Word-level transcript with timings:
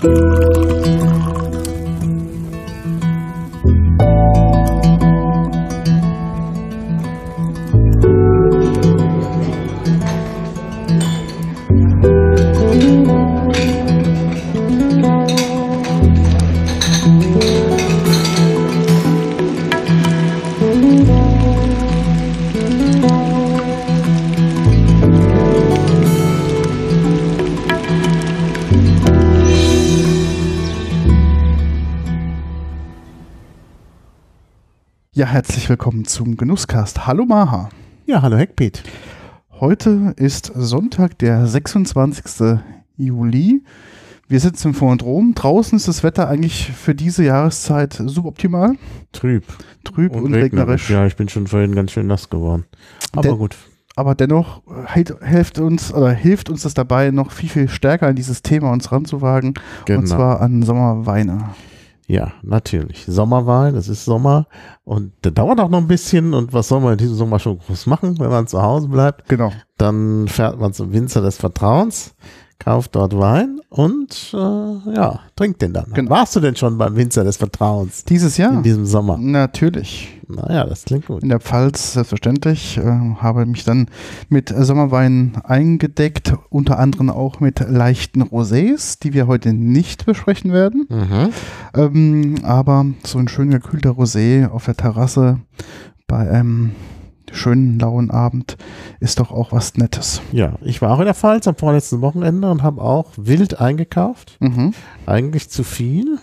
Bye. 0.00 0.29
Ja, 35.20 35.26
herzlich 35.26 35.68
willkommen 35.68 36.06
zum 36.06 36.38
Genusscast. 36.38 37.06
Hallo 37.06 37.26
Maha. 37.26 37.68
Ja, 38.06 38.22
hallo 38.22 38.38
Heckpiet. 38.38 38.82
Heute 39.50 40.14
ist 40.16 40.50
Sonntag, 40.54 41.18
der 41.18 41.46
26. 41.46 42.58
Juli. 42.96 43.62
Wir 44.28 44.40
sitzen 44.40 44.68
im 44.68 44.74
Phonodrom. 44.74 45.34
Draußen 45.34 45.76
ist 45.76 45.88
das 45.88 46.02
Wetter 46.02 46.26
eigentlich 46.26 46.72
für 46.72 46.94
diese 46.94 47.22
Jahreszeit 47.22 48.00
suboptimal. 48.02 48.76
Trüb. 49.12 49.44
Trüb 49.84 50.16
und, 50.16 50.32
regnerisch. 50.32 50.88
Ja, 50.88 51.04
ich 51.04 51.16
bin 51.16 51.28
schon 51.28 51.46
vorhin 51.46 51.74
ganz 51.74 51.90
schön 51.92 52.06
nass 52.06 52.30
geworden. 52.30 52.64
Aber 53.12 53.20
Der- 53.20 53.34
gut. 53.34 53.58
Aber 53.96 54.14
dennoch 54.14 54.62
hält, 54.86 55.14
hilft 55.22 55.58
uns 55.58 55.92
oder 55.92 56.12
hilft 56.12 56.48
uns 56.48 56.62
das 56.62 56.72
dabei, 56.72 57.10
noch 57.10 57.30
viel, 57.30 57.50
viel 57.50 57.68
stärker 57.68 58.06
an 58.06 58.16
dieses 58.16 58.40
Thema 58.40 58.72
uns 58.72 58.90
ranzuwagen. 58.90 59.52
Genau. 59.84 60.00
Und 60.00 60.06
zwar 60.06 60.40
an 60.40 60.62
Sommerweine. 60.62 61.50
Ja, 62.10 62.32
natürlich. 62.42 63.04
Sommerwein, 63.06 63.76
es 63.76 63.88
ist 63.88 64.04
Sommer 64.04 64.48
und 64.82 65.12
der 65.22 65.30
dauert 65.30 65.60
auch 65.60 65.68
noch 65.68 65.78
ein 65.78 65.86
bisschen. 65.86 66.34
Und 66.34 66.52
was 66.52 66.66
soll 66.66 66.80
man 66.80 66.92
in 66.92 66.98
diesem 66.98 67.14
Sommer 67.14 67.38
schon 67.38 67.58
groß 67.58 67.86
machen, 67.86 68.18
wenn 68.18 68.30
man 68.30 68.48
zu 68.48 68.60
Hause 68.60 68.88
bleibt? 68.88 69.28
Genau. 69.28 69.52
Dann 69.78 70.26
fährt 70.26 70.58
man 70.58 70.72
zum 70.72 70.92
Winzer 70.92 71.20
des 71.20 71.36
Vertrauens, 71.36 72.16
kauft 72.60 72.94
dort 72.94 73.18
Wein 73.18 73.60
und 73.70 74.32
äh, 74.32 74.94
ja, 74.94 75.20
trinkt 75.34 75.62
den 75.62 75.72
dann. 75.72 75.86
Genau. 75.92 76.10
Warst 76.10 76.36
du 76.36 76.40
denn 76.40 76.54
schon 76.54 76.78
beim 76.78 76.94
Winzer 76.94 77.24
des 77.24 77.36
Vertrauens 77.38 78.04
Dieses 78.04 78.36
Jahr? 78.36 78.52
in 78.52 78.62
diesem 78.62 78.86
Sommer? 78.86 79.18
Natürlich. 79.18 80.20
Naja, 80.28 80.64
das 80.64 80.84
klingt 80.84 81.06
gut. 81.06 81.22
In 81.22 81.30
der 81.30 81.40
Pfalz 81.40 81.94
selbstverständlich. 81.94 82.76
Äh, 82.76 82.82
habe 82.82 83.46
mich 83.46 83.64
dann 83.64 83.86
mit 84.28 84.54
Sommerwein 84.56 85.32
eingedeckt, 85.42 86.34
unter 86.50 86.78
anderem 86.78 87.10
auch 87.10 87.40
mit 87.40 87.60
leichten 87.60 88.22
Rosés, 88.22 89.00
die 89.02 89.14
wir 89.14 89.26
heute 89.26 89.52
nicht 89.52 90.06
besprechen 90.06 90.52
werden. 90.52 90.86
Mhm. 90.88 91.30
Ähm, 91.74 92.34
aber 92.44 92.86
so 93.04 93.18
ein 93.18 93.28
schön 93.28 93.50
gekühlter 93.50 93.90
Rosé 93.90 94.48
auf 94.48 94.66
der 94.66 94.76
Terrasse 94.76 95.40
bei 96.06 96.30
einem 96.30 96.72
schönen 97.32 97.78
lauen 97.78 98.10
Abend 98.10 98.56
ist 99.00 99.20
doch 99.20 99.30
auch 99.30 99.52
was 99.52 99.74
Nettes. 99.74 100.20
Ja, 100.32 100.54
ich 100.62 100.82
war 100.82 100.92
auch 100.92 101.00
in 101.00 101.06
der 101.06 101.14
Pfalz 101.14 101.46
am 101.48 101.56
vorletzten 101.56 102.00
Wochenende 102.00 102.50
und 102.50 102.62
habe 102.62 102.82
auch 102.82 103.12
wild 103.16 103.60
eingekauft. 103.60 104.36
Mhm. 104.40 104.72
Eigentlich 105.06 105.50
zu 105.50 105.64
viel. 105.64 106.18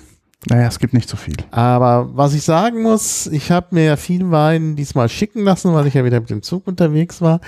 Naja, 0.48 0.68
es 0.68 0.80
gibt 0.80 0.94
nicht 0.94 1.10
so 1.10 1.18
viel. 1.18 1.36
Aber 1.52 2.10
was 2.14 2.34
ich 2.34 2.44
sagen 2.44 2.82
muss, 2.82 3.28
ich 3.28 3.52
habe 3.52 3.68
mir 3.72 3.84
ja 3.84 3.96
viel 3.96 4.30
Wein 4.32 4.76
diesmal 4.76 5.10
schicken 5.10 5.44
lassen, 5.44 5.74
weil 5.74 5.88
ich 5.88 5.96
ja 5.96 6.06
wieder 6.06 6.20
mit 6.20 6.30
dem 6.30 6.42
Zug 6.42 6.68
unterwegs 6.68 7.22
war. 7.22 7.42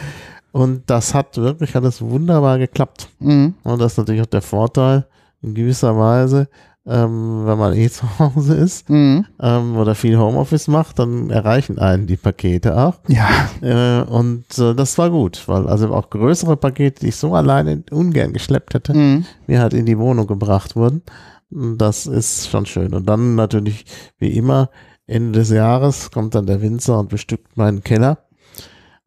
Und 0.51 0.89
das 0.89 1.13
hat 1.13 1.37
wirklich 1.37 1.75
alles 1.75 2.01
wunderbar 2.01 2.57
geklappt. 2.57 3.09
Mhm. 3.19 3.53
Und 3.63 3.79
das 3.79 3.93
ist 3.93 3.97
natürlich 3.99 4.21
auch 4.21 4.27
der 4.27 4.41
Vorteil 4.41 5.07
in 5.41 5.53
gewisser 5.53 5.97
Weise, 5.97 6.49
ähm, 6.89 7.45
wenn 7.45 7.57
man 7.57 7.73
eh 7.73 7.89
zu 7.91 8.07
Hause 8.19 8.55
ist 8.55 8.89
Mhm. 8.89 9.25
ähm, 9.39 9.77
oder 9.77 9.95
viel 9.95 10.17
Homeoffice 10.17 10.67
macht, 10.67 10.99
dann 10.99 11.29
erreichen 11.29 11.77
einen 11.79 12.07
die 12.07 12.17
Pakete 12.17 12.77
auch. 12.77 12.95
Ja, 13.07 13.27
Äh, 13.61 14.01
und 14.03 14.57
äh, 14.57 14.73
das 14.73 14.97
war 14.97 15.09
gut, 15.09 15.43
weil 15.47 15.67
also 15.67 15.93
auch 15.93 16.09
größere 16.09 16.57
Pakete, 16.57 17.01
die 17.01 17.09
ich 17.09 17.15
so 17.15 17.35
alleine 17.35 17.83
ungern 17.91 18.33
geschleppt 18.33 18.73
hätte, 18.73 18.93
mhm. 18.93 19.25
mir 19.47 19.61
halt 19.61 19.73
in 19.73 19.85
die 19.85 19.97
Wohnung 19.99 20.27
gebracht 20.27 20.75
wurden. 20.75 21.03
Das 21.51 22.05
ist 22.05 22.49
schon 22.49 22.65
schön. 22.65 22.93
Und 22.93 23.07
dann 23.07 23.35
natürlich, 23.35 23.85
wie 24.19 24.29
immer, 24.37 24.69
Ende 25.07 25.39
des 25.39 25.49
Jahres 25.49 26.11
kommt 26.11 26.35
dann 26.35 26.45
der 26.45 26.61
Winzer 26.61 26.99
und 26.99 27.09
bestückt 27.09 27.57
meinen 27.57 27.83
Keller. 27.83 28.19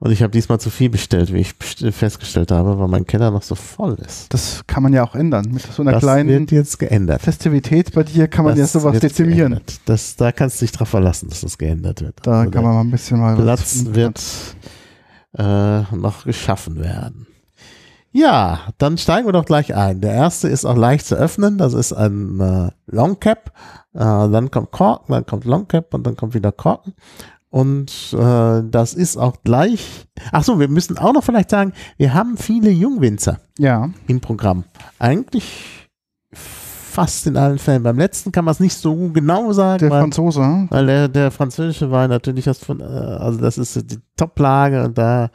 Und 0.04 0.10
ich 0.10 0.20
habe 0.20 0.32
diesmal 0.32 0.58
zu 0.58 0.68
viel 0.68 0.90
bestellt, 0.90 1.32
wie 1.32 1.38
ich 1.38 1.54
festgestellt 1.94 2.50
habe, 2.50 2.76
weil 2.76 2.88
mein 2.88 3.06
Keller 3.06 3.30
noch 3.30 3.42
so 3.44 3.54
voll 3.54 3.94
ist. 4.04 4.34
das 4.34 4.62
kann 4.66 4.82
man 4.82 4.92
ja 4.92 5.04
auch 5.04 5.14
ändern. 5.14 5.46
Mit 5.52 5.62
so 5.62 5.80
einer 5.82 5.92
das 5.92 6.02
kleinen 6.02 6.28
wird 6.28 6.50
jetzt 6.50 6.80
geändert. 6.80 7.22
Festivität 7.22 7.92
bei 7.94 8.02
dir 8.02 8.26
kann 8.26 8.44
man 8.44 8.56
ja 8.56 8.64
Das 8.64 8.72
sowas 8.72 8.94
wird 8.94 9.04
dezimieren. 9.04 9.52
geändert. 9.52 9.80
Das, 9.84 10.16
da 10.16 10.32
kannst 10.32 10.60
du 10.60 10.64
dich 10.64 10.72
drauf 10.72 10.88
verlassen, 10.88 11.28
dass 11.28 11.42
das 11.42 11.56
geändert 11.56 12.00
wird. 12.00 12.16
Da 12.24 12.40
Also 12.40 12.50
kann 12.50 12.64
man 12.64 12.74
mal 12.74 12.80
ein 12.80 12.90
bisschen 12.90 13.20
mal 13.20 13.36
Platz 13.36 13.84
wird 13.90 14.20
äh, 15.38 15.82
noch 15.94 16.24
geschaffen 16.24 16.80
werden. 16.80 17.28
Ja, 18.10 18.58
dann 18.78 18.98
steigen 18.98 19.28
wir 19.28 19.32
doch 19.32 19.44
gleich 19.46 19.72
ein. 19.74 20.00
Der 20.00 20.12
erste 20.12 20.48
ist 20.48 20.64
auch 20.64 20.76
leicht 20.76 21.06
zu 21.06 21.14
öffnen. 21.14 21.58
Das 21.58 21.74
ist 21.74 21.92
ein 21.92 22.40
äh, 22.40 22.70
Long 22.86 23.20
Cap. 23.20 23.52
Äh, 23.94 24.00
dann 24.00 24.50
kommt 24.50 24.72
Korken, 24.72 25.12
dann 25.14 25.24
kommt 25.26 25.44
Long 25.44 25.68
Cap 25.68 25.94
und 25.94 26.04
dann 26.06 26.16
kommt 26.16 26.34
wieder 26.34 26.50
Korken. 26.50 26.92
Und 27.52 28.14
äh, 28.18 28.62
das 28.70 28.94
ist 28.94 29.18
auch 29.18 29.42
gleich. 29.44 30.06
Ach 30.32 30.42
so, 30.42 30.58
wir 30.58 30.68
müssen 30.68 30.96
auch 30.96 31.12
noch 31.12 31.22
vielleicht 31.22 31.50
sagen, 31.50 31.74
wir 31.98 32.14
haben 32.14 32.38
viele 32.38 32.70
Jungwinzer 32.70 33.40
Ja, 33.58 33.90
im 34.06 34.20
Programm. 34.22 34.64
Eigentlich 34.98 35.88
fast 36.32 37.26
in 37.26 37.36
allen 37.36 37.58
Fällen. 37.58 37.82
Beim 37.82 37.98
letzten 37.98 38.32
kann 38.32 38.46
man 38.46 38.52
es 38.52 38.60
nicht 38.60 38.74
so 38.74 38.94
genau 39.10 39.52
sagen, 39.52 39.80
der 39.80 39.90
weil, 39.90 40.00
Franzose. 40.00 40.66
weil 40.70 40.86
der, 40.86 41.08
der 41.08 41.30
französische 41.30 41.90
Wein 41.90 42.08
natürlich 42.08 42.46
das 42.46 42.58
von, 42.58 42.80
äh, 42.80 42.84
also 42.84 43.38
das 43.38 43.58
ist 43.58 43.90
die 43.90 43.98
Top-Lage 44.16 44.84
und 44.84 44.96
da, 44.96 45.28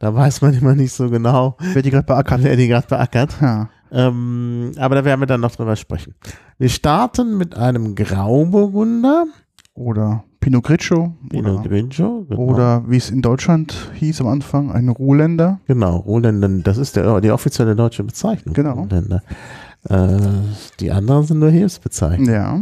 da 0.00 0.12
weiß 0.12 0.42
man 0.42 0.54
immer 0.54 0.74
nicht 0.74 0.92
so 0.92 1.10
genau, 1.10 1.56
Wer 1.60 1.82
die 1.82 1.90
gerade 1.90 2.06
beackert. 2.06 2.42
wer 2.42 2.56
die 2.56 2.66
gerade 2.66 2.88
beackert. 2.88 3.36
Ja. 3.40 3.68
Ähm, 3.92 4.72
aber 4.78 4.96
da 4.96 5.04
werden 5.04 5.20
wir 5.20 5.26
dann 5.26 5.40
noch 5.42 5.54
drüber 5.54 5.76
sprechen. 5.76 6.16
Wir 6.58 6.70
starten 6.70 7.38
mit 7.38 7.54
einem 7.56 7.94
Grauburgunder. 7.94 9.26
Oder 9.74 10.24
Pinot 10.42 10.64
Grigio. 10.64 11.14
Pinot 11.30 11.60
Oder, 11.60 11.68
Grigio. 11.68 12.26
Genau. 12.28 12.40
oder 12.42 12.82
wie 12.86 12.96
es 12.98 13.08
in 13.10 13.22
Deutschland 13.22 13.74
hieß 13.94 14.20
am 14.20 14.26
Anfang, 14.26 14.72
ein 14.72 14.88
Ruhländer. 14.90 15.60
Genau, 15.68 15.96
Rohländer, 15.98 16.48
das 16.64 16.76
ist 16.78 16.96
der, 16.96 17.20
die 17.22 17.30
offizielle 17.30 17.74
deutsche 17.76 18.02
Bezeichnung. 18.04 18.52
Genau. 18.52 18.72
Rohländer. 18.72 19.22
Äh, 19.88 20.18
die 20.80 20.90
anderen 20.90 21.24
sind 21.24 21.38
nur 21.38 21.50
Hilfsbezeichnungen. 21.50 22.32
Ja. 22.34 22.60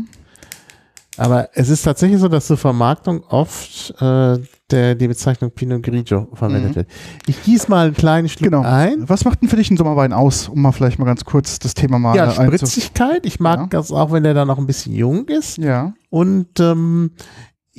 Aber 1.17 1.49
es 1.55 1.69
ist 1.69 1.83
tatsächlich 1.83 2.19
so, 2.21 2.29
dass 2.29 2.47
zur 2.47 2.57
Vermarktung 2.57 3.23
oft 3.29 3.95
äh, 4.01 4.39
der, 4.71 4.95
die 4.95 5.09
Bezeichnung 5.09 5.51
Pinot 5.51 5.83
Grigio 5.83 6.29
verwendet 6.35 6.71
Mhm. 6.71 6.77
wird. 6.77 6.89
Ich 7.27 7.43
gieße 7.43 7.69
mal 7.71 7.87
einen 7.87 7.95
kleinen 7.95 8.29
Schluck 8.29 8.51
Genau. 8.53 8.63
ein. 8.63 9.09
Was 9.09 9.25
macht 9.25 9.43
denn 9.43 9.49
für 9.49 9.57
dich 9.57 9.71
ein 9.71 9.77
Sommerwein 9.77 10.13
aus, 10.13 10.49
um 10.49 10.63
mal 10.63 10.73
vielleicht 10.73 10.99
mal 10.99 11.05
ganz 11.07 11.25
kurz 11.25 11.59
das 11.59 11.75
Thema 11.75 11.99
mal 11.99 12.15
Ja, 12.17 12.31
Spritzigkeit. 12.31 13.27
Ich 13.27 13.41
mag 13.41 13.59
Ja. 13.59 13.67
das 13.71 13.91
auch, 13.91 14.13
wenn 14.13 14.23
der 14.23 14.33
da 14.35 14.45
noch 14.45 14.59
ein 14.59 14.67
bisschen 14.67 14.95
jung 14.95 15.27
ist. 15.29 15.59
Ja. 15.59 15.93
Und 16.11 16.59
ähm, 16.61 17.11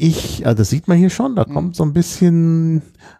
ich, 0.01 0.45
also 0.45 0.57
das 0.57 0.69
sieht 0.69 0.87
man 0.87 0.97
hier 0.97 1.09
schon, 1.09 1.35
da 1.35 1.45
Mhm. 1.47 1.53
kommt 1.53 1.75
so 1.75 1.83
ein 1.83 1.93
bisschen, 1.93 2.77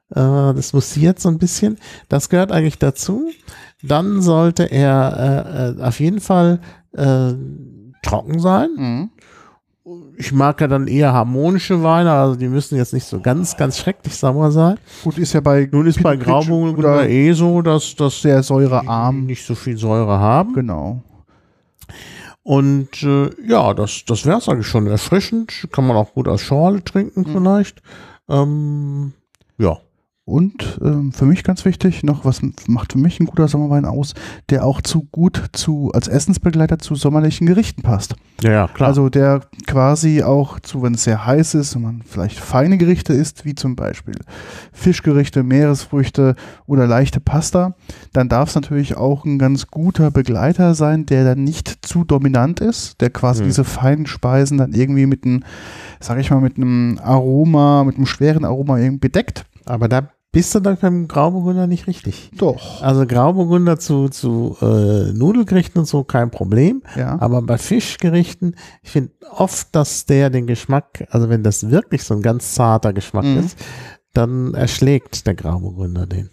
äh, 0.09 0.16
das 0.16 0.74
mussiert 0.74 1.19
so 1.19 1.30
ein 1.30 1.38
bisschen. 1.38 1.78
Das 2.09 2.30
gehört 2.30 2.52
eigentlich 2.52 2.80
dazu. 2.80 3.30
Dann 3.84 4.22
sollte 4.22 4.64
er 4.72 5.75
äh, 5.78 5.80
äh, 5.80 5.84
auf 5.84 6.00
jeden 6.00 6.20
Fall 6.20 6.59
äh, 6.96 7.34
trocken 8.03 8.40
sein. 8.40 8.70
Mhm. 8.75 9.09
Ich 10.18 10.31
mag 10.31 10.62
ja 10.62 10.68
dann 10.68 10.88
eher 10.88 11.12
harmonische 11.14 11.81
Weine, 11.84 12.12
also 12.12 12.36
die 12.36 12.47
müssen 12.47 12.78
jetzt 12.78 12.94
nicht 12.94 13.06
so 13.06 13.20
ganz, 13.20 13.58
ganz 13.58 13.78
schrecklich 13.80 14.16
sauer 14.16 14.52
sein. 14.52 14.78
Gut, 15.03 15.18
ist 15.18 15.34
ja 15.34 15.41
bei 15.41 15.68
Nun 15.72 15.88
ist 15.88 16.02
bei 16.03 16.16
Grauburgunder 16.16 16.94
oder 16.97 17.09
eh 17.09 17.34
so, 17.34 17.62
dass 17.64 17.96
das 17.96 18.22
sehr 18.22 18.44
säurearm. 18.44 19.26
nicht 19.26 19.44
so 19.46 19.56
viel 19.56 19.78
Säure 19.78 20.20
haben. 20.20 20.53
Genau. 20.53 21.02
Und 22.43 23.03
äh, 23.03 23.29
ja, 23.46 23.73
das, 23.73 24.03
das 24.05 24.26
wäre 24.26 24.40
es 24.40 24.49
eigentlich 24.49 24.67
schon 24.67 24.88
erfrischend. 24.88 25.67
Kann 25.72 25.85
man 25.85 25.97
auch 25.97 26.14
gut 26.14 26.28
als 26.28 26.41
Schorle 26.41 26.84
trinken 26.84 27.22
Mhm. 27.22 27.34
vielleicht. 27.34 27.82
Ähm, 28.29 29.14
ja. 29.58 29.78
Und 30.32 30.80
ähm, 30.82 31.12
für 31.12 31.26
mich 31.26 31.44
ganz 31.44 31.66
wichtig, 31.66 32.04
noch 32.04 32.24
was 32.24 32.42
macht 32.68 32.94
für 32.94 33.00
mich 33.00 33.20
ein 33.20 33.26
guter 33.26 33.50
Sommerwein 33.50 33.84
aus, 33.84 34.14
der 34.50 34.66
auch 34.66 34.82
zu 34.82 35.08
gut 35.12 35.44
zu 35.52 35.92
als 35.94 36.08
Essensbegleiter 36.08 36.80
zu 36.80 36.96
sommerlichen 36.96 37.48
Gerichten 37.48 37.82
passt. 37.82 38.16
Ja, 38.42 38.52
ja, 38.52 38.68
klar. 38.70 38.88
Also 38.88 39.10
der 39.10 39.42
quasi 39.68 40.24
auch 40.24 40.62
zu, 40.62 40.84
wenn 40.84 40.94
es 40.94 41.04
sehr 41.04 41.26
heiß 41.26 41.56
ist 41.56 41.76
und 41.76 41.82
man 41.82 42.02
vielleicht 42.06 42.40
feine 42.40 42.78
Gerichte 42.78 43.12
isst, 43.12 43.44
wie 43.44 43.56
zum 43.56 43.76
Beispiel 43.76 44.16
Fischgerichte, 44.72 45.44
Meeresfrüchte 45.44 46.36
oder 46.66 46.88
leichte 46.88 47.20
Pasta, 47.20 47.76
dann 48.14 48.30
darf 48.30 48.50
es 48.50 48.56
natürlich 48.56 48.96
auch 48.96 49.26
ein 49.26 49.38
ganz 49.38 49.68
guter 49.68 50.12
Begleiter 50.12 50.76
sein, 50.76 51.06
der 51.06 51.26
dann 51.26 51.44
nicht 51.44 51.86
zu 51.86 52.06
dominant 52.06 52.62
ist, 52.62 53.02
der 53.02 53.10
quasi 53.10 53.42
Hm. 53.42 53.48
diese 53.48 53.66
feinen 53.66 54.06
Speisen 54.06 54.58
dann 54.58 54.72
irgendwie 54.72 55.08
mit 55.08 55.26
einem, 55.26 55.44
sag 56.00 56.20
ich 56.20 56.32
mal, 56.32 56.40
mit 56.40 56.56
einem 56.56 57.00
Aroma, 57.04 57.84
mit 57.84 57.98
einem 57.98 58.06
schweren 58.06 58.46
Aroma 58.46 58.78
irgendwie 58.78 59.00
bedeckt. 59.00 59.46
Aber 59.66 59.88
da 59.90 60.10
bist 60.34 60.56
du 60.56 60.60
dann 60.62 60.78
beim 60.78 61.08
Grauburgunder 61.10 61.68
nicht 61.68 61.88
richtig. 61.88 62.32
Doch. 62.38 62.82
Also 62.82 63.06
Grauburgunder 63.06 63.78
zu, 63.80 64.08
zu 64.08 64.56
äh, 64.62 65.12
Nudelgerichten 65.12 65.80
und 65.80 65.86
so 65.86 66.04
kein 66.06 66.32
Problem. 66.32 66.84
Ja. 66.96 67.20
Aber 67.20 67.42
bei 67.42 67.58
Fischgerichten, 67.58 68.56
ich 68.82 68.92
finde 68.92 69.12
oft, 69.30 69.76
dass 69.76 70.06
der 70.06 70.30
den 70.30 70.48
Geschmack, 70.48 71.06
also 71.12 71.28
wenn 71.30 71.44
das 71.44 71.70
wirklich 71.70 72.04
so 72.04 72.14
ein 72.14 72.22
ganz 72.22 72.56
zarter 72.56 72.94
Geschmack 72.94 73.26
Mhm. 73.26 73.40
ist, 73.40 73.58
dann 74.14 74.54
erschlägt 74.54 75.26
der 75.26 75.36
Grauburgunder 75.36 76.06
den. 76.06 76.30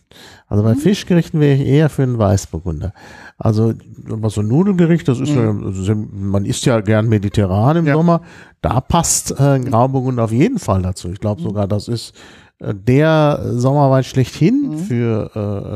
Also 0.47 0.62
Mhm. 0.62 0.69
bei 0.69 0.75
Fischgerichten 0.77 1.41
wäre 1.41 1.55
ich 1.55 1.67
eher 1.67 1.89
für 1.89 2.03
einen 2.05 2.19
Weißburgunder. 2.19 2.93
Also 3.37 3.75
aber 4.11 4.31
so 4.31 4.41
ein 4.43 4.49
Nudelgericht, 4.49 5.06
das 5.09 5.19
ist 5.21 5.31
ja, 5.31 5.50
also 5.50 5.95
man 6.12 6.45
isst 6.45 6.65
ja 6.67 6.81
gern 6.81 7.09
mediterran 7.09 7.77
im 7.79 7.83
Mhm. 7.83 7.89
Ja. 7.89 7.95
Sommer, 7.95 8.21
da 8.61 8.81
passt 8.81 9.33
äh, 9.33 9.43
ein 9.43 9.65
Grauburgunder 9.65 10.25
auf 10.25 10.33
jeden 10.33 10.59
Fall 10.61 10.83
dazu. 10.83 11.09
Ich 11.09 11.15
Mhm. 11.19 11.21
glaube 11.21 11.43
sogar, 11.43 11.67
das 11.69 11.87
ist 11.89 12.15
der 12.60 13.40
Sommerwein 13.52 14.02
schlechthin 14.05 14.69
Mhm. 14.70 14.78
für 14.78 15.31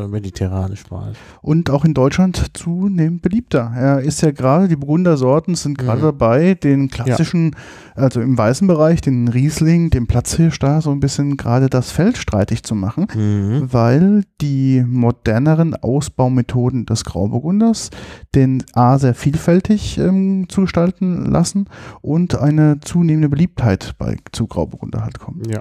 äh, 0.05 0.09
mediterrane 0.09 0.77
Speisen. 0.77 1.15
Und 1.41 1.71
auch 1.71 1.85
in 1.85 1.95
Deutschland 1.95 2.51
zunehmend 2.57 3.23
beliebter. 3.23 3.73
Er 3.75 4.01
ist 4.01 4.21
ja 4.23 4.33
gerade, 4.33 4.67
die 4.67 4.75
Burgundersorten 4.77 5.55
sind 5.55 5.79
gerade 5.79 6.01
Mhm. 6.01 6.05
dabei, 6.07 6.55
den 6.55 6.89
klassischen, 6.89 7.55
also 7.95 8.21
im 8.21 8.37
weißen 8.37 8.67
Bereich, 8.67 9.01
den 9.01 9.29
Riesling, 9.29 9.91
den 9.91 10.07
Platzhirsch 10.09 10.59
da 10.59 10.81
so 10.81 10.91
ein 10.91 10.99
bisschen 11.01 11.37
gerade 11.37 11.71
das 11.71 11.93
Feld 11.93 12.17
streitig 12.19 12.63
zu 12.65 12.75
machen. 12.75 13.07
Mhm. 13.15 13.69
weil 13.73 14.25
die 14.41 14.85
moderneren 14.87 15.75
Ausbaumethoden 15.77 16.85
des 16.87 17.05
Grauburgunders 17.05 17.91
den 18.35 18.65
A 18.73 18.99
sehr 18.99 19.15
vielfältig 19.15 19.99
ähm, 19.99 20.47
zu 20.49 20.63
gestalten 20.63 21.27
lassen 21.31 21.67
und 22.01 22.37
eine 22.39 22.81
zunehmende 22.81 23.29
Beliebtheit 23.29 23.95
bei 23.99 24.17
zu 24.33 24.47
Grauburgunder 24.47 25.03
halt 25.05 25.19
kommt. 25.21 25.47
Ja. 25.53 25.61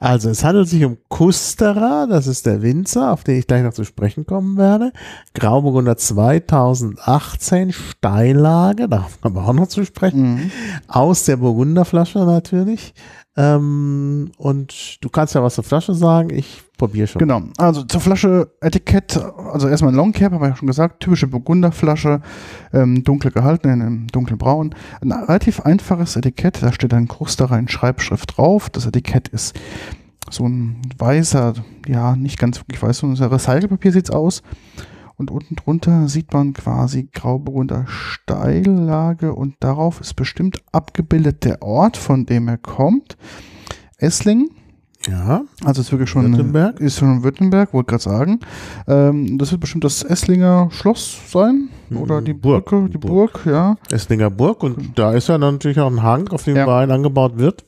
Also 0.00 0.30
es 0.30 0.44
handelt 0.44 0.68
sich 0.68 0.84
um 0.84 0.96
Kusterer, 1.08 2.06
das 2.08 2.28
ist 2.28 2.46
der 2.46 2.62
Winzer, 2.62 3.12
auf 3.12 3.24
den 3.24 3.38
ich 3.38 3.46
gleich 3.48 3.64
noch 3.64 3.72
zu 3.72 3.84
sprechen 3.84 4.26
kommen 4.26 4.56
werde. 4.56 4.92
Grauburgunder 5.34 5.96
2018, 5.96 7.72
Steillage, 7.72 8.88
darauf 8.88 9.20
kommen 9.20 9.34
wir 9.34 9.48
auch 9.48 9.52
noch 9.52 9.66
zu 9.66 9.84
sprechen. 9.84 10.34
Mhm. 10.34 10.50
Aus 10.86 11.24
der 11.24 11.38
Burgunderflasche 11.38 12.20
natürlich. 12.20 12.94
Ähm, 13.36 14.30
und 14.36 15.02
du 15.02 15.08
kannst 15.08 15.34
ja 15.34 15.42
was 15.42 15.56
zur 15.56 15.64
Flasche 15.64 15.94
sagen, 15.94 16.30
ich 16.30 16.62
probiere 16.78 17.06
schon. 17.06 17.18
Genau, 17.18 17.42
also 17.58 17.82
zur 17.82 18.00
Flasche 18.00 18.52
Etikett, 18.60 19.16
also 19.52 19.68
erstmal 19.68 19.92
ein 19.92 19.96
Long 19.96 20.12
Cap, 20.12 20.32
haben 20.32 20.40
wir 20.40 20.48
ja 20.48 20.56
schon 20.56 20.68
gesagt, 20.68 21.00
typische 21.00 21.26
Burgunderflasche, 21.26 22.22
ähm, 22.72 23.04
dunkel 23.04 23.30
gehalten, 23.30 23.68
in 23.68 23.82
einem 23.82 24.06
dunkelbraun. 24.06 24.74
Ein 25.02 25.12
relativ 25.12 25.60
einfaches 25.60 26.16
Etikett, 26.16 26.62
da 26.62 26.72
steht 26.72 26.94
ein 26.94 27.08
Krusterer 27.08 27.58
in 27.58 27.68
Schreibschrift 27.68 28.38
drauf. 28.38 28.70
Das 28.70 28.86
Etikett 28.86 29.28
ist 29.28 29.58
so 30.30 30.48
ein 30.48 30.80
weißer, 30.96 31.54
ja, 31.86 32.16
nicht 32.16 32.38
ganz 32.38 32.58
wirklich 32.58 32.82
weiß, 32.82 32.98
so 32.98 33.06
ein 33.06 33.14
Recycelpapier 33.14 33.92
sieht's 33.92 34.10
aus. 34.10 34.42
Und 35.16 35.32
unten 35.32 35.56
drunter 35.56 36.06
sieht 36.06 36.32
man 36.32 36.52
quasi 36.52 37.08
Grauburgunder 37.12 37.86
Steillage 37.88 39.34
und 39.34 39.56
darauf 39.58 40.00
ist 40.00 40.14
bestimmt 40.14 40.62
abgebildet 40.70 41.44
der 41.44 41.60
Ort, 41.62 41.96
von 41.96 42.24
dem 42.24 42.46
er 42.46 42.58
kommt. 42.58 43.16
Esslingen. 43.96 44.50
Ja, 45.08 45.42
Also 45.64 45.80
ist 45.80 45.90
wirklich 45.92 46.10
schon 46.10 46.30
Württemberg? 46.30 46.80
ist 46.80 46.98
schon 46.98 47.22
Württemberg, 47.24 47.72
wollte 47.72 47.90
gerade 47.90 48.02
sagen. 48.02 48.40
Ähm, 48.86 49.38
das 49.38 49.50
wird 49.52 49.60
bestimmt 49.60 49.84
das 49.84 50.02
Esslinger 50.02 50.68
Schloss 50.70 51.18
sein 51.28 51.68
oder 51.94 52.20
Mhm, 52.20 52.24
die 52.26 52.34
Burg. 52.34 52.66
Brücke, 52.66 52.90
die 52.90 52.98
Burg, 52.98 53.40
ja. 53.46 53.76
Esslinger 53.90 54.30
Burg 54.30 54.62
und 54.62 54.98
da 54.98 55.12
ist 55.12 55.28
ja 55.28 55.38
natürlich 55.38 55.80
auch 55.80 55.90
ein 55.90 56.02
Hang, 56.02 56.28
auf 56.28 56.44
dem 56.44 56.56
Ja. 56.56 56.66
Wein 56.66 56.90
angebaut 56.90 57.38
wird. 57.38 57.64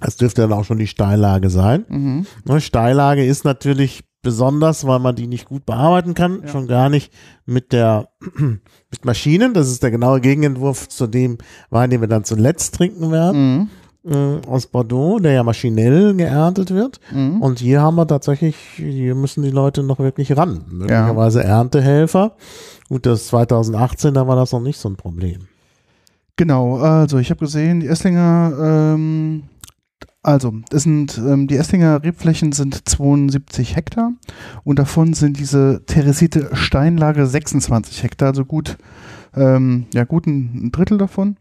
Das 0.00 0.16
dürfte 0.16 0.42
dann 0.42 0.52
auch 0.52 0.64
schon 0.64 0.78
die 0.78 0.86
Steillage 0.86 1.48
sein. 1.50 1.84
Mhm. 1.88 2.26
Ne, 2.44 2.60
Steillage 2.60 3.24
ist 3.24 3.44
natürlich 3.44 4.04
besonders, 4.22 4.86
weil 4.86 4.98
man 4.98 5.16
die 5.16 5.26
nicht 5.26 5.46
gut 5.46 5.64
bearbeiten 5.66 6.14
kann, 6.14 6.42
Ja. 6.42 6.48
schon 6.48 6.66
gar 6.68 6.88
nicht 6.90 7.12
mit 7.46 7.72
der 7.72 8.08
mit 8.38 9.04
Maschinen. 9.04 9.54
Das 9.54 9.68
ist 9.68 9.82
der 9.82 9.90
genaue 9.90 10.20
Gegenentwurf 10.20 10.88
zu 10.88 11.06
dem 11.06 11.38
Wein, 11.70 11.90
den 11.90 12.00
wir 12.02 12.08
dann 12.08 12.24
zuletzt 12.24 12.74
trinken 12.74 13.10
werden, 13.10 13.56
Mhm. 13.58 13.68
Äh, 14.06 14.46
aus 14.46 14.66
Bordeaux, 14.66 15.18
der 15.18 15.32
ja 15.32 15.42
maschinell 15.42 16.14
geerntet 16.14 16.70
wird. 16.70 17.00
Mhm. 17.12 17.42
Und 17.42 17.58
hier 17.58 17.82
haben 17.82 17.96
wir 17.96 18.06
tatsächlich, 18.06 18.56
hier 18.76 19.14
müssen 19.14 19.42
die 19.42 19.50
Leute 19.50 19.82
noch 19.82 19.98
wirklich 19.98 20.36
ran. 20.36 20.64
Möglicherweise 20.70 21.42
Erntehelfer. 21.42 22.36
Gut, 22.88 23.06
das 23.06 23.26
2018, 23.28 24.14
da 24.14 24.26
war 24.28 24.36
das 24.36 24.52
noch 24.52 24.60
nicht 24.60 24.78
so 24.78 24.88
ein 24.88 24.96
Problem. 24.96 25.48
Genau, 26.36 26.76
also 26.76 27.18
ich 27.18 27.30
habe 27.30 27.40
gesehen, 27.40 27.80
die 27.80 27.88
Esslinger, 27.88 28.52
ähm, 28.60 29.44
also 30.22 30.52
es 30.70 30.82
sind, 30.82 31.16
ähm, 31.18 31.48
die 31.48 31.56
Esslinger 31.56 32.02
Rebflächen 32.02 32.52
sind 32.52 32.86
72 32.86 33.74
Hektar 33.74 34.12
und 34.62 34.78
davon 34.78 35.14
sind 35.14 35.38
diese 35.38 35.82
terrassierte 35.86 36.50
Steinlage 36.52 37.26
26 37.26 38.02
Hektar, 38.02 38.28
also 38.28 38.44
gut, 38.44 38.76
ähm, 39.34 39.86
ja 39.94 40.04
gut 40.04 40.26
ein 40.26 40.70
Drittel 40.72 40.98
davon 40.98 41.36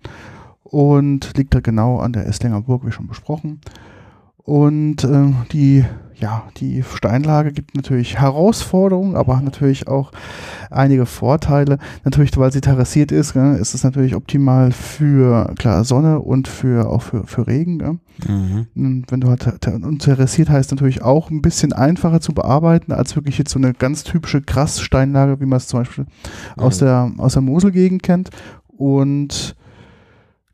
und 0.66 1.38
liegt 1.38 1.54
da 1.54 1.60
genau 1.60 2.00
an 2.00 2.12
der 2.12 2.26
Esslinger 2.28 2.62
Burg, 2.62 2.86
wie 2.86 2.92
schon 2.92 3.08
besprochen. 3.08 3.62
Und 4.38 5.04
ähm, 5.04 5.38
die, 5.52 5.86
ja, 6.16 6.44
die 6.58 6.84
Steinlage 6.84 7.52
gibt 7.52 7.76
natürlich 7.76 8.20
Herausforderungen, 8.20 9.16
aber 9.16 9.42
natürlich 9.42 9.88
auch 9.88 10.12
einige 10.70 11.06
Vorteile. 11.06 11.78
Natürlich, 12.04 12.36
weil 12.38 12.52
sie 12.52 12.62
terrassiert 12.62 13.12
ist, 13.12 13.34
gell, 13.34 13.56
ist 13.56 13.74
es 13.74 13.84
natürlich 13.84 14.16
optimal 14.16 14.72
für 14.72 15.54
klar 15.58 15.84
Sonne 15.84 16.20
und 16.20 16.48
für 16.48 16.90
auch 16.90 17.02
für, 17.02 17.26
für 17.26 17.48
Regen. 17.48 18.00
Und 18.76 19.06
wenn 19.10 19.22
du 19.22 19.30
halt 19.30 19.68
und 19.68 20.00
terrassiert 20.04 20.50
heißt 20.50 20.72
natürlich 20.72 21.02
auch 21.02 21.30
ein 21.32 21.42
bisschen 21.42 21.74
einfacher 21.74 22.22
zu 22.22 22.34
bearbeiten 22.34 22.92
als 22.92 23.16
wirklich 23.16 23.38
jetzt 23.38 23.52
so 23.52 23.60
eine 23.60 23.74
ganz 23.74 24.04
typische 24.04 24.42
Krasssteinlage, 24.42 25.40
wie 25.40 25.46
man 25.46 25.58
es 25.58 25.68
zum 25.68 25.80
Beispiel 25.80 26.06
aus 26.56 26.82
Mhm. 26.82 26.86
der 26.86 27.12
aus 27.18 27.34
der 27.34 27.42
Moselgegend 27.42 28.04
kennt. 28.04 28.30
Und 28.78 29.56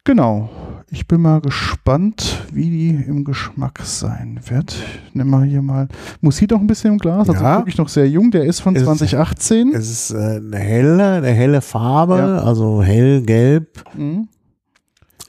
genau, 0.03 0.49
ich 0.89 1.07
bin 1.07 1.21
mal 1.21 1.39
gespannt, 1.41 2.45
wie 2.51 2.69
die 2.69 2.89
im 2.89 3.23
Geschmack 3.23 3.79
sein 3.83 4.39
wird. 4.47 4.75
Ich 5.07 5.15
nehme 5.15 5.29
mal 5.29 5.45
hier 5.45 5.61
mal, 5.61 5.87
muss 6.19 6.37
hier 6.37 6.47
noch 6.51 6.59
ein 6.59 6.67
bisschen 6.67 6.93
im 6.93 6.97
Glas, 6.97 7.29
also 7.29 7.41
Ja. 7.43 7.59
wirklich 7.59 7.77
noch 7.77 7.89
sehr 7.89 8.09
jung, 8.09 8.31
der 8.31 8.43
ist 8.45 8.59
von 8.59 8.75
Ist- 8.75 8.83
2018. 8.83 9.73
Es 9.73 9.89
ist 9.89 10.11
äh, 10.11 10.37
eine 10.37 10.57
helle, 10.57 11.11
eine 11.13 11.27
helle 11.31 11.61
Farbe, 11.61 12.17
Ja. 12.17 12.37
also 12.39 12.81
hellgelb. 12.83 13.83
Mhm. 13.97 14.27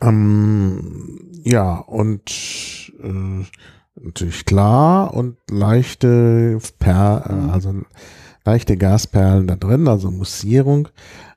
Ähm, 0.01 1.21
ja, 1.45 1.75
und 1.77 2.93
äh, 3.03 3.45
natürlich 4.03 4.45
klar 4.45 5.15
und 5.15 5.37
leichte 5.51 6.59
per, 6.79 7.25
Mhm. 7.31 7.49
äh, 7.49 7.53
also 7.53 7.75
leichte 8.45 8.77
Gasperlen 8.77 9.47
da 9.47 9.55
drin, 9.55 9.87
also 9.87 10.11
Mussierung. 10.11 10.89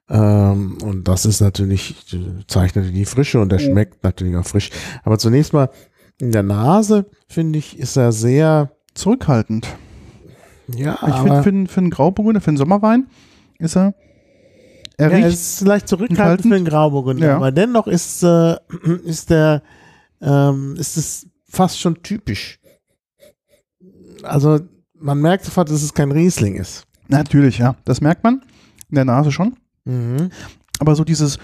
Ähm, 0.09 0.77
und 0.83 1.07
das 1.07 1.25
ist 1.25 1.41
natürlich, 1.41 1.95
zeichnet 2.47 2.93
die 2.95 3.05
Frische 3.05 3.39
und 3.39 3.51
der 3.51 3.59
schmeckt 3.59 4.03
natürlich 4.03 4.35
auch 4.35 4.45
frisch. 4.45 4.69
Aber 5.03 5.17
zunächst 5.17 5.51
mal 5.53 5.69
in 6.19 6.31
der 6.31 6.43
Nase, 6.43 7.05
finde 7.27 7.59
ich, 7.59 7.77
ist 7.79 7.95
er 7.97 8.11
sehr, 8.11 8.71
Zurückhaltend. 8.93 9.67
ja, 10.73 10.97
Ich 11.05 11.15
finde, 11.15 11.43
für, 11.43 11.49
einen- 11.49 11.67
für 11.67 11.79
einen 11.81 11.89
Grauburgunder, 11.89 12.39
für 12.39 12.47
einen 12.49 12.57
Sommerwein 12.57 13.07
ist 13.59 13.75
er, 13.75 13.93
er 14.97 15.09
ja, 15.09 15.15
riecht, 15.17 15.27
es 15.27 15.53
ist 15.61 15.67
leicht 15.67 15.89
zurückhaltend 15.89 16.47
für 16.53 16.57
den 16.57 16.63
Grauburgunder, 16.65 17.27
Ja. 17.27 17.35
aber 17.35 17.51
dennoch 17.51 17.87
ist, 17.87 18.23
äh, 18.23 18.55
ist 19.03 19.29
der, 19.31 19.63
ähm, 20.21 20.75
ist 20.79 20.95
es 20.95 21.27
fast 21.49 21.79
schon 21.79 22.01
typisch. 22.03 22.59
Also 24.23 24.59
man 24.93 25.19
merkt 25.19 25.43
sofort, 25.45 25.69
dass 25.69 25.81
es 25.83 25.93
kein 25.93 26.11
Riesling 26.11 26.55
ist. 26.55 26.85
natürlich, 27.09 27.57
ja, 27.57 27.75
das 27.85 27.99
merkt 28.01 28.23
man 28.23 28.41
in 28.89 28.95
der 28.95 29.05
Nase 29.05 29.31
schon. 29.31 29.55
Mhm. 29.85 30.29
Aber 30.79 30.95
so 30.95 31.03
dieses, 31.03 31.39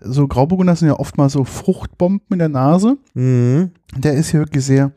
so 0.00 0.28
Grauburgunder 0.28 0.76
sind 0.76 0.88
ja 0.88 0.98
oft 0.98 1.18
mal 1.18 1.28
so 1.28 1.44
Fruchtbomben 1.44 2.26
in 2.30 2.38
der 2.38 2.48
Nase. 2.48 2.96
Mhm. 3.14 3.70
Der 3.96 4.14
ist 4.14 4.30
hier 4.30 4.40
wirklich 4.40 4.64
sehr 4.64 4.92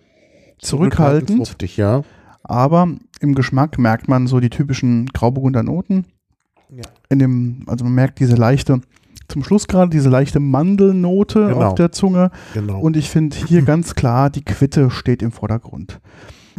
zurückhaltend, 0.59 1.47
Fruchtig, 1.47 1.77
ja. 1.77 2.03
aber 2.43 2.87
im 3.21 3.33
Geschmack 3.33 3.79
merkt 3.79 4.07
man 4.07 4.27
so 4.27 4.39
die 4.39 4.49
typischen 4.49 5.07
Grauburgunder 5.07 5.63
Noten. 5.63 6.05
Ja. 6.69 6.83
In 7.09 7.19
dem, 7.19 7.63
also 7.65 7.83
man 7.85 7.93
merkt 7.95 8.19
diese 8.19 8.35
leichte, 8.35 8.81
zum 9.27 9.43
Schluss 9.43 9.67
gerade 9.67 9.89
diese 9.89 10.09
leichte 10.09 10.39
Mandelnote 10.39 11.47
Genau. 11.47 11.67
auf 11.67 11.75
der 11.75 11.91
Zunge. 11.91 12.31
Genau. 12.53 12.79
Und 12.79 12.97
ich 12.97 13.09
finde 13.09 13.37
hier 13.37 13.61
ganz 13.63 13.95
klar, 13.95 14.29
die 14.29 14.43
Quitte 14.43 14.89
steht 14.91 15.21
im 15.21 15.31
Vordergrund. 15.31 15.99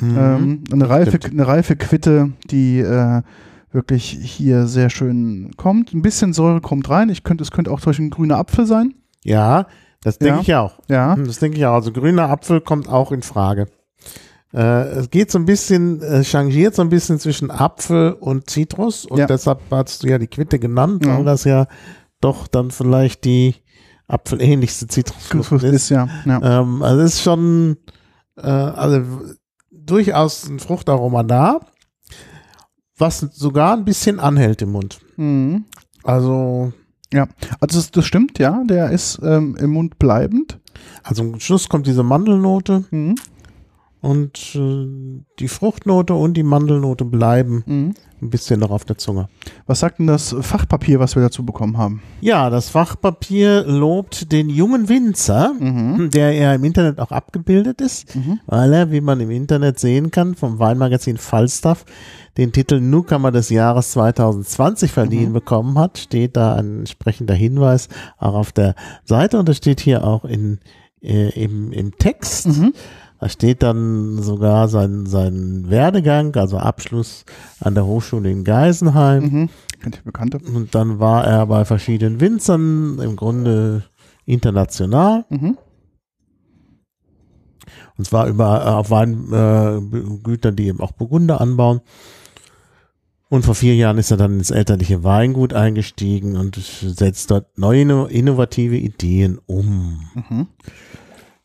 Mhm. 0.00 0.16
Ähm, 0.18 0.64
eine, 0.72 0.88
reife, 0.88 1.18
eine 1.28 1.46
reife 1.46 1.76
Quitte, 1.76 2.32
die 2.50 2.78
äh, 2.80 3.22
wirklich 3.72 4.10
hier 4.10 4.66
sehr 4.66 4.90
schön 4.90 5.52
kommt. 5.56 5.92
Ein 5.94 6.02
bisschen 6.02 6.32
Säure 6.32 6.60
kommt 6.60 6.88
rein. 6.90 7.08
Ich 7.08 7.22
könnte, 7.24 7.42
es 7.42 7.50
könnte 7.50 7.70
auch 7.70 7.80
zum 7.80 7.90
Beispiel 7.90 8.06
ein 8.06 8.10
grüner 8.10 8.38
Apfel 8.38 8.66
sein. 8.66 8.94
ja, 9.24 9.66
das 10.02 10.18
denke 10.18 10.36
Ja. 10.36 10.40
ich 10.42 10.54
auch. 10.54 10.78
Ja. 10.88 11.14
Das 11.16 11.38
denke 11.40 11.58
ich 11.58 11.66
auch. 11.66 11.74
Also 11.74 11.92
grüner 11.92 12.30
Apfel 12.30 12.60
kommt 12.62 12.88
auch 12.88 13.12
in 13.12 13.20
Frage. 13.22 13.66
Äh, 14.52 14.60
es 14.98 15.10
geht 15.10 15.30
so 15.30 15.38
ein 15.38 15.44
bisschen, 15.44 16.00
äh, 16.02 16.24
changiert 16.24 16.74
so 16.74 16.82
ein 16.82 16.88
bisschen 16.88 17.18
zwischen 17.20 17.50
Apfel 17.50 18.12
und 18.14 18.48
Zitrus 18.50 19.04
und 19.04 19.18
Ja. 19.18 19.26
deshalb 19.26 19.60
hast 19.70 20.02
du 20.02 20.08
ja 20.08 20.18
die 20.18 20.26
Quitte 20.26 20.58
genannt, 20.58 21.04
Ja. 21.04 21.18
weil 21.18 21.24
das 21.24 21.44
ja 21.44 21.66
doch 22.22 22.48
dann 22.48 22.70
vielleicht 22.70 23.24
die 23.24 23.54
apfelähnlichste 24.08 24.86
Zitrusfrucht 24.88 25.62
ist. 25.62 25.72
ist 25.74 25.88
ja. 25.90 26.08
ja. 26.24 26.60
Ähm, 26.62 26.82
also 26.82 27.02
es 27.02 27.14
ist 27.14 27.22
schon, 27.22 27.76
äh, 28.38 28.46
also 28.48 29.02
durchaus 29.70 30.48
ein 30.48 30.58
Fruchtaroma 30.58 31.22
da, 31.22 31.60
was 33.00 33.20
sogar 33.32 33.76
ein 33.76 33.84
bisschen 33.84 34.20
anhält 34.20 34.62
im 34.62 34.72
Mund. 34.72 35.00
Mhm. 35.16 35.64
Also, 36.04 36.72
Ja, 37.12 37.26
also 37.60 37.78
das, 37.78 37.90
das 37.90 38.04
stimmt, 38.06 38.38
ja, 38.38 38.62
der 38.68 38.90
ist 38.90 39.18
ähm, 39.22 39.56
im 39.58 39.70
Mund 39.70 39.98
bleibend. 39.98 40.58
also 41.02 41.22
am 41.22 41.40
Schluss 41.40 41.68
kommt 41.68 41.86
diese 41.86 42.02
Mandelnote 42.04 42.84
Mhm. 42.92 43.16
und 44.00 44.54
äh, 44.54 45.20
die 45.38 45.48
Fruchtnote 45.48 46.14
und 46.14 46.34
die 46.36 46.42
Mandelnote 46.42 47.04
bleiben 47.04 47.62
Mhm. 47.66 47.94
ein 48.22 48.30
bisschen 48.30 48.60
noch 48.60 48.70
auf 48.70 48.84
der 48.84 48.96
Zunge. 48.96 49.28
Was 49.66 49.80
sagt 49.80 49.98
denn 49.98 50.06
das 50.06 50.34
Fachpapier, 50.40 51.00
was 51.00 51.16
wir 51.16 51.22
dazu 51.22 51.44
bekommen 51.44 51.76
haben? 51.78 52.00
Ja, 52.20 52.48
das 52.48 52.68
Fachpapier 52.70 53.64
lobt 53.66 54.30
den 54.32 54.48
jungen 54.48 54.88
Winzer, 54.88 55.52
Mhm. 55.58 56.10
der 56.10 56.32
ja 56.32 56.54
im 56.54 56.64
Internet 56.64 56.98
auch 56.98 57.10
abgebildet 57.10 57.80
ist, 57.82 58.14
Mhm. 58.16 58.40
weil 58.46 58.72
er, 58.72 58.90
wie 58.90 59.00
man 59.02 59.20
im 59.20 59.30
Internet 59.30 59.78
sehen 59.78 60.10
kann, 60.10 60.34
vom 60.34 60.58
Weinmagazin 60.58 61.16
Falstaff 61.18 61.84
den 62.40 62.52
Titel 62.52 62.80
Newcomer 62.80 63.30
des 63.32 63.50
Jahres 63.50 63.90
2020 63.92 64.90
verliehen 64.90 65.28
Mhm. 65.28 65.34
bekommen 65.34 65.78
hat, 65.78 65.98
steht 65.98 66.38
da 66.38 66.54
ein 66.54 66.80
entsprechender 66.80 67.34
Hinweis 67.34 67.88
auch 68.16 68.32
auf 68.32 68.50
der 68.50 68.74
Seite 69.04 69.38
und 69.38 69.46
das 69.46 69.58
steht 69.58 69.78
hier 69.80 70.04
auch 70.04 70.24
in, 70.24 70.58
äh, 71.02 71.28
im, 71.38 71.70
im 71.70 71.96
Text. 71.98 72.48
Mhm. 72.48 72.72
Da 73.18 73.28
steht 73.28 73.62
dann 73.62 74.22
sogar 74.22 74.68
sein, 74.68 75.04
sein 75.04 75.68
Werdegang, 75.68 76.34
also 76.36 76.56
Abschluss 76.56 77.26
an 77.60 77.74
der 77.74 77.84
Hochschule 77.84 78.30
in 78.30 78.44
Geisenheim. 78.44 79.22
Mhm. 79.22 79.48
Kennt 79.82 79.96
ihr 79.98 80.04
Bekannte? 80.04 80.38
Und 80.38 80.74
dann 80.74 80.98
war 80.98 81.26
er 81.26 81.44
bei 81.44 81.66
verschiedenen 81.66 82.20
Winzern, 82.20 82.98
im 83.00 83.16
Grunde 83.16 83.82
international. 84.24 85.26
Mhm. 85.28 85.58
Und 87.98 88.04
zwar 88.06 88.28
über, 88.28 88.64
äh, 88.64 88.68
auf 88.70 88.90
Weingütern, 88.90 90.56
die 90.56 90.68
eben 90.68 90.80
auch 90.80 90.92
Burgunder 90.92 91.38
anbauen. 91.42 91.82
Und 93.30 93.44
vor 93.44 93.54
vier 93.54 93.74
Jahren 93.76 93.96
ist 93.96 94.10
er 94.10 94.16
dann 94.16 94.34
ins 94.38 94.50
elterliche 94.50 95.04
Weingut 95.04 95.54
eingestiegen 95.54 96.36
und 96.36 96.56
setzt 96.56 97.30
dort 97.30 97.56
neue 97.58 97.84
inno- 97.84 98.06
innovative 98.08 98.76
Ideen 98.76 99.38
um. 99.46 100.00
Mhm. 100.28 100.48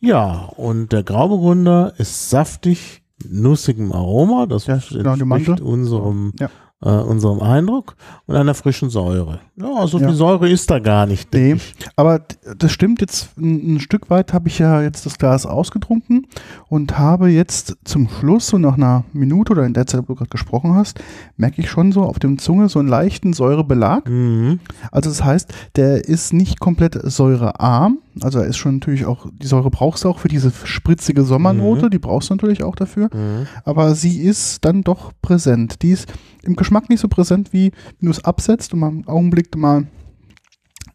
Ja, 0.01 0.46
und 0.58 0.92
der 0.92 1.04
Grauburgunder 1.04 1.94
ist 1.98 2.30
saftig, 2.32 3.04
nussigem 3.30 3.92
Aroma, 3.94 4.46
das 4.48 4.65
Ja, 4.65 4.80
genau, 4.89 5.15
Mandel. 5.18 5.32
entspricht 5.38 5.62
unserem, 5.62 6.34
Ja. 6.39 6.50
Äh, 6.84 6.89
unserem 6.89 7.39
Eindruck 7.41 7.96
und 8.25 8.36
einer 8.36 8.53
frischen 8.53 8.89
Säure. 8.89 9.39
Ja, 9.55 9.88
so 9.88 9.98
Ja. 9.98 10.08
viel 10.08 10.15
Säure 10.15 10.50
ist 10.50 10.70
da 10.70 10.79
gar 10.79 11.05
nicht. 11.08 11.34
Nee, 11.34 11.55
aber 11.96 12.22
das 12.58 12.72
stimmt 12.72 13.00
jetzt 13.01 13.29
ein, 13.38 13.75
ein 13.75 13.79
Stück 13.79 14.10
weit 14.10 14.34
habe 14.34 14.50
ich 14.50 14.60
ja 14.60 14.82
jetzt 14.82 15.05
das 15.05 15.17
Glas 15.17 15.46
ausgetrunken 15.46 16.27
und 16.67 16.98
habe 16.98 17.29
jetzt 17.29 17.77
zum 17.86 18.10
Schluss 18.10 18.48
so 18.48 18.58
nach 18.58 18.75
einer 18.75 19.05
Minute 19.13 19.53
oder 19.53 19.65
in 19.65 19.74
der 19.74 19.88
Zeit, 19.88 20.01
wo 20.03 20.08
du 20.13 20.15
gerade 20.15 20.29
gesprochen 20.29 20.75
hast, 20.75 21.00
merke 21.38 21.62
ich 21.62 21.70
schon 21.70 21.91
so 21.94 22.03
auf 22.03 22.20
dem 22.20 22.38
Zunge 22.39 22.67
so 22.67 22.79
einen 22.79 22.89
leichten 22.89 23.32
Säurebelag. 23.34 24.08
Mhm. 24.10 24.60
Also 24.91 25.10
das 25.10 25.24
heißt, 25.24 25.53
der 25.77 26.03
ist 26.05 26.34
nicht 26.34 26.60
komplett 26.60 27.00
säurearm. 27.01 28.00
Also 28.22 28.39
er 28.39 28.46
ist 28.46 28.58
schon 28.58 28.75
natürlich 28.75 29.05
auch, 29.05 29.25
die 29.32 29.48
Säure 29.48 29.70
brauchst 29.70 30.03
du 30.03 30.10
auch 30.10 30.20
für 30.20 30.27
diese 30.29 30.51
spritzige 30.63 31.24
Sommernote, 31.24 31.86
Mhm. 31.86 31.89
die 31.89 32.00
brauchst 32.00 32.29
du 32.29 32.34
natürlich 32.36 32.63
auch 32.63 32.75
dafür. 32.75 33.10
Mhm. 33.13 33.48
Aber 33.63 33.96
sie 33.96 34.20
ist 34.22 34.63
dann 34.65 34.84
doch 34.84 35.12
präsent. 35.22 35.82
Die 35.82 35.91
ist 35.91 36.08
im 36.46 36.56
Geschmack 36.56 36.90
nicht 36.90 37.00
so 37.00 37.08
präsent, 37.08 37.54
wie 37.54 37.72
wenn 38.00 38.06
du 38.08 38.12
es 38.12 38.24
absetzt 38.24 38.74
und 38.74 38.80
mal 38.80 38.88
einen 38.90 39.08
Augenblick 39.08 39.56
mal 39.56 39.88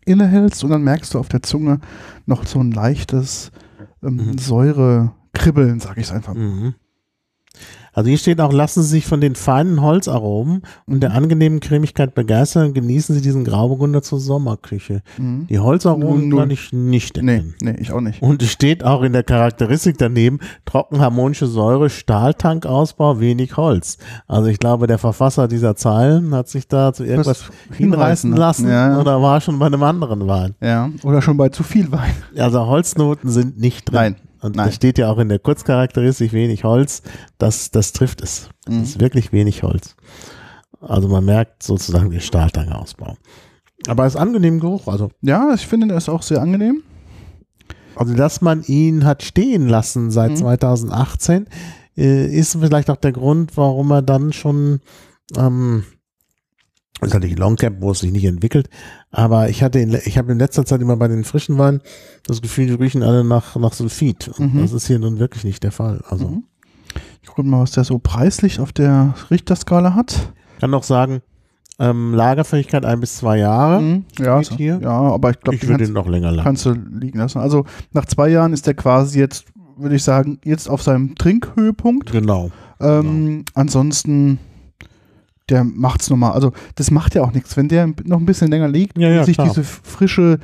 innehältst 0.05 0.65
und 0.65 0.71
dann 0.71 0.83
merkst 0.83 1.15
du 1.15 1.19
auf 1.19 1.29
der 1.29 1.43
Zunge 1.43 1.81
noch 2.27 2.47
so 2.47 2.61
ein 2.61 2.73
leichtes 2.73 3.51
ähm, 4.03 4.17
Mhm. 4.17 4.39
Säurekribbeln, 4.39 5.81
sag 5.81 5.99
ich 5.99 6.05
es 6.05 6.13
einfach. 6.13 6.35
Mhm. 6.35 6.75
Also 7.93 8.09
hier 8.09 8.19
steht 8.19 8.41
auch, 8.41 8.53
lassen 8.53 8.83
Sie 8.83 8.89
sich 8.89 9.07
von 9.07 9.21
den 9.21 9.35
feinen 9.35 9.81
Holzaromen 9.83 10.63
und 10.87 11.01
der 11.03 11.13
angenehmen 11.13 11.61
Cremigkeit 11.61 12.15
begeistern 12.15 12.69
und 12.69 12.75
genießen 12.75 13.15
Sie 13.15 13.21
diesen 13.21 13.45
Grauburgunder 13.45 14.01
zur 14.03 14.21
Sommerküche. 14.21 15.03
Mhm. 15.19 15.47
Die 15.49 15.59
Holzaromen 15.59 16.29
Null. 16.29 16.39
kann 16.41 16.51
ich 16.51 16.73
nicht 16.73 17.17
Nee, 17.23 17.33
erkennen. 17.33 17.55
nee, 17.63 17.77
ich 17.81 17.93
auch 17.93 18.01
nicht. 18.01 18.23
Und 18.23 18.43
es 18.43 18.51
steht 18.51 18.85
auch 18.85 19.03
in 19.03 19.13
der 19.13 19.23
Charakteristik 19.25 19.99
daneben, 19.99 20.39
trocken 20.65 21.01
harmonische 21.01 21.47
Säure, 21.47 21.91
Stahltankausbau, 21.91 23.21
wenig 23.21 23.57
Holz. 23.57 23.99
Also 24.29 24.49
ich 24.49 24.59
glaube, 24.59 24.87
der 24.87 24.99
Verfasser 24.99 25.49
dieser 25.49 25.77
Zeilen 25.77 26.35
hat 26.35 26.49
sich 26.49 26.69
da 26.69 26.93
zu 26.93 27.05
irgendwas 27.05 27.51
Was 27.71 27.77
hinreißen 27.77 28.31
ne? 28.31 28.37
lassen 28.37 28.69
Ja, 28.69 28.93
ja. 28.93 29.01
oder 29.01 29.21
war 29.21 29.41
schon 29.41 29.59
bei 29.59 29.67
einem 29.67 29.83
anderen 29.83 30.27
Wein. 30.27 30.55
ja, 30.61 30.91
oder 31.03 31.21
schon 31.23 31.37
bei 31.37 31.49
zu 31.49 31.63
viel 31.63 31.91
Wein. 31.93 32.15
Also 32.37 32.67
Holznoten 32.67 33.29
sind 33.31 33.59
nicht 33.59 33.87
drin. 33.87 33.95
Nein, 33.95 34.17
Und 34.41 34.57
nein. 34.57 34.67
da 34.67 34.73
steht 34.73 34.99
ja 34.99 35.11
auch 35.11 35.19
in 35.19 35.29
der 35.29 35.39
Kurzcharakteristik 35.39 36.33
wenig 36.33 36.65
Holz. 36.65 37.03
Das, 37.39 37.71
das 37.71 37.93
trifft 37.93 38.23
es. 38.23 38.49
Es 38.67 38.73
Mhm. 38.75 38.83
ist 38.83 39.01
wirklich 39.01 39.33
wenig 39.33 39.63
Holz. 39.63 39.97
Also 40.81 41.09
man 41.09 41.25
merkt 41.25 41.63
sozusagen 41.63 42.11
den 42.11 42.21
Stahltankausbau. 42.21 43.17
Aber 43.87 44.07
es 44.07 44.15
ist 44.15 44.21
angenehm 44.21 44.61
Geruch. 44.61 44.87
Also, 44.89 45.11
Ja, 45.21 45.53
ich 45.55 45.67
finde, 45.67 45.89
der 45.89 45.97
ist 45.99 46.09
auch 46.09 46.23
sehr 46.23 46.41
angenehm. 46.41 46.83
also 47.97 48.15
dass 48.15 48.41
man 48.41 48.63
ihn 48.63 49.05
hat 49.05 49.23
stehen 49.23 49.69
lassen 49.69 50.11
seit 50.11 50.31
Mhm. 50.33 50.37
2018, 50.37 51.47
äh, 51.99 52.27
ist 52.27 52.57
vielleicht 52.59 52.89
auch 52.89 52.97
der 52.97 53.13
Grund, 53.13 53.57
warum 53.59 53.91
er 53.91 54.01
dann 54.03 54.33
schon 54.33 54.81
ähm, 55.37 55.85
das 55.85 56.00
ist 57.09 57.15
natürlich 57.15 57.39
Long 57.39 57.57
Cap, 57.57 57.75
wo 57.81 57.91
es 57.93 58.01
sich 58.01 58.13
nicht 58.13 58.25
entwickelt. 58.25 58.69
Aber 59.11 59.49
ich 59.49 59.63
hatte, 59.63 59.79
in, 59.81 59.97
ich 60.05 60.19
habe 60.19 60.33
in 60.33 60.39
letzter 60.39 60.65
Zeit 60.65 60.81
immer 60.83 60.97
bei 60.97 61.09
den 61.09 61.25
frischen 61.25 61.57
Weinen 61.59 61.81
das 62.27 62.43
Gefühl, 62.43 62.67
die 62.67 62.75
riechen 62.75 63.03
alle 63.03 63.25
nach, 63.25 63.57
nach 63.57 63.73
Sulfid. 63.73 64.29
Und 64.39 64.55
Mhm. 64.55 64.61
das 64.63 64.73
ist 64.73 64.87
hier 64.87 64.99
nun 64.99 65.19
wirklich 65.19 65.45
nicht 65.45 65.63
der 65.63 65.73
Fall. 65.73 66.03
Also, 66.09 66.29
Mhm. 66.29 66.45
Ich 67.23 67.29
gucke 67.29 67.45
mal, 67.47 67.61
was 67.63 67.71
der 67.73 67.85
so 67.85 67.99
preislich 67.99 68.59
auf 68.61 68.73
der 68.73 69.15
Richterskala 69.31 69.95
hat. 69.95 70.33
kann 70.61 70.71
noch 70.71 70.83
sagen, 70.83 71.21
ähm, 71.79 72.13
Lagerfähigkeit 72.13 72.85
ein 72.85 73.01
bis 73.01 73.17
zwei 73.19 73.39
Jahre. 73.39 73.81
Mhm. 73.81 74.05
Ja, 74.19 74.43
so, 74.43 74.57
hier. 74.57 74.79
ja, 74.83 74.91
aber 74.91 75.31
ich 75.31 75.41
glaube, 75.41 75.57
ich 75.57 75.67
würde 75.69 75.85
ihn 75.85 75.93
noch 75.93 76.09
länger 76.09 76.31
lassen. 76.33 76.45
kannst 76.45 76.67
du 76.67 76.73
liegen 76.73 77.19
lassen. 77.19 77.39
Also 77.39 77.65
nach 77.93 78.05
zwei 78.07 78.29
Jahren 78.29 78.53
ist 78.53 78.67
der 78.67 78.75
quasi 78.75 79.19
jetzt, 79.21 79.45
würde 79.79 79.95
ich 79.97 80.03
sagen, 80.03 80.39
jetzt 80.45 80.69
auf 80.69 80.83
seinem 80.83 81.15
Trinkhöhepunkt. 81.15 82.11
Genau. 82.13 82.51
Ähm, 82.81 83.45
Ansonsten, 83.55 84.39
der 85.51 85.65
macht's 85.65 86.09
nochmal. 86.11 86.33
Also 86.33 86.53
das 86.77 86.91
macht 86.91 87.15
ja 87.15 87.23
auch 87.23 87.33
nichts. 87.33 87.57
Wenn 87.57 87.69
der 87.69 87.87
noch 88.05 88.19
ein 88.19 88.27
bisschen 88.27 88.51
länger 88.51 88.69
liegt 88.69 88.97
Ja, 88.99 89.09
ja, 89.11 89.19
und 89.21 89.27
sich 89.27 89.37
klar. 89.37 89.49
diese 89.49 89.65
frische 89.65 90.39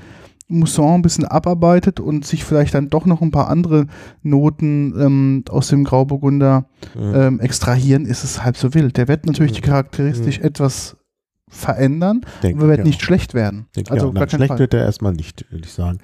Mousson 0.48 0.94
ein 0.94 1.02
bisschen 1.02 1.24
abarbeitet 1.24 1.98
und 1.98 2.24
sich 2.24 2.44
vielleicht 2.44 2.74
dann 2.74 2.88
doch 2.88 3.04
noch 3.06 3.20
ein 3.20 3.32
paar 3.32 3.48
andere 3.48 3.86
Noten 4.22 4.94
ähm, 5.00 5.44
aus 5.48 5.68
dem 5.68 5.84
Grauburgunder 5.84 6.66
Mhm. 6.94 7.12
ähm, 7.14 7.40
extrahieren, 7.40 8.06
ist 8.06 8.22
es 8.24 8.44
halb 8.44 8.56
so 8.56 8.72
wild. 8.74 8.96
Der 8.96 9.08
wird 9.08 9.26
natürlich 9.26 9.52
die 9.52 9.60
charakteristisch 9.60 10.38
etwas 10.38 10.96
verändern, 11.48 12.22
Denk 12.42 12.56
aber 12.58 12.68
wird 12.68 12.80
ich 12.80 12.84
nicht 12.86 13.02
schlecht 13.02 13.32
werden. 13.32 13.66
Denk 13.76 13.90
also 13.92 14.12
gar 14.12 14.28
schlecht 14.28 14.48
Fall. 14.48 14.58
wird 14.58 14.74
er 14.74 14.84
erstmal 14.84 15.12
nicht, 15.12 15.46
würde 15.50 15.64
ich 15.64 15.72
sagen. 15.72 15.98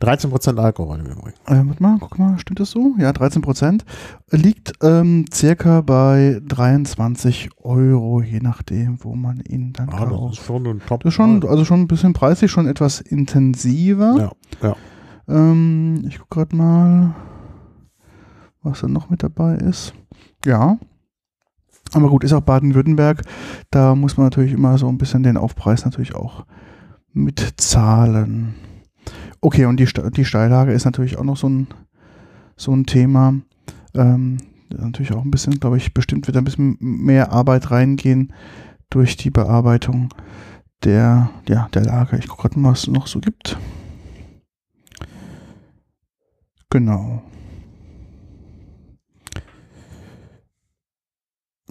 13% 0.00 0.56
Alkohol 0.58 1.00
im 1.00 1.06
Übrigen. 1.06 1.36
Äh, 1.46 1.62
warte 1.66 1.82
mal, 1.82 1.98
guck 2.00 2.18
mal, 2.18 2.38
stimmt 2.38 2.60
das 2.60 2.70
so? 2.70 2.94
Ja, 2.98 3.12
13 3.12 3.42
Prozent. 3.42 3.84
Liegt 4.30 4.72
ähm, 4.82 5.26
circa 5.32 5.82
bei 5.82 6.40
23 6.46 7.50
Euro, 7.58 8.22
je 8.22 8.40
nachdem, 8.40 9.04
wo 9.04 9.14
man 9.14 9.40
ihn 9.40 9.74
dann 9.74 9.90
Ah, 9.90 10.00
das 10.00 10.08
kauft. 10.08 10.38
ist 10.38 10.44
schon 10.46 10.66
ein 10.66 10.80
Top. 10.86 11.02
Das 11.02 11.10
ist 11.10 11.14
schon, 11.14 11.46
also 11.46 11.64
schon 11.66 11.80
ein 11.82 11.88
bisschen 11.88 12.14
preislich, 12.14 12.50
schon 12.50 12.66
etwas 12.66 13.00
intensiver. 13.02 14.32
Ja, 14.62 14.68
ja. 14.68 14.76
Ähm, 15.28 16.04
ich 16.08 16.18
gucke 16.18 16.36
gerade 16.40 16.56
mal, 16.56 17.14
was 18.62 18.80
da 18.80 18.88
noch 18.88 19.10
mit 19.10 19.22
dabei 19.22 19.56
ist. 19.56 19.92
Ja. 20.46 20.78
Aber 21.96 22.10
gut, 22.10 22.24
ist 22.24 22.34
auch 22.34 22.42
Baden-Württemberg. 22.42 23.22
Da 23.70 23.94
muss 23.94 24.18
man 24.18 24.26
natürlich 24.26 24.52
immer 24.52 24.76
so 24.76 24.86
ein 24.86 24.98
bisschen 24.98 25.22
den 25.22 25.38
Aufpreis 25.38 25.86
natürlich 25.86 26.14
auch 26.14 26.44
mitzahlen. 27.14 28.54
Okay, 29.40 29.64
und 29.64 29.80
die, 29.80 29.88
die 30.10 30.26
Steillage 30.26 30.72
ist 30.72 30.84
natürlich 30.84 31.16
auch 31.16 31.24
noch 31.24 31.38
so 31.38 31.48
ein, 31.48 31.68
so 32.54 32.74
ein 32.74 32.84
Thema. 32.84 33.32
Ähm, 33.94 34.36
natürlich 34.68 35.14
auch 35.14 35.24
ein 35.24 35.30
bisschen, 35.30 35.58
glaube 35.58 35.78
ich, 35.78 35.94
bestimmt 35.94 36.26
wird 36.26 36.36
ein 36.36 36.44
bisschen 36.44 36.76
mehr 36.80 37.32
Arbeit 37.32 37.70
reingehen 37.70 38.34
durch 38.90 39.16
die 39.16 39.30
Bearbeitung 39.30 40.10
der, 40.84 41.30
ja, 41.48 41.70
der 41.72 41.84
Lage. 41.86 42.18
Ich 42.18 42.28
gucke 42.28 42.42
gerade 42.42 42.60
mal, 42.60 42.72
was 42.72 42.80
es 42.80 42.88
noch 42.88 43.06
so 43.06 43.20
gibt. 43.20 43.56
Genau. 46.68 47.22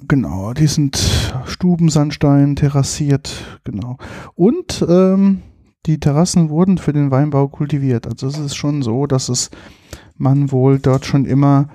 Genau, 0.08 0.54
die 0.54 0.68
sind 0.68 0.98
Stubensandstein, 1.46 2.56
terrassiert, 2.56 3.60
genau. 3.64 3.98
Und 4.36 4.86
ähm, 4.88 5.42
die 5.86 6.00
Terrassen 6.00 6.50
wurden 6.50 6.78
für 6.78 6.92
den 6.94 7.12
Weinbau 7.12 7.48
kultiviert. 7.48 8.06
Also 8.06 8.28
es 8.28 8.38
ist 8.38 8.56
schon 8.56 8.82
so, 8.82 9.06
dass 9.06 9.30
es 9.30 9.52
man 10.18 10.52
wohl 10.52 10.80
dort 10.80 11.06
schon 11.06 11.25
immer 11.25 11.70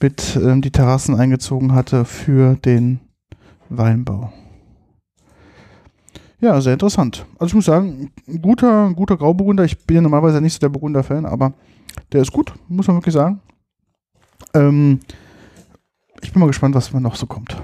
mit 0.00 0.36
ähm, 0.36 0.60
die 0.60 0.70
Terrassen 0.70 1.14
eingezogen 1.14 1.72
hatte 1.74 2.04
für 2.04 2.56
den 2.56 3.00
Weinbau. 3.68 4.32
Ja, 6.40 6.60
sehr 6.60 6.74
interessant. 6.74 7.26
Also 7.38 7.46
ich 7.46 7.54
muss 7.54 7.64
sagen, 7.64 8.10
guter, 8.40 8.92
guter 8.94 9.16
Grauburgunder. 9.16 9.64
Ich 9.64 9.78
bin 9.86 9.96
ja 9.96 10.02
normalerweise 10.02 10.40
nicht 10.40 10.52
so 10.52 10.60
der 10.60 10.68
Burgunder-Fan, 10.68 11.26
aber 11.26 11.52
der 12.12 12.22
ist 12.22 12.32
gut, 12.32 12.52
muss 12.68 12.86
man 12.86 12.96
wirklich 12.96 13.14
sagen. 13.14 13.40
Ähm, 14.54 15.00
ich 16.22 16.32
bin 16.32 16.40
mal 16.40 16.46
gespannt, 16.46 16.74
was 16.74 16.92
noch 16.92 17.16
so 17.16 17.26
kommt. 17.26 17.56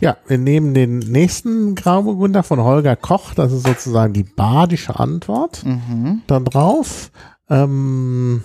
Ja, 0.00 0.16
wir 0.26 0.36
nehmen 0.38 0.74
den 0.74 0.98
nächsten 0.98 1.74
Grauburgunder 1.74 2.42
von 2.42 2.60
Holger 2.60 2.96
Koch. 2.96 3.32
Das 3.34 3.50
ist 3.52 3.66
sozusagen 3.66 4.12
die 4.12 4.24
badische 4.24 4.98
Antwort 5.00 5.64
Mhm. 5.64 6.20
da 6.26 6.38
drauf. 6.40 7.10
Ähm, 7.48 8.42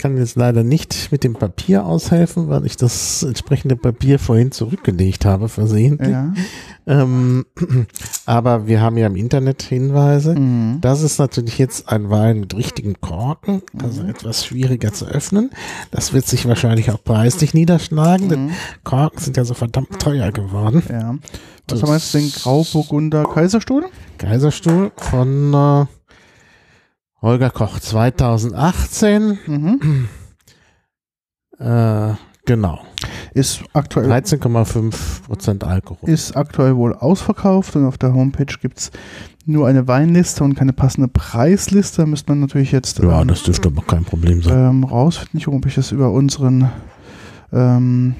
kann 0.00 0.16
jetzt 0.16 0.34
leider 0.36 0.64
nicht 0.64 1.12
mit 1.12 1.22
dem 1.22 1.34
Papier 1.34 1.84
aushelfen, 1.84 2.48
weil 2.48 2.66
ich 2.66 2.76
das 2.76 3.22
entsprechende 3.22 3.76
Papier 3.76 4.18
vorhin 4.18 4.50
zurückgelegt 4.50 5.24
habe, 5.24 5.48
versehentlich. 5.48 6.08
Ja. 6.10 6.32
Ähm, 6.86 7.44
aber 8.26 8.66
wir 8.66 8.80
haben 8.80 8.96
ja 8.96 9.06
im 9.06 9.14
Internet 9.16 9.62
Hinweise. 9.62 10.34
Mhm. 10.34 10.78
Das 10.80 11.02
ist 11.02 11.18
natürlich 11.18 11.58
jetzt 11.58 11.88
ein 11.88 12.10
Wein 12.10 12.40
mit 12.40 12.56
richtigen 12.56 13.00
Korken, 13.00 13.62
also 13.82 14.02
etwas 14.02 14.44
schwieriger 14.44 14.92
zu 14.92 15.06
öffnen. 15.06 15.50
Das 15.90 16.12
wird 16.12 16.26
sich 16.26 16.48
wahrscheinlich 16.48 16.90
auch 16.90 17.02
preislich 17.04 17.54
niederschlagen, 17.54 18.28
denn 18.28 18.50
Korken 18.82 19.20
sind 19.20 19.36
ja 19.36 19.44
so 19.44 19.54
verdammt 19.54 20.00
teuer 20.00 20.32
geworden. 20.32 20.82
ja. 20.90 21.14
Was 21.68 21.78
Das- 21.78 21.82
haben 21.82 21.88
wir 21.90 21.94
jetzt? 21.98 22.14
Den 22.14 22.32
Grauburgunder 22.32 23.24
Kaiserstuhl? 23.32 23.84
Kaiserstuhl 24.18 24.90
von 24.96 25.54
äh, 25.54 25.86
Holger 27.22 27.50
Koch 27.50 27.78
2018. 27.78 29.38
Mhm. 29.46 30.08
Äh, 31.58 32.14
genau. 32.46 32.80
Ist 33.34 33.62
aktuell 33.74 34.10
13,5 34.10 35.22
Prozent 35.26 35.64
Alkohol. 35.64 36.08
ist 36.08 36.36
aktuell 36.36 36.74
wohl 36.76 36.94
ausverkauft 36.94 37.76
und 37.76 37.86
auf 37.86 37.98
der 37.98 38.14
Homepage 38.14 38.54
gibt 38.60 38.78
es 38.78 38.90
nur 39.46 39.68
eine 39.68 39.86
Weinliste 39.86 40.42
und 40.44 40.54
keine 40.54 40.72
passende 40.72 41.08
Preisliste. 41.08 42.02
Da 42.02 42.06
müsste 42.06 42.32
man 42.32 42.40
natürlich 42.40 42.72
jetzt 42.72 42.98
Ja, 42.98 43.20
ähm, 43.20 43.28
das 43.28 43.42
dürfte 43.42 43.68
aber 43.68 43.82
kein 43.82 44.04
Problem 44.04 44.42
sein. 44.42 44.70
ähm, 44.70 44.84
rausfinden. 44.84 45.38
Ich 45.38 45.48
ob 45.48 45.66
ich 45.66 45.74
das 45.74 45.92
über 45.92 46.10
unseren 46.10 46.70
ähm, 47.52 48.14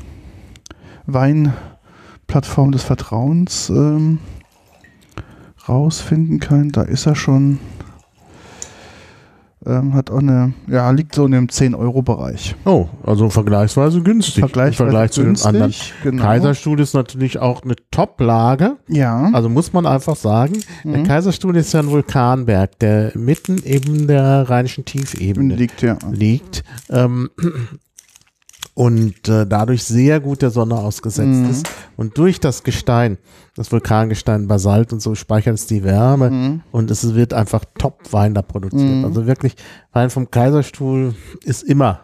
Weinplattform 1.06 2.72
des 2.72 2.82
Vertrauens 2.82 3.70
ähm, 3.70 4.18
rausfinden 5.68 6.38
kann. 6.40 6.70
Da 6.70 6.82
ist 6.82 7.06
er 7.06 7.14
schon. 7.14 7.58
Ähm, 9.66 9.92
hat 9.92 10.10
auch 10.10 10.20
eine, 10.20 10.54
ja, 10.68 10.90
liegt 10.90 11.14
so 11.14 11.26
in 11.26 11.32
dem 11.32 11.48
10-Euro-Bereich. 11.48 12.54
Oh, 12.64 12.86
also 13.04 13.28
vergleichsweise 13.28 14.00
günstig. 14.00 14.40
Vergleichsweise 14.40 14.84
Im 14.84 14.88
Vergleich 14.90 15.10
zu 15.12 15.20
den 15.20 15.26
günstig, 15.26 15.46
anderen. 15.48 15.74
genau. 16.02 16.22
Kaiserstuhl 16.22 16.80
ist 16.80 16.94
natürlich 16.94 17.38
auch 17.40 17.62
eine 17.62 17.74
Top-Lage. 17.90 18.78
Ja. 18.88 19.28
Also 19.34 19.50
muss 19.50 19.74
man 19.74 19.84
einfach 19.84 20.16
sagen, 20.16 20.60
der 20.84 21.00
Mhm. 21.00 21.04
Kaiserstuhl 21.04 21.56
ist 21.56 21.74
ja 21.74 21.80
ein 21.80 21.90
Vulkanberg, 21.90 22.78
der 22.78 23.12
mitten 23.14 23.62
eben 23.64 24.06
der 24.06 24.48
rheinischen 24.48 24.86
Tiefebene 24.86 25.54
liegt 25.54 25.82
ja. 25.82 25.98
liegt 26.10 26.64
ähm, 26.88 27.28
und 28.74 29.28
äh, 29.28 29.46
dadurch 29.46 29.84
sehr 29.84 30.20
gut 30.20 30.42
der 30.42 30.50
Sonne 30.50 30.76
ausgesetzt 30.76 31.26
Mhm. 31.28 31.50
ist. 31.50 31.68
Und 31.96 32.16
durch 32.18 32.40
das 32.40 32.62
Gestein, 32.62 33.18
das 33.56 33.70
Vulkangestein, 33.72 34.46
Basalt 34.48 34.92
und 34.92 35.00
so, 35.00 35.14
speichert 35.14 35.54
es 35.54 35.66
die 35.66 35.82
Wärme 35.84 36.30
Mhm. 36.30 36.60
und 36.72 36.90
es 36.90 37.14
wird 37.14 37.34
einfach 37.34 37.64
Top-Wein 37.78 38.34
da 38.34 38.42
produziert. 38.42 38.98
Mhm. 38.98 39.04
Also 39.04 39.26
wirklich, 39.26 39.56
Wein 39.92 40.10
vom 40.10 40.30
Kaiserstuhl 40.30 41.14
ist 41.44 41.62
immer 41.62 42.00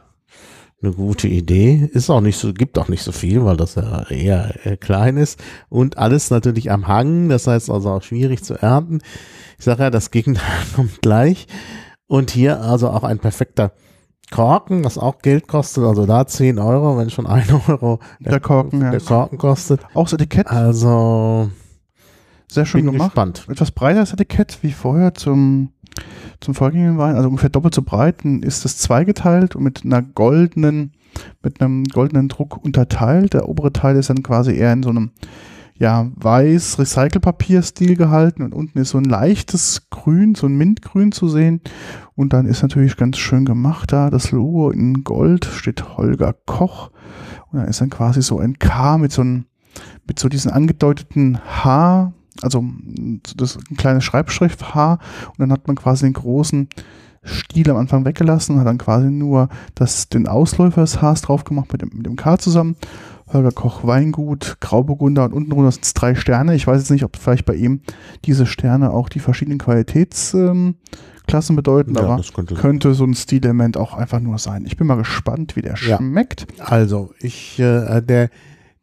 eine 0.82 0.92
gute 0.92 1.26
Idee. 1.28 1.88
Ist 1.92 2.10
auch 2.10 2.20
nicht 2.20 2.36
so, 2.38 2.52
gibt 2.52 2.78
auch 2.78 2.88
nicht 2.88 3.02
so 3.02 3.10
viel, 3.12 3.42
weil 3.44 3.56
das 3.56 3.76
ja 3.76 4.02
eher 4.10 4.66
äh, 4.66 4.76
klein 4.76 5.16
ist 5.16 5.42
und 5.70 5.96
alles 5.96 6.30
natürlich 6.30 6.70
am 6.70 6.86
Hang, 6.86 7.28
das 7.30 7.46
heißt 7.46 7.70
also 7.70 7.90
auch 7.90 8.02
schwierig 8.02 8.44
zu 8.44 8.54
ernten. 8.54 8.98
Ich 9.58 9.64
sage 9.64 9.84
ja, 9.84 9.90
das 9.90 10.10
Gegenteil 10.10 10.44
kommt 10.76 11.00
gleich. 11.00 11.46
Und 12.08 12.30
hier 12.30 12.60
also 12.60 12.88
auch 12.90 13.02
ein 13.02 13.18
perfekter 13.18 13.72
Korken, 14.30 14.84
was 14.84 14.98
auch 14.98 15.18
Geld 15.18 15.46
kostet, 15.46 15.84
also 15.84 16.04
da 16.06 16.26
10 16.26 16.58
Euro, 16.58 16.98
wenn 16.98 17.10
schon 17.10 17.26
1 17.26 17.52
Euro 17.68 18.00
Der 18.20 18.40
Korken, 18.40 18.80
ja. 18.82 18.90
der 18.90 19.00
Korken 19.00 19.38
kostet. 19.38 19.80
Auch 19.94 20.04
das 20.04 20.14
Etikett, 20.14 20.48
Also 20.48 21.50
sehr 22.50 22.66
schön 22.66 22.84
bin 22.84 22.92
gemacht. 22.92 23.10
gespannt. 23.10 23.46
Etwas 23.48 23.70
breiteres 23.70 24.12
Etikett 24.12 24.58
wie 24.62 24.72
vorher 24.72 25.14
zum, 25.14 25.70
zum 26.40 26.54
vorgängigen 26.54 26.98
Wein, 26.98 27.16
also 27.16 27.28
ungefähr 27.28 27.50
doppelt 27.50 27.74
so 27.74 27.82
breit. 27.82 28.24
Ist 28.24 28.64
es 28.64 28.78
zweigeteilt 28.78 29.56
und 29.56 29.62
mit 29.62 29.84
einer 29.84 30.02
goldenen, 30.02 30.92
mit 31.42 31.60
einem 31.60 31.84
goldenen 31.84 32.28
Druck 32.28 32.62
unterteilt. 32.62 33.34
Der 33.34 33.48
obere 33.48 33.72
Teil 33.72 33.96
ist 33.96 34.10
dann 34.10 34.22
quasi 34.22 34.54
eher 34.54 34.72
in 34.72 34.82
so 34.82 34.90
einem 34.90 35.10
ja, 35.78 36.10
weiß 36.16 36.78
Recycelpapierstil 36.78 37.96
gehalten 37.96 38.42
und 38.42 38.54
unten 38.54 38.78
ist 38.78 38.90
so 38.90 38.98
ein 38.98 39.04
leichtes 39.04 39.88
Grün, 39.90 40.34
so 40.34 40.46
ein 40.46 40.56
Mintgrün 40.56 41.12
zu 41.12 41.28
sehen. 41.28 41.60
Und 42.14 42.32
dann 42.32 42.46
ist 42.46 42.62
natürlich 42.62 42.96
ganz 42.96 43.18
schön 43.18 43.44
gemacht 43.44 43.92
da. 43.92 44.08
Das 44.08 44.30
Logo 44.30 44.70
in 44.70 45.04
Gold 45.04 45.44
steht 45.44 45.96
Holger 45.96 46.34
Koch. 46.46 46.90
Und 47.50 47.58
da 47.58 47.64
ist 47.64 47.80
dann 47.80 47.90
quasi 47.90 48.22
so 48.22 48.38
ein 48.38 48.58
K 48.58 48.96
mit 48.96 49.12
so 49.12 49.20
einem, 49.20 49.44
mit 50.06 50.18
so 50.18 50.28
diesen 50.28 50.50
angedeuteten 50.50 51.38
H, 51.44 52.12
also 52.42 52.64
das 53.36 53.58
ein 53.70 53.76
kleines 53.76 54.04
Schreibschrift 54.04 54.74
H. 54.74 54.94
Und 55.26 55.38
dann 55.38 55.52
hat 55.52 55.66
man 55.66 55.76
quasi 55.76 56.06
den 56.06 56.14
großen 56.14 56.68
Stiel 57.22 57.70
am 57.70 57.76
Anfang 57.76 58.04
weggelassen 58.04 58.54
und 58.54 58.60
hat 58.60 58.68
dann 58.68 58.78
quasi 58.78 59.10
nur 59.10 59.48
das, 59.74 60.08
den 60.08 60.26
Ausläufer 60.26 60.80
des 60.80 61.02
Hs 61.02 61.22
drauf 61.22 61.44
gemacht 61.44 61.70
mit 61.72 61.82
dem, 61.82 61.90
mit 61.92 62.06
dem 62.06 62.16
K 62.16 62.38
zusammen. 62.38 62.76
Holger 63.32 63.50
Koch 63.52 63.84
Weingut, 63.84 64.56
Grauburgunder 64.60 65.24
und 65.24 65.32
unten 65.32 65.50
drunter 65.50 65.72
sind 65.72 65.84
es 65.84 65.94
drei 65.94 66.14
Sterne. 66.14 66.54
Ich 66.54 66.66
weiß 66.66 66.78
jetzt 66.80 66.90
nicht, 66.90 67.04
ob 67.04 67.16
vielleicht 67.16 67.44
bei 67.44 67.54
ihm 67.54 67.80
diese 68.24 68.46
Sterne 68.46 68.90
auch 68.92 69.08
die 69.08 69.18
verschiedenen 69.18 69.58
Qualitätsklassen 69.58 71.56
bedeuten, 71.56 71.96
aber 71.96 72.16
das 72.18 72.32
könnte 72.32 72.54
könnte 72.54 72.94
so 72.94 73.04
ein 73.04 73.14
Stilelement 73.14 73.76
auch 73.76 73.94
einfach 73.94 74.20
nur 74.20 74.38
sein. 74.38 74.64
Ich 74.66 74.76
bin 74.76 74.86
mal 74.86 74.94
gespannt, 74.96 75.56
wie 75.56 75.62
der 75.62 75.74
Ja. 75.74 75.96
schmeckt. 75.96 76.46
Also, 76.60 77.10
ich, 77.20 77.58
äh, 77.58 78.00
der, 78.00 78.30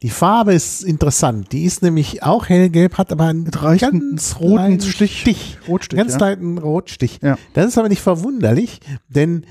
die 0.01 0.09
Farbe 0.09 0.53
ist 0.53 0.83
interessant. 0.83 1.53
Die 1.53 1.63
ist 1.63 1.81
nämlich 1.81 2.23
auch 2.23 2.49
hellgelb, 2.49 2.97
hat 2.97 3.13
aber 3.13 3.27
einen 3.27 3.45
ganz 3.49 4.35
roten 4.41 4.81
Stich. 4.81 5.21
Stich. 5.21 5.57
Rotstich, 5.69 5.97
Ganz 5.97 6.13
ja. 6.13 6.19
leichten 6.19 6.57
Rotstich. 6.57 7.19
Ja. 7.23 7.37
Das 7.53 7.67
ist 7.67 7.77
aber 7.77 7.87
nicht 7.87 8.01
verwunderlich, 8.01 8.81
denn 9.07 9.45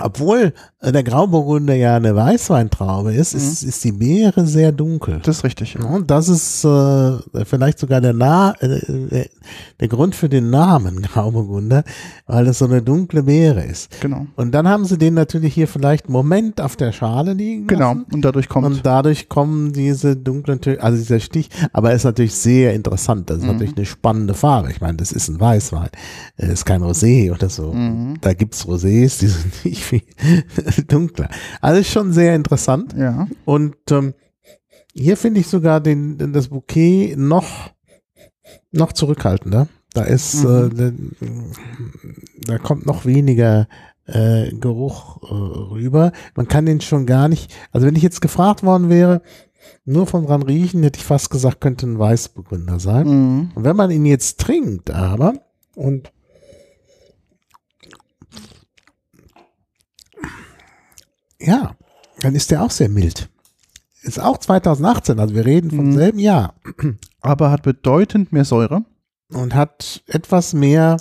obwohl 0.00 0.52
äh, 0.80 0.92
der 0.92 1.02
Grauburgunder 1.02 1.74
ja 1.74 1.96
eine 1.96 2.14
Weißweintraube 2.14 3.12
ist, 3.14 3.34
ist, 3.34 3.62
ist 3.62 3.82
die 3.84 3.92
Beere 3.92 4.46
sehr 4.46 4.72
dunkel. 4.72 5.20
Das 5.22 5.38
ist 5.38 5.44
richtig. 5.44 5.74
Ja. 5.74 5.84
Und 5.84 6.10
das 6.10 6.28
ist 6.28 6.64
äh, 6.64 7.44
vielleicht 7.44 7.78
sogar 7.78 8.00
der, 8.00 8.12
Na 8.12 8.52
äh, 8.60 9.26
der, 9.80 9.88
Grund 9.88 10.14
für 10.14 10.28
den 10.28 10.50
Namen 10.50 11.02
Grauburgunder, 11.02 11.84
weil 12.26 12.46
es 12.46 12.58
so 12.58 12.66
eine 12.66 12.82
dunkle 12.82 13.24
Beere 13.24 13.64
ist. 13.64 14.00
Genau. 14.00 14.26
Und 14.36 14.52
dann 14.52 14.68
haben 14.68 14.84
sie 14.84 14.98
den 14.98 15.14
natürlich 15.14 15.54
hier 15.54 15.68
vielleicht 15.68 16.06
einen 16.06 16.12
Moment 16.12 16.60
auf 16.60 16.76
der 16.76 16.92
Schale 16.92 17.32
liegen 17.32 17.66
Genau. 17.66 17.94
lassen. 17.94 18.06
Und 18.12 18.24
dadurch 18.24 18.48
kommt. 18.48 18.66
Und 18.66 18.86
dadurch 18.86 19.28
kommen 19.28 19.72
diese 19.72 20.16
dunklen 20.16 20.60
Töne, 20.60 20.80
also 20.82 20.98
dieser 20.98 21.20
Stich, 21.20 21.48
aber 21.72 21.90
er 21.90 21.96
ist 21.96 22.04
natürlich 22.04 22.34
sehr 22.34 22.74
interessant. 22.74 23.30
Das 23.30 23.38
ist 23.38 23.44
natürlich 23.46 23.76
eine 23.76 23.86
spannende 23.86 24.34
Farbe. 24.34 24.70
Ich 24.70 24.80
meine, 24.80 24.96
das 24.96 25.12
ist 25.12 25.28
ein 25.28 25.40
Weißwein. 25.40 25.88
Es 26.36 26.48
ist 26.48 26.64
kein 26.64 26.82
Rosé 26.82 27.32
oder 27.34 27.48
so. 27.48 27.74
Da 28.20 28.32
gibt's 28.34 28.66
Rosés, 28.66 29.18
die 29.20 29.26
sind 29.28 29.64
nicht 29.64 29.84
viel 29.88 30.02
dunkler. 30.88 31.28
Also 31.60 31.80
ist 31.80 31.90
schon 31.90 32.12
sehr 32.12 32.34
interessant. 32.34 32.94
ja. 32.96 33.26
Und 33.44 33.76
ähm, 33.90 34.14
hier 34.92 35.16
finde 35.16 35.40
ich 35.40 35.46
sogar 35.46 35.80
den, 35.80 36.32
das 36.32 36.48
Bouquet 36.48 37.14
noch, 37.16 37.70
noch 38.72 38.92
zurückhaltender. 38.92 39.68
Da 39.94 40.02
ist, 40.02 40.44
äh, 40.44 40.68
den- 40.68 41.12
da 42.46 42.58
kommt 42.58 42.86
noch 42.86 43.04
weniger 43.04 43.68
äh, 44.06 44.50
Geruch 44.52 45.22
äh, 45.22 45.34
rüber. 45.74 46.12
Man 46.34 46.48
kann 46.48 46.66
den 46.66 46.80
schon 46.80 47.06
gar 47.06 47.28
nicht, 47.28 47.54
also 47.72 47.86
wenn 47.86 47.96
ich 47.96 48.02
jetzt 48.02 48.20
gefragt 48.20 48.62
worden 48.62 48.88
wäre, 48.88 49.22
nur 49.84 50.06
vom 50.06 50.26
dran 50.26 50.42
riechen, 50.42 50.82
hätte 50.82 50.98
ich 50.98 51.04
fast 51.04 51.30
gesagt, 51.30 51.60
könnte 51.60 51.86
ein 51.86 51.98
Weißburgunder 51.98 52.80
sein. 52.80 53.06
Mhm. 53.06 53.50
Und 53.54 53.64
wenn 53.64 53.76
man 53.76 53.90
ihn 53.90 54.06
jetzt 54.06 54.40
trinkt, 54.40 54.90
aber 54.90 55.34
und 55.74 56.10
ja, 61.40 61.72
dann 62.20 62.34
ist 62.34 62.50
der 62.50 62.62
auch 62.62 62.70
sehr 62.70 62.88
mild. 62.88 63.28
Ist 64.02 64.20
auch 64.20 64.38
2018, 64.38 65.18
also 65.18 65.34
wir 65.34 65.44
reden 65.44 65.70
vom 65.70 65.86
Mhm. 65.86 65.92
selben 65.92 66.18
Jahr 66.18 66.54
Aber 67.20 67.50
hat 67.50 67.62
bedeutend 67.62 68.32
mehr 68.32 68.44
Säure. 68.44 68.84
und 69.32 69.54
hat 69.54 70.02
etwas 70.06 70.54
mehr 70.54 70.96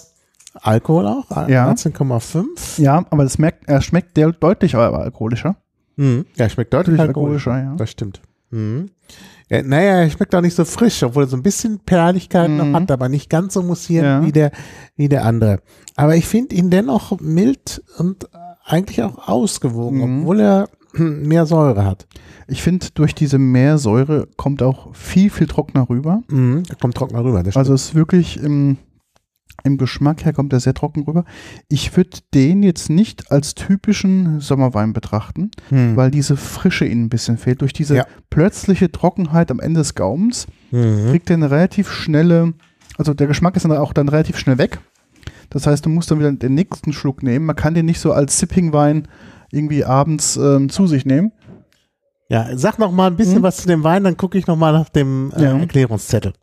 Alkohol 0.56 1.06
auch, 1.08 1.30
Ja. 1.48 1.66
13,5. 1.68 2.80
Ja, 2.80 3.06
aber 3.12 3.24
das 3.24 3.38
merkt, 3.38 3.68
er 3.70 3.82
schmeckt 3.82 4.18
der 4.18 4.32
deutlich 4.32 4.76
aber 4.76 5.00
alkoholischer. 5.00 5.56
Mhm. 5.96 6.26
Ja, 6.36 6.50
schmeckt 6.50 6.74
deutlich 6.74 6.98
Deutlich 6.98 7.08
alkoholischer. 7.10 7.52
alkoholischer, 7.52 7.72
ja. 7.74 7.78
Das 7.78 7.92
stimmt. 7.92 8.22
Mhm. 8.50 8.90
Ja, 9.50 9.62
naja, 9.64 10.02
er 10.02 10.10
schmeckt 10.10 10.34
auch 10.36 10.42
nicht 10.42 10.56
so 10.56 10.66
frisch, 10.66 11.04
obwohl 11.04 11.24
er 11.26 11.28
so 11.28 11.38
ein 11.38 11.44
bisschen 11.44 11.80
Perligkeit 11.80 12.50
Mhm. 12.50 12.58
noch 12.58 12.74
hat, 12.80 12.92
aber 12.92 13.08
nicht 13.10 13.30
ganz 13.30 13.54
so 13.54 13.62
mussierend 13.64 14.22
Ja. 14.24 14.26
wie, 14.28 14.32
der, 14.32 14.52
wie 14.96 15.08
der 15.10 15.26
andere. 15.26 15.60
Aber 15.96 16.16
ich 16.16 16.26
finde 16.26 16.56
ihn 16.56 16.70
dennoch 16.72 17.20
mild 17.20 17.84
und 17.98 18.28
eigentlich 18.68 19.02
auch 19.02 19.28
ausgewogen, 19.28 19.98
Mhm. 20.00 20.22
obwohl 20.22 20.40
er 20.42 20.70
mehr 20.94 21.46
Säure 21.46 21.86
hat. 21.86 22.08
Ich 22.48 22.62
finde, 22.62 22.88
durch 22.94 23.14
diese 23.16 23.38
Meersäure 23.40 24.28
kommt 24.38 24.62
auch 24.64 24.94
viel, 24.96 25.30
viel 25.30 25.48
trockener 25.48 25.90
rüber. 25.90 26.22
Mhm. 26.30 26.64
Er 26.70 26.76
kommt 26.76 26.96
trockener 26.96 27.24
rüber. 27.24 27.44
Das 27.44 27.56
Also 27.58 27.74
es 27.74 27.86
ist 27.90 27.96
wirklich, 27.96 28.42
ähm, 28.44 28.78
Im 29.64 29.78
Geschmack 29.78 30.24
her 30.24 30.34
kommt 30.34 30.54
er 30.54 30.60
sehr 30.60 30.76
trocken 30.76 31.02
rüber. 31.04 31.26
Ich 31.68 31.98
würde 31.98 32.20
den 32.34 32.62
jetzt 32.62 32.92
nicht 32.92 33.32
als 33.32 33.56
typischen 33.56 34.40
Sommerwein 34.40 34.94
betrachten, 34.94 35.50
Hm. 35.70 35.96
weil 35.96 36.12
diese 36.12 36.38
Frische 36.38 36.86
ihnen 36.86 37.06
ein 37.06 37.10
bisschen 37.10 37.38
fehlt. 37.40 37.62
Durch 37.62 37.74
diese 37.74 37.96
Ja. 37.96 38.06
plötzliche 38.30 38.92
Trockenheit 38.92 39.50
am 39.50 39.60
Ende 39.60 39.80
des 39.80 39.96
Gaumens 39.96 40.46
Mhm. 40.72 41.08
kriegt 41.10 41.32
er 41.32 41.38
eine 41.38 41.50
relativ 41.50 41.92
schnelle, 41.92 42.54
also 43.00 43.16
der 43.16 43.26
Geschmack 43.26 43.56
ist 43.56 43.64
dann 43.66 43.72
auch 43.72 43.94
dann 43.94 44.10
relativ 44.10 44.38
schnell 44.38 44.60
weg. 44.60 44.78
Das 45.50 45.66
heißt, 45.68 45.86
du 45.86 45.90
musst 45.90 46.12
dann 46.12 46.20
wieder 46.20 46.32
den 46.32 46.54
nächsten 46.54 46.94
Schluck 46.94 47.24
nehmen. 47.24 47.46
Man 47.46 47.56
kann 47.56 47.74
den 47.74 47.86
nicht 47.86 48.00
so 48.00 48.12
als 48.12 48.38
Sipping-Wein 48.40 49.08
irgendwie 49.52 49.86
abends 49.86 50.36
ähm, 50.38 50.70
zu 50.70 50.88
sich 50.88 51.06
nehmen. 51.06 51.32
Ja, 52.30 52.58
sag 52.58 52.78
noch 52.80 52.92
mal 52.92 53.08
ein 53.08 53.16
bisschen 53.16 53.40
Mhm. 53.40 53.44
was 53.44 53.58
zu 53.58 53.68
dem 53.68 53.84
Wein, 53.84 54.04
dann 54.04 54.18
gucke 54.18 54.38
ich 54.38 54.48
noch 54.48 54.58
mal 54.58 54.74
nach 54.74 54.90
dem 54.90 55.32
äh, 55.36 55.44
Ja. 55.44 55.58
Erklärungszettel. 55.58 56.34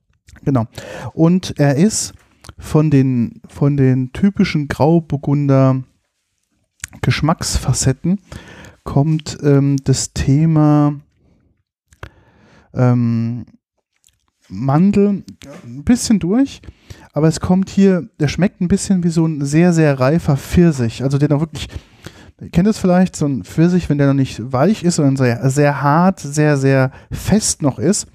Genau. 0.45 0.65
Und 1.13 1.55
er 1.59 1.77
ist 1.77 2.15
von 2.59 2.91
den, 2.91 3.43
von 3.49 3.77
den 3.77 4.13
typischen 4.13 4.69
Grauburgunder 4.69 5.83
Geschmacksfacetten 7.03 8.21
kommt 8.85 9.39
ähm, 9.43 9.77
das 9.85 10.13
Thema 10.13 10.95
ähm, 12.73 13.47
Mandel 14.49 15.25
ein 15.65 15.85
bisschen 15.85 16.19
durch, 16.19 16.61
aber 17.15 17.29
es 17.29 17.41
kommt 17.41 17.71
hier, 17.71 18.09
der 18.21 18.29
schmeckt 18.29 18.61
ein 18.61 18.69
bisschen 18.69 19.03
wie 19.05 19.09
so 19.09 19.25
ein 19.27 19.45
sehr, 19.45 19.73
sehr 19.73 19.99
reifer 19.99 20.37
Pfirsich. 20.37 21.03
Also 21.03 21.17
der 21.17 21.29
noch 21.31 21.41
wirklich, 21.41 21.69
ihr 22.41 22.51
kennt 22.51 22.67
es 22.69 22.77
vielleicht, 22.79 23.17
so 23.17 23.27
ein 23.27 23.45
Pfirsich, 23.45 23.89
wenn 23.89 23.99
der 23.99 24.09
noch 24.09 24.15
nicht 24.15 24.53
weich 24.53 24.83
ist, 24.85 24.97
sondern 24.97 25.17
sehr, 25.17 25.49
sehr 25.49 25.81
hart, 25.81 26.21
sehr, 26.21 26.57
sehr 26.57 26.91
fest 27.11 27.63
noch 27.63 27.79
ist. 27.79 28.07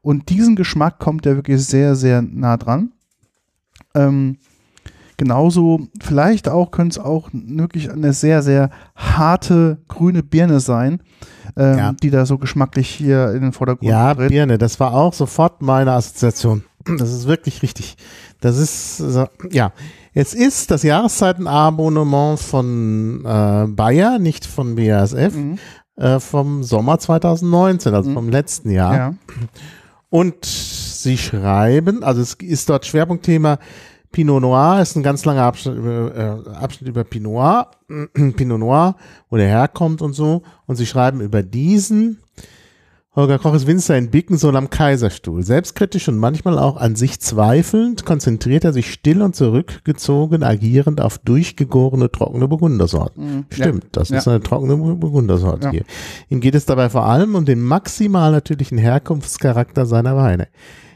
Und 0.00 0.30
diesen 0.30 0.56
Geschmack 0.56 0.98
kommt 0.98 1.24
der 1.26 1.36
wirklich 1.36 1.64
sehr, 1.64 1.94
sehr 1.94 2.22
nah 2.22 2.56
dran. 2.56 2.92
Ähm, 3.94 4.38
genauso, 5.16 5.88
vielleicht 6.00 6.48
auch, 6.48 6.70
könnte 6.70 6.98
es 7.00 7.04
auch 7.04 7.28
wirklich 7.32 7.90
eine 7.90 8.12
sehr, 8.12 8.42
sehr 8.42 8.70
harte 8.96 9.78
grüne 9.88 10.22
Birne 10.22 10.60
sein, 10.60 11.00
ähm, 11.56 11.78
Ja. 11.78 11.92
die 11.92 12.10
da 12.10 12.24
so 12.24 12.38
geschmacklich 12.38 12.88
hier 12.88 13.32
in 13.32 13.42
den 13.42 13.52
Vordergrund 13.52 13.90
Ja, 13.90 14.14
tritt. 14.14 14.30
Birne, 14.30 14.56
das 14.58 14.78
war 14.80 14.94
auch 14.94 15.12
sofort 15.12 15.60
meine 15.60 15.92
Assoziation. 15.92 16.64
Das 16.96 17.12
ist 17.12 17.26
wirklich 17.26 17.62
richtig. 17.62 17.96
Das 18.40 18.56
ist, 18.56 19.02
ja. 19.50 19.72
Es 20.14 20.34
ist 20.34 20.70
das 20.70 20.82
Jahreszeitenabonnement 20.82 22.38
von 22.40 23.24
äh, 23.24 23.66
Bayer, 23.68 24.18
nicht 24.18 24.46
von 24.46 24.74
BASF, 24.76 25.34
Mhm. 25.34 25.58
äh, 25.96 26.18
vom 26.20 26.62
Sommer 26.64 26.98
2019, 26.98 27.94
also 27.94 28.10
Mhm. 28.10 28.14
vom 28.14 28.28
letzten 28.28 28.70
Jahr. 28.70 28.94
Ja. 28.96 29.14
Und 30.10 30.44
sie 30.44 31.18
schreiben, 31.18 32.02
also 32.02 32.20
es 32.22 32.34
ist 32.34 32.68
dort 32.70 32.86
Schwerpunktthema 32.86 33.58
Pinot 34.10 34.40
Noir, 34.40 34.80
ist 34.80 34.96
ein 34.96 35.02
ganz 35.02 35.24
langer 35.26 35.42
Abschnitt 35.42 35.76
über, 35.76 36.14
äh, 36.46 36.50
Abschnitt 36.54 36.88
über 36.88 37.04
Pinot 37.04 37.32
Noir, 37.34 37.70
Pinot 38.36 38.58
Noir, 38.58 38.96
wo 39.28 39.36
der 39.36 39.48
herkommt 39.48 40.00
und 40.00 40.14
so. 40.14 40.42
Und 40.66 40.76
sie 40.76 40.86
schreiben 40.86 41.20
über 41.20 41.42
diesen. 41.42 42.18
Holger 43.18 43.40
Koch 43.40 43.54
ist 43.54 43.66
Winzer 43.66 43.98
in 43.98 44.10
Bickensohn 44.10 44.54
am 44.54 44.70
Kaiserstuhl. 44.70 45.42
Selbstkritisch 45.42 46.06
und 46.06 46.18
manchmal 46.18 46.56
auch 46.56 46.76
an 46.76 46.94
sich 46.94 47.18
zweifelnd 47.18 48.04
konzentriert 48.04 48.62
er 48.62 48.72
sich 48.72 48.92
still 48.92 49.22
und 49.22 49.34
zurückgezogen 49.34 50.44
agierend 50.44 51.00
auf 51.00 51.18
durchgegorene, 51.18 52.12
trockene 52.12 52.46
Burgundersorten. 52.46 53.38
Mhm. 53.38 53.44
Stimmt, 53.50 53.86
das 53.90 54.10
Ja. 54.10 54.18
ist 54.18 54.28
eine 54.28 54.40
trockene 54.40 54.76
Burgundersorte 54.76 55.64
Ja. 55.64 55.70
hier. 55.72 55.84
Ihm 56.28 56.38
geht 56.40 56.54
es 56.54 56.64
dabei 56.64 56.90
vor 56.90 57.06
allem 57.06 57.34
um 57.34 57.44
den 57.44 57.60
maximal 57.60 58.30
natürlichen 58.30 58.78
Herkunftscharakter 58.78 59.84
seiner 59.84 60.14
Weine. 60.14 60.46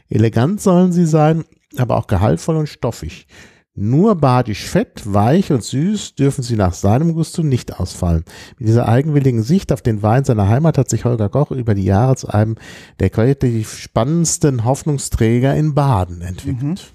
Elegant 0.09 0.61
sollen 0.61 0.93
sie 0.93 1.05
sein, 1.05 1.43
aber 1.75 1.97
auch 1.97 2.07
gehaltvoll 2.07 2.55
und 2.55 2.69
stoffig. 2.69 3.27
Nur 3.75 4.13
badisch 4.15 4.65
fett, 4.65 5.01
weich 5.05 5.51
und 5.51 5.63
süß 5.63 6.13
dürfen 6.13 6.43
sie 6.43 6.55
nach 6.55 6.73
seinem 6.73 7.13
Gusto 7.15 7.41
nicht 7.41 7.79
ausfallen. 7.79 8.23
Mit 8.59 8.67
dieser 8.69 8.87
eigenwilligen 8.87 9.41
Sicht 9.41 9.71
auf 9.73 9.81
den 9.81 10.03
Wein 10.03 10.25
seiner 10.25 10.47
Heimat 10.47 10.77
hat 10.77 10.91
sich 10.91 11.05
Holger 11.05 11.29
Koch 11.29 11.49
über 11.49 11.73
die 11.73 11.85
Jahre 11.85 12.15
zu 12.15 12.27
einem 12.27 12.55
der 12.99 13.09
qualitativ 13.09 13.73
spannendsten 13.75 14.63
Hoffnungsträger 14.63 15.55
in 15.55 15.73
Baden 15.73 16.21
entwickelt. 16.21 16.93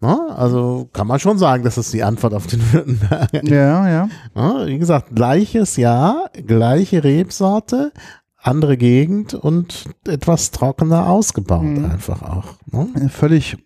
Na, 0.00 0.28
also 0.36 0.88
kann 0.92 1.06
man 1.08 1.18
schon 1.18 1.38
sagen, 1.38 1.64
dass 1.64 1.74
das 1.76 1.90
die 1.90 2.04
Antwort 2.04 2.34
auf 2.34 2.46
den 2.46 2.60
Württemberger 2.72 3.44
Ja, 3.44 3.88
ja. 3.88 4.08
ja, 4.36 4.66
wie 4.66 4.78
gesagt, 4.78 5.14
gleiches 5.16 5.76
Jahr, 5.76 6.30
gleiche 6.46 7.02
Rebsorte, 7.02 7.90
andere 8.36 8.76
Gegend 8.76 9.34
und 9.34 9.86
etwas 10.06 10.50
trockener 10.52 11.08
ausgebaut 11.08 11.64
Mhm. 11.64 11.84
einfach 11.86 12.22
auch. 12.22 12.54
Ne? 12.70 13.08
Völlig 13.08 13.56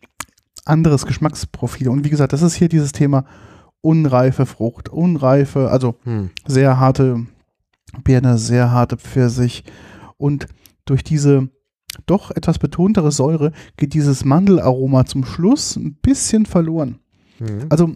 anderes 0.68 1.06
Geschmacksprofil. 1.06 1.88
Und 1.88 2.04
wie 2.04 2.10
gesagt, 2.10 2.32
das 2.32 2.42
ist 2.42 2.54
hier 2.54 2.68
dieses 2.68 2.92
Thema 2.92 3.24
unreife 3.80 4.46
Frucht, 4.46 4.88
unreife, 4.88 5.70
also 5.70 5.96
Hm. 6.04 6.30
sehr 6.46 6.78
harte 6.78 7.26
Birne, 8.04 8.38
sehr 8.38 8.70
harte 8.70 8.96
Pfirsich. 8.96 9.64
Und 10.16 10.46
durch 10.84 11.04
diese 11.04 11.48
doch 12.06 12.30
etwas 12.30 12.58
betontere 12.58 13.12
Säure 13.12 13.52
geht 13.76 13.94
dieses 13.94 14.24
Mandelaroma 14.24 15.04
zum 15.04 15.24
Schluss 15.24 15.76
ein 15.76 15.94
bisschen 15.94 16.46
verloren. 16.46 16.98
Hm. 17.38 17.66
Also 17.68 17.92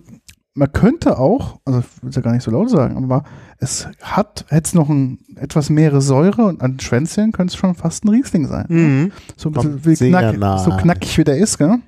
man 0.54 0.72
könnte 0.72 1.18
auch, 1.18 1.60
also 1.64 1.80
ich 1.80 2.02
will 2.02 2.10
es 2.10 2.16
ja 2.16 2.22
gar 2.22 2.32
nicht 2.32 2.42
so 2.42 2.50
laut 2.50 2.68
sagen, 2.68 2.96
aber 2.96 3.24
es 3.58 3.88
hat, 4.02 4.44
hätte 4.48 4.66
es 4.66 4.74
noch 4.74 4.88
ein, 4.88 5.18
etwas 5.36 5.70
mehr 5.70 5.98
Säure 6.00 6.44
und 6.44 6.60
an 6.60 6.78
Schwänzchen 6.78 7.32
könnte 7.32 7.52
es 7.52 7.56
schon 7.56 7.74
fast 7.74 8.04
ein 8.04 8.10
Riesling 8.10 8.46
sein. 8.46 8.66
Mhm. 8.68 9.12
So 9.36 9.50
ein 9.50 9.80
bisschen 9.80 10.10
knack, 10.10 10.36
nah. 10.36 10.58
so 10.58 10.70
knackig 10.70 11.16
wie 11.16 11.24
der 11.24 11.38
ist, 11.38 11.58
gell? 11.58 11.78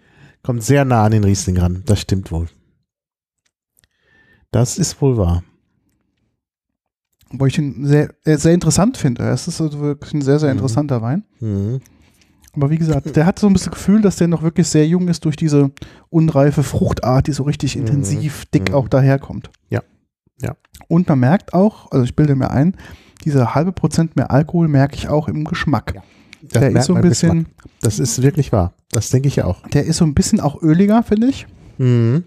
Kommt 0.44 0.62
sehr 0.62 0.85
nah 0.85 1.04
an 1.04 1.12
den 1.12 1.24
Riesling 1.24 1.57
ran, 1.59 1.83
das 1.87 2.00
stimmt 2.00 2.30
wohl. 2.30 2.46
Das 4.52 4.78
ist 4.78 5.00
wohl 5.00 5.16
wahr. 5.16 5.42
Wo 7.30 7.46
ich 7.46 7.59
ihn 7.59 7.85
sehr, 7.87 8.14
äh, 8.24 8.37
sehr 8.37 8.52
interessant 8.54 8.96
finde. 8.96 9.24
Es 9.24 9.48
ist 9.48 9.61
also 9.61 9.80
wirklich 9.80 10.14
ein 10.14 10.22
sehr, 10.22 10.38
sehr 10.38 10.50
Mhm. 10.50 10.59
interessanter 10.59 11.02
Wein. 11.02 11.24
Mhm. 11.40 11.80
Aber 12.52 12.70
wie 12.70 12.78
gesagt, 12.78 13.16
der 13.16 13.26
hat 13.26 13.40
so 13.40 13.48
ein 13.48 13.52
bisschen 13.52 13.72
Gefühl, 13.72 14.00
dass 14.00 14.16
der 14.16 14.28
noch 14.28 14.42
wirklich 14.42 14.68
sehr 14.68 14.87
jung 14.87 15.09
ist 15.09 15.24
durch 15.24 15.35
diese 15.35 15.72
unreife 16.11 16.62
Fruchtart, 16.62 17.26
die 17.26 17.33
so 17.33 17.42
richtig 17.42 17.74
Mhm. 17.74 17.83
intensiv 17.83 18.44
dick 18.46 18.68
Mhm. 18.68 18.74
auch 18.76 18.88
daherkommt. 18.88 19.50
Ja. 19.70 19.83
Ja. 20.40 20.54
Und 20.87 21.09
man 21.09 21.18
merkt 21.18 21.52
auch, 21.54 21.90
also 21.90 22.04
ich 22.04 22.14
bilde 22.14 22.37
mir 22.37 22.50
ein, 22.50 22.76
diese 23.24 23.54
halbe 23.57 23.72
Prozent 23.72 24.14
mehr 24.14 24.30
Alkohol 24.30 24.68
merke 24.68 24.94
ich 24.94 25.09
auch 25.09 25.26
im 25.26 25.44
Geschmack. 25.44 25.94
Ja. 25.96 26.02
Das 26.50 26.61
Der 26.61 26.70
ist 26.72 26.87
so 26.87 26.94
ein 26.94 27.02
bisschen. 27.02 27.46
Das 27.80 27.98
ist 27.98 28.22
wirklich 28.22 28.52
wahr. 28.52 28.74
Das 28.92 29.11
denke 29.11 29.28
ich 29.28 29.42
auch. 29.42 29.66
der 29.68 29.85
ist 29.85 29.96
so 29.98 30.04
ein 30.04 30.14
bisschen 30.14 30.40
auch 30.40 30.62
öliger, 30.62 31.02
finde 31.02 31.28
ich. 31.28 31.46
Mhm. 31.78 32.24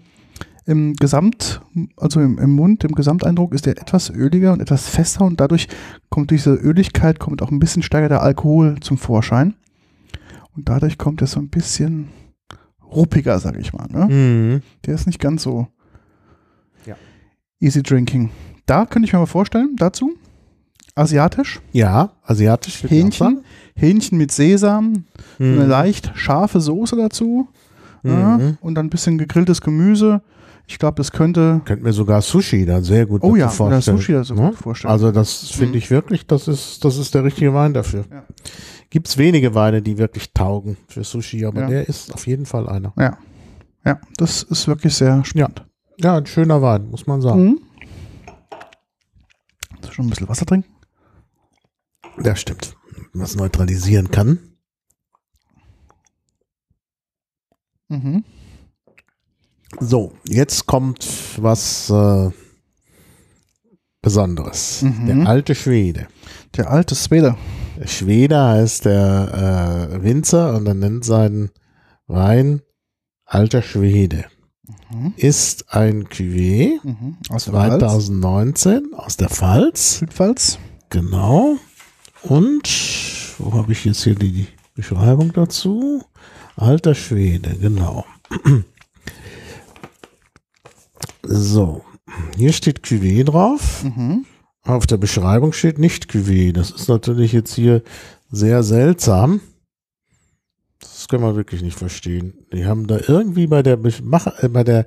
Im 0.66 0.94
Gesamt, 0.96 1.62
also 1.96 2.20
im, 2.20 2.38
im 2.38 2.50
Mund, 2.50 2.84
im 2.84 2.92
Gesamteindruck 2.94 3.54
ist 3.54 3.64
der 3.64 3.80
etwas 3.80 4.10
öliger 4.10 4.52
und 4.52 4.60
etwas 4.60 4.86
fester 4.86 5.24
und 5.24 5.40
dadurch 5.40 5.66
kommt 6.10 6.30
durch 6.30 6.42
diese 6.42 6.54
Öligkeit 6.54 7.18
kommt 7.18 7.40
auch 7.40 7.50
ein 7.50 7.58
bisschen 7.58 7.82
stärker 7.82 8.10
der 8.10 8.22
Alkohol 8.22 8.78
zum 8.80 8.98
Vorschein. 8.98 9.54
Und 10.54 10.68
dadurch 10.68 10.98
kommt 10.98 11.22
er 11.22 11.26
so 11.26 11.40
ein 11.40 11.48
bisschen 11.48 12.08
ruppiger, 12.84 13.38
sag 13.38 13.56
ich 13.58 13.72
mal. 13.72 13.86
Ne? 13.90 14.14
Mhm. 14.14 14.62
Der 14.84 14.94
ist 14.94 15.06
nicht 15.06 15.20
ganz 15.20 15.42
so 15.42 15.68
Ja. 16.84 16.96
easy 17.60 17.82
drinking. 17.82 18.30
Da 18.66 18.84
könnte 18.84 19.06
ich 19.06 19.12
mir 19.14 19.20
mal 19.20 19.26
vorstellen, 19.26 19.74
dazu, 19.76 20.12
asiatisch, 20.98 21.60
Ja, 21.72 22.10
asiatisch. 22.24 22.82
Hähnchen, 22.84 23.42
Hähnchen 23.74 24.18
mit 24.18 24.32
Sesam, 24.32 24.92
sagen. 24.94 25.04
eine 25.38 25.64
Mhm. 25.64 25.68
leicht 25.70 26.12
scharfe 26.14 26.60
Soße 26.60 26.96
dazu 26.96 27.48
ja, 28.02 28.38
Mhm. 28.38 28.58
und 28.60 28.74
dann 28.74 28.86
ein 28.86 28.90
bisschen 28.90 29.18
gegrilltes 29.18 29.60
Gemüse. 29.60 30.20
Ich 30.66 30.78
glaube, 30.78 30.96
das 30.96 31.12
könnte, 31.12 31.62
Könnte 31.64 31.82
mir 31.84 31.92
sogar 31.94 32.20
Sushi 32.20 32.66
dann 32.66 32.84
sehr 32.84 33.06
gut 33.06 33.22
oh 33.24 33.36
ja, 33.36 33.46
oder 33.46 33.52
vorstellen. 33.54 33.96
Sushi 33.96 34.12
das 34.12 34.28
so 34.28 34.34
Ne? 34.34 34.48
gut 34.50 34.58
vorstellen. 34.58 34.92
Also 34.92 35.10
das 35.12 35.48
finde 35.50 35.72
Mhm. 35.72 35.78
ich 35.78 35.90
wirklich, 35.90 36.26
das 36.26 36.46
ist, 36.46 36.84
das 36.84 36.98
ist 36.98 37.14
der 37.14 37.24
richtige 37.24 37.54
Wein 37.54 37.72
dafür. 37.72 38.04
Ja. 38.10 38.22
Gibt 38.90 39.08
es 39.08 39.16
wenige 39.18 39.54
Weine, 39.54 39.80
die 39.82 39.96
wirklich 39.98 40.32
taugen 40.34 40.76
für 40.88 41.04
Sushi, 41.04 41.44
aber 41.46 41.62
Ja. 41.62 41.68
der 41.68 41.88
ist 41.88 42.12
auf 42.12 42.26
jeden 42.26 42.44
Fall 42.46 42.68
einer. 42.68 42.92
ja. 42.98 43.16
ja, 43.84 43.98
das 44.18 44.42
ist 44.42 44.66
wirklich 44.68 44.94
sehr 44.94 45.24
spannend. 45.24 45.64
Ja, 46.00 46.16
ein 46.18 46.26
schöner 46.26 46.60
Wein, 46.60 46.88
muss 46.90 47.06
man 47.06 47.20
sagen. 47.22 47.42
Mhm. 47.44 47.60
Soll 49.80 49.88
ich 49.90 49.94
Schon 49.94 50.06
ein 50.06 50.10
bisschen 50.10 50.28
Wasser 50.28 50.44
trinken? 50.46 50.68
Das 52.22 52.40
stimmt. 52.40 52.76
Was 53.12 53.36
neutralisieren 53.36 54.10
kann. 54.10 54.38
Mhm. 57.88 58.24
So, 59.80 60.12
jetzt 60.26 60.66
kommt 60.66 61.06
was 61.40 61.90
äh, 61.90 62.30
Besonderes. 64.02 64.82
Mhm. 64.82 65.06
Der 65.06 65.26
alte 65.28 65.54
Schwede. 65.54 66.08
Der 66.56 66.70
alte 66.70 66.94
Swede. 66.94 67.36
Der 67.78 67.86
Schwede 67.86 68.40
heißt 68.40 68.84
der 68.86 69.90
äh, 69.92 70.02
Winzer 70.02 70.56
und 70.56 70.66
er 70.66 70.74
nennt 70.74 71.04
seinen 71.04 71.50
Wein 72.06 72.62
Alter 73.24 73.62
Schwede. 73.62 74.24
Mhm. 74.90 75.12
Ist 75.16 75.72
ein 75.74 76.04
Cuvée 76.08 76.78
Mhm. 76.82 77.18
Aus 77.28 77.44
der 77.44 77.52
Pfalz. 77.54 77.78
2019 77.80 78.94
aus 78.94 79.16
der 79.16 79.28
Pfalz. 79.28 79.98
Südpfalz. 79.98 80.58
Genau. 80.90 81.56
Und 82.22 82.68
wo 83.38 83.52
habe 83.54 83.72
ich 83.72 83.84
jetzt 83.84 84.02
hier 84.04 84.14
die 84.14 84.46
Beschreibung 84.74 85.32
dazu? 85.32 86.04
Alter 86.56 86.94
Schwede, 86.94 87.56
genau. 87.56 88.04
So, 91.22 91.84
hier 92.36 92.52
steht 92.52 92.80
Cuvée 92.84 93.22
drauf. 93.24 93.84
Mhm. 93.84 94.24
Auf 94.62 94.86
der 94.86 94.96
Beschreibung 94.96 95.52
steht 95.52 95.78
nicht 95.78 96.10
Cuvée. 96.10 96.52
Das 96.52 96.70
ist 96.70 96.88
natürlich 96.88 97.32
jetzt 97.32 97.54
hier 97.54 97.82
sehr 98.30 98.62
seltsam. 98.62 99.40
Das 100.80 101.06
können 101.08 101.22
wir 101.24 101.36
wirklich 101.36 101.62
nicht 101.62 101.76
verstehen. 101.78 102.34
Die 102.52 102.64
haben 102.66 102.86
da 102.86 102.98
irgendwie 103.06 103.46
bei 103.46 103.62
der 103.62 103.78
Mach- 104.02 104.42
äh, 104.42 104.48
bei 104.48 104.64
der 104.64 104.86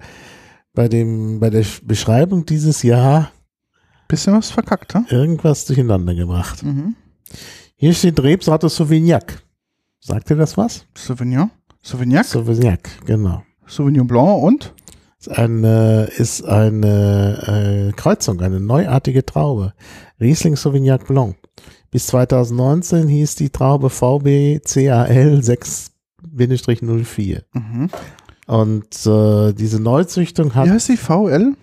bei 0.73 0.87
dem 0.87 1.39
bei 1.39 1.49
der 1.49 1.65
Beschreibung 1.83 2.45
dieses 2.45 2.81
Jahr 2.81 3.31
Bisschen 4.07 4.33
was 4.33 4.49
verkackt, 4.51 4.93
ha? 4.95 5.05
irgendwas 5.09 5.65
durcheinander 5.65 6.15
gebracht. 6.15 6.63
Mhm. 6.63 6.95
Hier 7.75 7.93
steht 7.93 8.21
Rebsorte 8.21 8.69
Sauvignac. 8.69 9.41
Sagt 9.99 10.29
ihr 10.29 10.35
das 10.35 10.57
was? 10.57 10.85
Sauvignon. 10.95 11.51
Sauvignac. 11.81 12.25
Sauvignac, 12.25 12.89
genau. 13.05 13.43
Sauvignon 13.67 14.07
Blanc 14.07 14.43
und? 14.43 14.73
Ist 15.19 15.29
eine, 15.29 16.09
ist 16.17 16.43
eine 16.43 17.89
äh, 17.89 17.91
Kreuzung, 17.93 18.41
eine 18.41 18.59
neuartige 18.59 19.25
Traube. 19.25 19.73
Riesling 20.19 20.55
Sauvignac 20.55 21.07
Blanc. 21.07 21.35
Bis 21.91 22.07
2019 22.07 23.07
hieß 23.07 23.35
die 23.35 23.49
Traube 23.49 23.89
VBCAL 23.89 25.41
6-04. 25.41 27.43
Mhm. 27.53 27.89
Und 28.47 29.05
äh, 29.05 29.53
diese 29.53 29.79
Neuzüchtung 29.79 30.51
Wie 30.51 30.55
hat 30.55 30.69
heißt 30.69 30.89
die? 30.89 30.97
VL? 30.97 31.53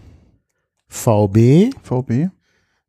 VB, 0.89 1.71
VB? 1.83 2.31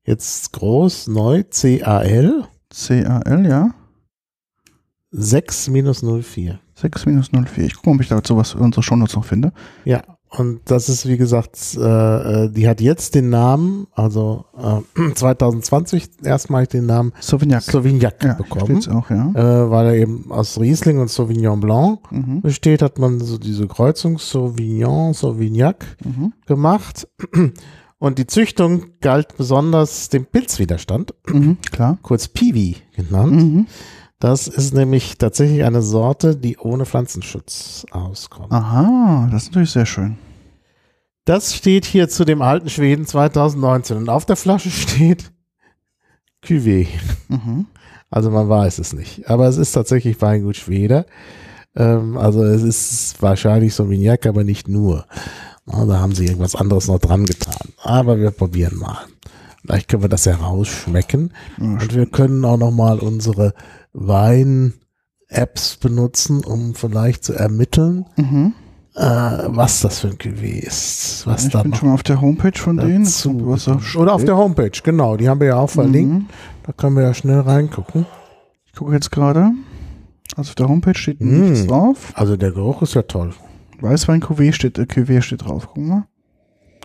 jetzt 0.09 0.51
groß, 0.53 1.07
neu, 1.07 1.43
CAL 1.43 2.47
CAL, 2.87 3.45
ja. 3.47 3.71
6-04. 5.13 6.59
6 6.75 7.05
minus 7.05 7.29
04. 7.31 7.65
Ich 7.65 7.75
gucke 7.75 7.89
mal, 7.89 7.95
ob 7.95 8.01
ich 8.01 8.07
dazu 8.09 8.37
was 8.37 8.53
in 8.53 8.61
unserer 8.61 8.83
Shownotes 8.83 9.15
noch 9.15 9.25
finde. 9.25 9.51
Ja, 9.83 10.03
und 10.29 10.61
das 10.65 10.87
ist 10.87 11.07
wie 11.07 11.17
gesagt, 11.17 11.57
äh, 11.75 11.81
äh, 12.45 12.49
die 12.51 12.67
hat 12.69 12.79
jetzt 12.79 13.15
den 13.15 13.29
Namen, 13.29 13.87
also 13.93 14.45
äh, 14.95 15.11
2020 15.15 16.09
erstmalig 16.23 16.69
den 16.69 16.85
Namen 16.85 17.11
Sauvignac. 17.19 17.63
Sauvignac 17.63 18.23
ja, 18.23 18.33
bekommen. 18.35 18.87
auch, 18.91 19.09
ja. 19.09 19.31
Äh, 19.31 19.71
weil 19.71 19.87
er 19.87 19.95
eben 19.95 20.31
aus 20.31 20.59
Riesling 20.59 20.99
und 20.99 21.09
Sauvignon 21.09 21.59
Blanc 21.59 21.99
Mhm. 22.11 22.41
besteht, 22.41 22.83
hat 22.83 22.99
man 22.99 23.19
so 23.19 23.39
diese 23.39 23.67
Kreuzung 23.67 24.19
Sauvignon, 24.19 25.13
Sauvignac 25.13 25.97
Mhm. 26.05 26.33
gemacht. 26.45 27.07
Und 27.99 28.17
die 28.17 28.27
Züchtung 28.27 28.85
galt 29.01 29.35
besonders 29.37 30.09
dem 30.09 30.25
Pilzwiderstand, 30.25 31.13
Mhm. 31.27 31.57
Klar. 31.71 31.97
kurz 32.01 32.27
Piwi 32.29 32.77
genannt. 32.95 33.31
Mhm. 33.33 33.67
Das 34.19 34.47
ist 34.47 34.73
nämlich 34.73 35.17
tatsächlich 35.17 35.63
eine 35.63 35.81
Sorte, 35.81 36.35
die 36.35 36.57
ohne 36.57 36.85
Pflanzenschutz 36.85 37.85
auskommt. 37.91 38.51
Aha, 38.51 39.27
das 39.31 39.43
ist 39.43 39.49
natürlich 39.49 39.71
sehr 39.71 39.85
schön. 39.85 40.17
Das 41.25 41.53
steht 41.55 41.85
hier 41.85 42.09
zu 42.09 42.25
dem 42.25 42.41
alten 42.41 42.69
Schweden 42.69 43.05
2019 43.05 43.97
und 43.97 44.09
auf 44.09 44.25
der 44.25 44.35
Flasche 44.35 44.69
steht 44.71 45.31
Cuvée. 46.43 46.87
Mhm. 47.27 47.67
Also 48.09 48.31
man 48.31 48.49
weiß 48.49 48.79
es 48.79 48.93
nicht. 48.93 49.29
Aber 49.29 49.47
es 49.47 49.57
ist 49.57 49.73
tatsächlich 49.73 50.21
Weingut 50.21 50.55
Schwede. 50.55 51.05
Ähm, 51.75 52.17
also 52.17 52.43
es 52.43 52.63
ist 52.63 53.21
wahrscheinlich 53.21 53.73
Sauvignac, 53.75 54.25
aber 54.25 54.43
nicht 54.43 54.67
nur. 54.67 55.05
Da 55.71 55.99
haben 55.99 56.13
sie 56.15 56.25
irgendwas 56.25 56.55
anderes 56.55 56.87
noch 56.87 56.99
dran 56.99 57.25
getan. 57.25 57.55
Aber 57.83 58.17
wir 58.17 58.31
probieren 58.31 58.77
mal. 58.77 58.97
Vielleicht 59.61 59.87
können 59.89 60.03
wir 60.03 60.09
das 60.09 60.25
herausschmecken. 60.25 61.31
Und 61.59 61.93
wir 61.93 62.05
können 62.07 62.43
auch 62.45 62.57
noch 62.57 62.71
mal 62.71 62.99
unsere 62.99 63.53
Wein-Apps 63.93 65.77
benutzen, 65.77 66.43
um 66.43 66.75
vielleicht 66.75 67.23
zu 67.23 67.33
ermitteln, 67.33 68.05
Mhm. 68.17 68.53
äh, 68.95 69.01
was 69.01 69.81
das 69.81 69.99
für 69.99 70.07
ein 70.09 70.17
Cuvée 70.17 70.59
ist. 70.59 71.23
Was 71.25 71.45
Ich 71.45 71.51
da 71.53 71.63
bin 71.63 71.73
schon 71.75 71.89
auf 71.91 72.03
der 72.03 72.21
Homepage 72.21 72.57
von 72.57 72.77
denen. 72.77 73.07
Oder 73.95 74.13
auf 74.13 74.25
der 74.25 74.37
Homepage, 74.37 74.71
genau. 74.83 75.17
Die 75.17 75.29
haben 75.29 75.39
wir 75.39 75.47
ja 75.47 75.57
auch 75.57 75.69
verlinkt. 75.69 76.13
Mhm. 76.13 76.25
Da 76.65 76.71
können 76.73 76.95
wir 76.95 77.03
ja 77.03 77.13
schnell 77.13 77.39
reingucken. 77.41 78.05
Ich 78.65 78.73
gucke 78.73 78.93
jetzt 78.93 79.11
gerade. 79.11 79.51
Also 80.35 80.49
auf 80.49 80.55
der 80.55 80.67
Homepage 80.69 80.97
steht 80.97 81.21
Mhm. 81.21 81.41
nichts 81.49 81.67
drauf. 81.67 82.11
Also 82.15 82.37
der 82.37 82.51
Geruch 82.51 82.81
ist 82.81 82.93
ja 82.95 83.01
toll. 83.03 83.33
Weißwein 83.81 84.21
Cuvée 84.21 84.53
steht, 84.53 84.77
äh, 84.77 84.83
Cuvée 84.83 85.21
steht 85.21 85.43
drauf. 85.45 85.67
Guck 85.73 85.83
mal. 85.85 86.07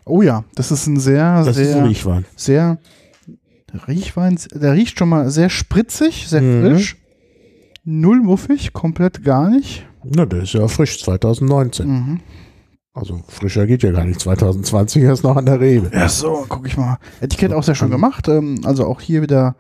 Oh 0.04 0.22
ja, 0.22 0.44
das 0.54 0.70
ist 0.70 0.87
ein 0.87 0.98
sehr, 1.00 1.44
Das 1.44 1.57
ist 1.57 1.66
sehr, 1.68 1.76
ein 1.78 1.85
Riechwein. 1.87 2.24
sehr 2.37 2.78
der 3.72 3.88
Riechwein. 3.88 4.38
Der 4.54 4.72
riecht 4.74 4.98
schon 4.98 5.09
mal 5.09 5.30
sehr 5.30 5.48
spritzig, 5.50 6.28
sehr 6.28 6.42
Mhm. 6.42 6.62
frisch. 6.62 6.96
Null 7.85 8.20
muffig, 8.22 8.72
komplett 8.72 9.24
gar 9.24 9.50
nicht. 9.50 9.87
Na, 10.04 10.26
der 10.26 10.42
ist 10.42 10.52
ja 10.52 10.66
frisch, 10.68 11.02
2019. 11.02 11.87
Mhm. 11.88 12.20
Also 12.92 13.22
frischer 13.28 13.66
geht 13.66 13.83
ja 13.83 13.90
gar 13.90 14.04
nicht. 14.04 14.20
2020 14.20 15.02
erst 15.02 15.24
noch 15.24 15.37
an 15.37 15.46
der 15.46 15.59
Rebe. 15.61 15.90
Ja, 15.92 16.09
so, 16.09 16.44
guck 16.48 16.66
ich 16.66 16.76
mal. 16.76 16.98
Etikett 17.20 17.52
auch 17.52 17.62
sehr 17.64 17.74
schön 17.74 17.90
gemacht. 17.90 18.28
Ähm, 18.28 18.61
also 18.64 18.87
auch 18.87 19.00
hier 19.00 19.20
wieder 19.22 19.57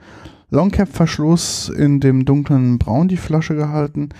Longcap-Verschluss 0.50 1.68
in 1.68 1.98
dem 2.00 2.24
dunklen 2.24 2.78
Braun 2.78 3.08
die 3.08 3.16
Flasche 3.16 3.56
gehalten. 3.56 4.10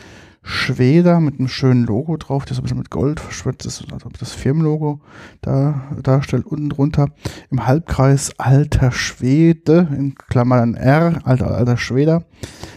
Schweder 0.47 1.21
mit 1.21 1.39
einem 1.39 1.49
schönen 1.49 1.87
Logo 1.87 2.19
drauf, 2.19 2.45
das 2.45 2.59
ein 2.59 2.63
bisschen 2.65 2.77
mit 2.77 2.91
Gold 2.91 3.19
verschwitzt 3.19 3.65
ist, 3.65 3.91
also 3.91 4.11
das 4.19 4.33
Firmenlogo 4.33 5.01
da 5.41 5.91
darstellt. 6.03 6.45
Unten 6.45 6.69
drunter 6.69 7.09
im 7.51 7.67
Halbkreis 7.67 8.39
Alter 8.39 8.93
Schwede, 8.93 9.89
in 9.91 10.15
Klammern 10.15 10.75
R, 10.75 11.19
Alter, 11.25 11.51
Alter 11.51 11.79
Schweder. 11.79 12.25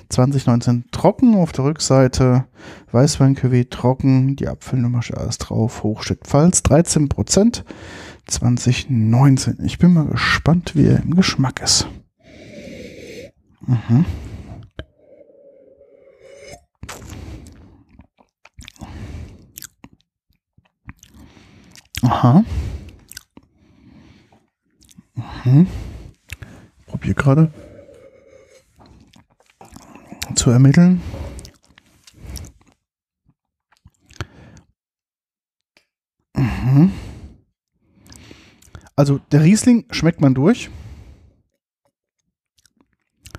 2019 0.10 0.86
trocken, 0.92 1.36
auf 1.36 1.52
der 1.52 1.66
Rückseite 1.66 2.46
Weißwein 2.94 3.36
Cuvée 3.36 3.70
trocken, 3.70 4.38
die 4.38 4.48
Apfelnummer 4.48 5.02
alles 5.14 5.38
drauf, 5.38 5.84
Hochstedt 5.84 6.26
Pfalz, 6.26 6.64
13 6.64 7.10
Prozent. 7.10 7.66
2019. 8.28 9.58
Ich 9.64 9.78
bin 9.78 9.94
mal 9.94 10.06
gespannt, 10.06 10.72
wie 10.76 10.88
er 10.88 11.02
im 11.04 11.16
Geschmack 11.16 11.62
ist. 11.62 11.88
Mhm. 13.66 14.06
Aha. 22.04 22.44
Mhm. 25.46 25.68
Probier 26.86 27.14
gerade 27.14 27.52
zu 30.36 30.50
ermitteln. 30.52 31.02
Mhm. 36.36 36.92
Also 38.96 39.20
der 39.32 39.44
Riesling 39.44 39.86
schmeckt 39.92 40.22
man 40.22 40.34
durch. 40.34 40.70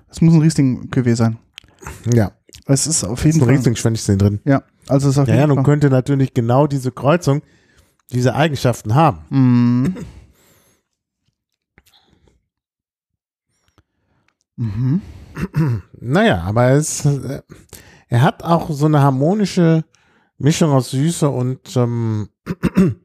Es 0.09 0.21
muss 0.21 0.33
ein 0.33 0.41
Riesling 0.41 0.89
Cuvée 0.89 1.15
sein. 1.15 1.37
Ja, 2.13 2.31
Es 2.65 2.87
ist 2.87 3.03
auf 3.03 3.19
ist 3.19 3.25
jeden 3.25 3.37
ein 3.41 3.45
Fall. 3.45 3.55
Riesling-Schwänzchen 3.55 4.17
drin. 4.17 4.41
Ja, 4.45 4.63
also 4.87 5.07
es 5.09 5.15
ist 5.15 5.19
auf 5.19 5.27
Ja, 5.27 5.35
ja, 5.35 5.39
jeden 5.41 5.49
nun 5.49 5.57
Fall. 5.57 5.65
könnte 5.65 5.89
natürlich 5.89 6.33
genau 6.33 6.67
diese 6.67 6.91
Kreuzung 6.91 7.41
diese 8.11 8.35
Eigenschaften 8.35 8.95
haben. 8.95 9.19
Mhm. 9.29 9.95
Mhm. 14.57 15.01
Naja, 15.99 16.41
aber 16.41 16.71
es, 16.71 17.05
äh, 17.05 17.41
er 18.07 18.21
hat 18.21 18.43
auch 18.43 18.69
so 18.71 18.87
eine 18.87 19.01
harmonische 19.01 19.85
Mischung 20.37 20.71
aus 20.71 20.91
Süße 20.91 21.29
und 21.29 21.75
ähm, 21.77 22.29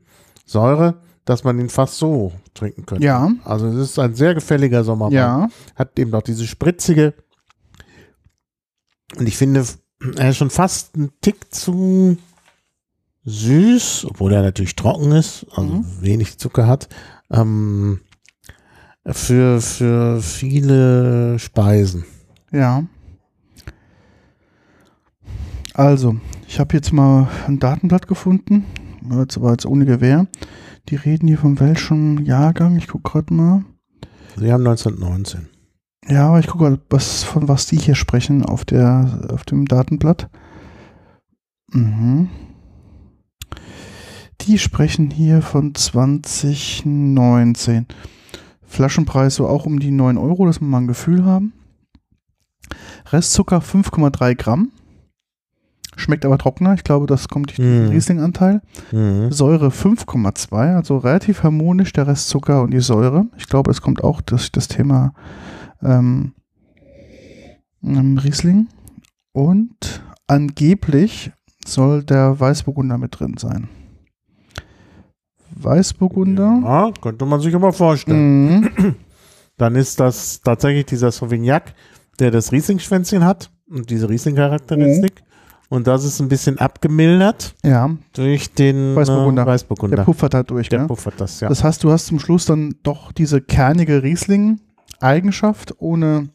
Säure, 0.46 1.00
dass 1.24 1.44
man 1.44 1.58
ihn 1.60 1.68
fast 1.68 1.96
so 1.98 2.32
trinken 2.54 2.86
könnte. 2.86 3.04
Ja, 3.04 3.30
Also 3.44 3.68
es 3.68 3.76
ist 3.90 3.98
ein 3.98 4.14
sehr 4.14 4.34
gefälliger 4.34 4.82
Sommerwein. 4.84 5.12
ja. 5.12 5.48
Hat 5.76 5.98
eben 5.98 6.12
auch 6.14 6.22
diese 6.22 6.46
spritzige 6.46 7.14
und 9.16 9.26
ich 9.28 9.36
finde, 9.36 9.64
er 10.16 10.30
ist 10.30 10.36
schon 10.38 10.50
fast 10.50 10.96
ein 10.96 11.12
Tick 11.20 11.54
zu 11.54 12.16
süß, 13.24 14.06
obwohl 14.08 14.32
er 14.32 14.42
natürlich 14.42 14.76
trocken 14.76 15.12
ist, 15.12 15.46
also 15.54 15.76
Mhm. 15.76 15.84
wenig 16.00 16.38
Zucker 16.38 16.66
hat, 16.66 16.88
ähm, 17.30 18.00
für, 19.06 19.60
für 19.60 20.20
viele 20.22 21.38
Speisen. 21.38 22.04
Ja. 22.52 22.84
Also, 25.74 26.16
ich 26.46 26.60
habe 26.60 26.74
jetzt 26.76 26.92
mal 26.92 27.28
ein 27.46 27.58
Datenblatt 27.58 28.06
gefunden, 28.06 28.64
jetzt 29.10 29.36
aber 29.36 29.50
jetzt 29.50 29.66
ohne 29.66 29.84
Gewehr. 29.84 30.26
Die 30.88 30.96
reden 30.96 31.26
hier 31.28 31.38
vom 31.38 31.58
welchen 31.60 32.24
Jahrgang? 32.24 32.76
Ich 32.76 32.88
gucke 32.88 33.10
gerade 33.10 33.32
mal. 33.34 33.64
Sie 34.36 34.52
haben 34.52 34.66
1919. 34.66 35.48
Ja, 36.08 36.28
aber 36.28 36.38
ich 36.38 36.46
gucke 36.46 36.78
was 36.90 37.22
von 37.24 37.48
was 37.48 37.66
die 37.66 37.78
hier 37.78 37.94
sprechen 37.94 38.44
auf 38.44 38.64
der 38.64 39.28
auf 39.32 39.44
dem 39.44 39.64
Datenblatt. 39.66 40.28
Mhm. 41.72 42.28
Die 44.46 44.58
sprechen 44.58 45.10
hier 45.10 45.42
von 45.42 45.74
2019. 45.74 47.86
Flaschenpreis 48.66 49.36
so 49.36 49.46
auch 49.46 49.66
um 49.66 49.78
die 49.80 49.90
9 49.90 50.18
Euro, 50.18 50.46
dass 50.46 50.60
wir 50.60 50.66
mal 50.66 50.78
ein 50.78 50.86
Gefühl 50.86 51.24
haben. 51.24 51.52
Restzucker 53.10 53.58
5,3 53.60 54.34
Gramm. 54.34 54.70
Schmeckt 55.96 56.24
aber 56.24 56.38
trockener. 56.38 56.74
Ich 56.74 56.82
glaube, 56.82 57.06
das 57.06 57.28
kommt 57.28 57.50
durch 57.50 57.56
den 57.56 57.84
Mhm. 57.84 57.90
Riesling-Anteil. 57.90 58.62
Mhm. 58.90 59.30
Säure 59.30 59.70
5,2, 59.70 60.74
also 60.74 60.98
relativ 60.98 61.44
harmonisch, 61.44 61.92
der 61.92 62.08
Rest 62.08 62.28
Zucker 62.28 62.62
und 62.62 62.72
die 62.72 62.80
Säure. 62.80 63.26
Ich 63.38 63.46
glaube, 63.46 63.70
es 63.70 63.80
kommt 63.80 64.02
auch 64.02 64.20
durch 64.20 64.50
das 64.50 64.66
Thema 64.66 65.14
ähm, 65.82 66.32
ähm, 67.84 68.18
Riesling. 68.18 68.66
Und 69.32 70.02
angeblich 70.26 71.30
soll 71.64 72.02
der 72.02 72.40
Weißburgunder 72.40 72.98
mit 72.98 73.20
drin 73.20 73.36
sein. 73.38 73.68
Weißburgunder. 75.56 76.60
Ja, 76.64 76.90
könnte 77.00 77.24
man 77.26 77.40
sich 77.40 77.54
aber 77.54 77.72
vorstellen. 77.72 78.60
Mhm. 78.60 78.94
Dann 79.56 79.76
ist 79.76 80.00
das 80.00 80.40
tatsächlich 80.42 80.86
dieser 80.86 81.12
Sauvignac, 81.12 81.74
der 82.18 82.30
das 82.30 82.50
Riesling-Schwänzchen 82.52 83.24
hat 83.24 83.50
und 83.70 83.88
diese 83.90 84.08
Riesling-Charakteristik. 84.08 85.20
Mhm. 85.20 85.24
Und 85.70 85.86
das 85.86 86.04
ist 86.04 86.20
ein 86.20 86.28
bisschen 86.28 86.58
abgemildert 86.58 87.54
Ja, 87.64 87.90
durch 88.12 88.52
den 88.52 88.94
Weißburgunder. 88.94 89.42
Äh, 89.42 89.46
Weißburgunder. 89.46 89.96
der 89.96 90.04
puffert 90.04 90.34
halt 90.34 90.50
durch. 90.50 90.68
Der 90.68 90.80
ne? 90.82 90.86
puffert 90.86 91.14
das, 91.18 91.40
ja. 91.40 91.48
Das 91.48 91.64
heißt, 91.64 91.82
du 91.82 91.90
hast 91.90 92.06
zum 92.06 92.20
Schluss 92.20 92.44
dann 92.46 92.74
doch 92.82 93.12
diese 93.12 93.40
kernige 93.40 94.02
Riesling-Eigenschaft, 94.02 95.74
ohne, 95.78 96.28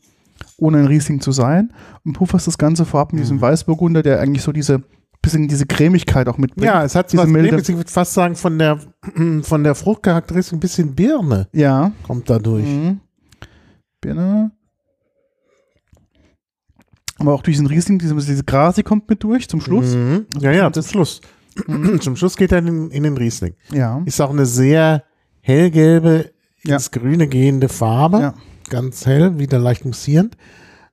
ohne 0.58 0.80
ein 0.80 0.88
Riesling 0.88 1.22
zu 1.22 1.32
sein. 1.32 1.72
Und 2.06 2.14
pufferst 2.14 2.48
das 2.48 2.58
Ganze 2.58 2.86
vorab 2.86 3.14
mit 3.14 3.22
diesem 3.24 3.38
Mhm. 3.38 3.42
Weißburgunder, 3.42 4.02
der 4.02 4.20
eigentlich 4.20 4.44
so 4.44 4.52
diese 4.52 4.82
bisschen 5.22 5.48
diese 5.48 5.66
Cremigkeit 5.66 6.28
auch 6.28 6.38
mitbringt. 6.38 6.66
ja, 6.66 6.84
es 6.84 6.96
hat 6.96 7.12
diese 7.12 7.24
was 7.24 7.30
milde-. 7.30 7.58
Ich 7.60 7.68
würde 7.76 7.92
fast 7.92 8.14
sagen, 8.14 8.36
von 8.36 8.58
der, 8.58 8.80
von 9.42 9.64
der 9.64 9.76
Fruchtcharakteristik 9.76 10.54
ein 10.58 10.60
bisschen 10.60 10.96
Birne 10.96 11.48
Ja. 11.54 11.92
kommt 12.04 12.30
da 12.30 12.40
durch. 12.40 12.66
Mhm. 12.66 13.00
Birne. 14.02 14.52
Aber 17.18 17.34
auch 17.34 17.42
durch 17.42 17.58
diesen 17.58 17.68
Riesling, 17.68 18.00
diese, 18.00 18.16
diese 18.16 18.44
Grasi 18.44 18.84
kommt 18.84 19.10
mit 19.10 19.22
durch 19.24 19.50
zum 19.50 19.60
Schluss. 19.60 19.94
Mhm. 19.94 20.26
Ja, 20.40 20.52
ja, 20.52 20.72
zum 20.72 20.84
Schluss. 20.84 21.22
Mhm. 21.68 22.00
zum 22.02 22.16
Schluss 22.16 22.38
geht 22.38 22.52
er 22.52 22.60
in, 22.60 22.90
in 22.92 23.04
den 23.04 23.18
Riesling. 23.18 23.56
Ja. 23.72 24.02
Ist 24.06 24.22
auch 24.22 24.30
eine 24.30 24.46
sehr 24.46 25.04
hellgelbe, 25.42 26.32
Ja. 26.64 26.76
ins 26.76 26.92
Grüne 26.92 27.28
gehende 27.28 27.68
Farbe. 27.68 28.20
Ja. 28.20 28.34
Ganz 28.70 29.06
hell, 29.06 29.38
wieder 29.40 29.60
leicht 29.60 29.84
mussierend. 29.84 30.38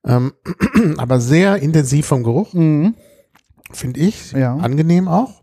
Ähm, 0.05 0.33
aber 0.97 1.21
sehr 1.21 1.57
intensiv 1.59 2.07
vom 2.07 2.23
Geruch, 2.25 2.55
Mhm. 2.55 2.95
Finde 3.73 4.01
ich. 4.01 4.33
Ja. 4.33 4.57
Angenehm 4.57 5.09
auch. 5.09 5.43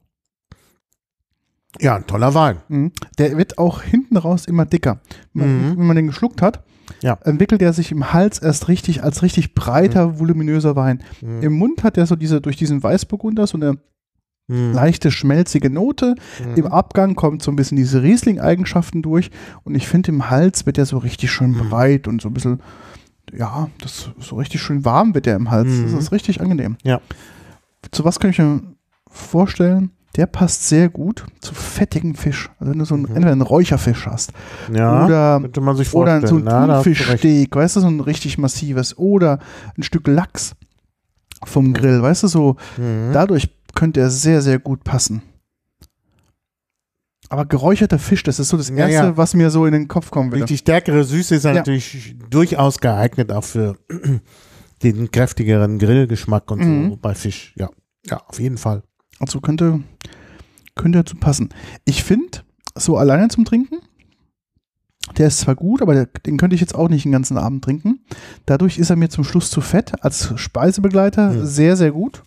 Ja, 1.82 1.96
ein 1.96 2.06
toller 2.06 2.34
Wein. 2.36 2.58
Mhm. 2.68 2.92
Der 3.18 3.36
wird 3.38 3.58
auch 3.58 3.82
hinten 3.82 4.18
raus 4.18 4.46
immer 4.46 4.66
dicker. 4.66 5.00
Man, 5.34 5.72
Mhm. 5.72 5.78
Wenn 5.80 5.88
man 5.88 5.96
den 5.96 6.08
geschluckt 6.08 6.42
hat, 6.42 6.64
Ja. 7.02 7.18
entwickelt 7.24 7.62
er 7.64 7.74
sich 7.74 7.92
im 7.92 8.14
Hals 8.14 8.38
erst 8.40 8.68
richtig 8.68 9.04
als 9.04 9.24
richtig 9.24 9.56
breiter, 9.56 10.20
voluminöser 10.20 10.76
Wein. 10.76 11.02
Mhm. 11.22 11.42
Im 11.42 11.54
Mund 11.54 11.84
hat 11.84 11.98
er 11.98 12.06
so 12.06 12.16
diese, 12.16 12.42
durch 12.42 12.58
diesen 12.58 12.84
Weißburgunder 12.84 13.48
so 13.48 13.58
eine 13.58 13.78
Mhm. 14.50 14.74
leichte, 14.74 15.10
schmelzige 15.10 15.70
Note. 15.72 16.16
Mhm. 16.46 16.56
Im 16.58 16.68
Abgang 16.68 17.16
kommt 17.16 17.42
so 17.42 17.50
ein 17.52 17.56
bisschen 17.56 17.78
diese 17.78 18.04
Riesling-Eigenschaften 18.04 19.02
durch. 19.02 19.32
Und 19.64 19.74
ich 19.74 19.88
finde, 19.88 20.12
im 20.12 20.30
Hals 20.30 20.66
wird 20.68 20.78
er 20.78 20.86
so 20.86 20.98
richtig 21.00 21.32
schön 21.32 21.52
Mhm. 21.52 21.70
breit 21.70 22.08
und 22.08 22.22
so 22.22 22.28
ein 22.30 22.34
bisschen, 22.34 22.62
ja, 23.34 23.70
das 23.82 24.10
so 24.20 24.36
richtig 24.36 24.62
schön 24.62 24.86
warm 24.86 25.16
wird 25.16 25.26
er 25.26 25.38
im 25.38 25.50
Hals. 25.50 25.70
Mhm. 25.70 25.84
Das 25.84 25.94
ist 25.94 26.12
richtig 26.12 26.40
angenehm. 26.42 26.76
Ja. 26.84 27.02
Zu 27.92 28.06
was 28.06 28.20
kann 28.20 28.32
ich 28.32 28.40
mir 28.40 28.62
vorstellen? 29.10 29.92
Der 30.16 30.28
passt 30.28 30.68
sehr 30.70 30.90
gut 30.90 31.26
zu 31.42 31.56
fettigem 31.56 32.14
Fisch. 32.14 32.52
Also 32.60 32.72
wenn 32.72 32.80
du 32.80 32.86
so 32.86 32.94
einen, 32.94 33.04
Mhm. 33.06 33.16
entweder 33.16 33.32
einen 33.32 33.42
Räucherfisch 33.42 34.06
hast 34.06 34.32
Ja, 34.72 35.06
oder 35.06 35.40
könnte 35.42 35.62
man 35.62 35.76
sich 35.76 35.92
oder 35.94 36.20
vorstellen. 36.22 36.44
so 36.46 36.50
ein 36.50 36.70
recht. 36.70 36.84
Thunfischsteak, 36.84 37.56
weißt 37.56 37.76
du, 37.78 37.80
so 37.82 37.88
ein 37.88 38.00
richtig 38.00 38.38
massives. 38.38 38.98
Oder 38.98 39.40
ein 39.78 39.82
Stück 39.84 40.08
Lachs 40.08 40.56
vom 41.44 41.74
Grill, 41.74 42.02
weißt 42.02 42.24
du, 42.24 42.28
so. 42.28 42.56
Mhm. 42.78 43.10
Dadurch 43.12 43.50
könnte 43.74 44.02
er 44.02 44.12
sehr, 44.12 44.42
sehr 44.44 44.60
gut 44.60 44.84
passen. 44.84 45.24
Aber 47.30 47.46
geräucherter 47.46 47.98
Fisch, 47.98 48.22
das 48.22 48.38
ist 48.40 48.50
so 48.50 48.58
das 48.58 48.70
Erste, 48.70 48.94
ja. 48.94 49.18
was 49.18 49.34
mir 49.34 49.50
so 49.50 49.66
in 49.66 49.74
den 49.74 49.88
Kopf 49.88 50.12
kommen 50.12 50.32
würde. 50.32 50.46
Die 50.46 50.58
stärkere 50.58 51.04
Süße 51.04 51.34
ist 51.36 51.44
Ja. 51.46 51.54
natürlich 51.54 52.16
durchaus 52.30 52.80
geeignet 52.80 53.32
auch 53.32 53.44
für 53.44 53.76
den 54.84 55.10
kräftigeren 55.12 55.80
Grillgeschmack 55.80 56.52
und 56.52 56.62
so 56.64 56.70
Mhm. 56.70 57.00
bei 57.02 57.16
Fisch. 57.16 57.54
Ja, 57.58 57.70
ja, 58.06 58.18
auf 58.28 58.40
jeden 58.40 58.58
Fall. 58.58 58.84
Also 59.20 59.40
könnte, 59.42 59.82
könnte 60.76 61.00
dazu 61.00 61.16
passen. 61.16 61.50
Ich 61.86 62.04
finde, 62.04 62.40
so 62.76 62.98
alleine 62.98 63.28
zum 63.30 63.46
Trinken, 63.46 63.78
der 65.18 65.28
ist 65.28 65.40
zwar 65.40 65.56
gut, 65.56 65.82
aber 65.82 65.94
der, 65.94 66.06
den 66.08 66.38
könnte 66.38 66.56
ich 66.56 66.62
jetzt 66.62 66.76
auch 66.76 66.90
nicht 66.90 67.06
den 67.06 67.12
ganzen 67.12 67.38
Abend 67.38 67.64
trinken. 67.64 68.00
Dadurch 68.46 68.78
ist 68.80 68.90
er 68.90 68.96
mir 68.96 69.10
zum 69.10 69.24
Schluss 69.24 69.50
zu 69.52 69.62
fett. 69.62 69.94
Als 70.04 70.34
Speisebegleiter 70.40 71.32
Mhm. 71.32 71.46
sehr, 71.46 71.76
sehr 71.78 71.92
gut. 71.92 72.24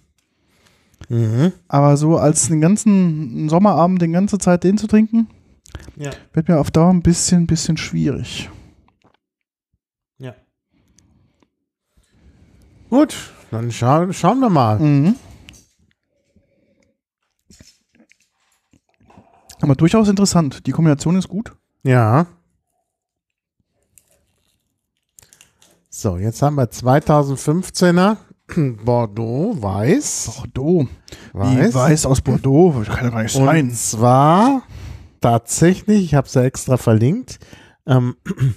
Mhm. 1.09 1.53
Aber 1.69 1.97
so 1.97 2.17
als 2.19 2.49
den 2.49 2.61
ganzen 2.61 3.49
Sommerabend, 3.49 4.01
die 4.03 4.09
ganze 4.09 4.39
Zeit 4.39 4.65
den 4.65 4.79
zu 4.79 4.87
trinken, 4.87 5.29
Ja. 5.97 6.11
wird 6.33 6.49
mir 6.49 6.59
auf 6.59 6.71
Dauer 6.71 6.91
ein 6.91 7.03
bisschen, 7.03 7.47
bisschen 7.47 7.77
schwierig. 7.77 8.51
Gut, 12.91 13.17
dann 13.51 13.71
scha 13.73 14.13
schauen 14.13 14.41
wir 14.41 14.51
mal. 14.51 14.79
Mhm. 14.79 15.17
Aber 19.61 19.75
durchaus 19.75 20.09
interessant. 20.09 20.67
Die 20.67 20.73
Kombination 20.73 21.17
ist 21.17 21.29
gut. 21.29 21.53
Ja. 21.83 22.27
So, 25.89 26.19
jetzt 26.19 26.43
haben 26.43 26.57
wir 26.57 26.71
2015er 26.71 28.19
Bordeaux 28.85 29.57
Weiß. 29.61 30.31
Bordeaux. 30.37 30.89
Weiß. 31.33 31.71
Wie 31.71 31.75
weiß 31.75 32.07
aus 32.07 32.21
Bordeaux? 32.21 32.83
Kann 32.85 33.05
ja 33.05 33.11
gar 33.11 33.23
nicht 33.23 33.33
sein. 33.33 33.69
Und 33.69 33.75
zwar 33.75 34.63
tatsächlich, 35.21 36.05
ich 36.05 36.15
habe 36.15 36.27
es 36.27 36.35
ja 36.35 36.43
extra 36.43 36.77
verlinkt, 36.77 37.39
ähm, 37.87 38.17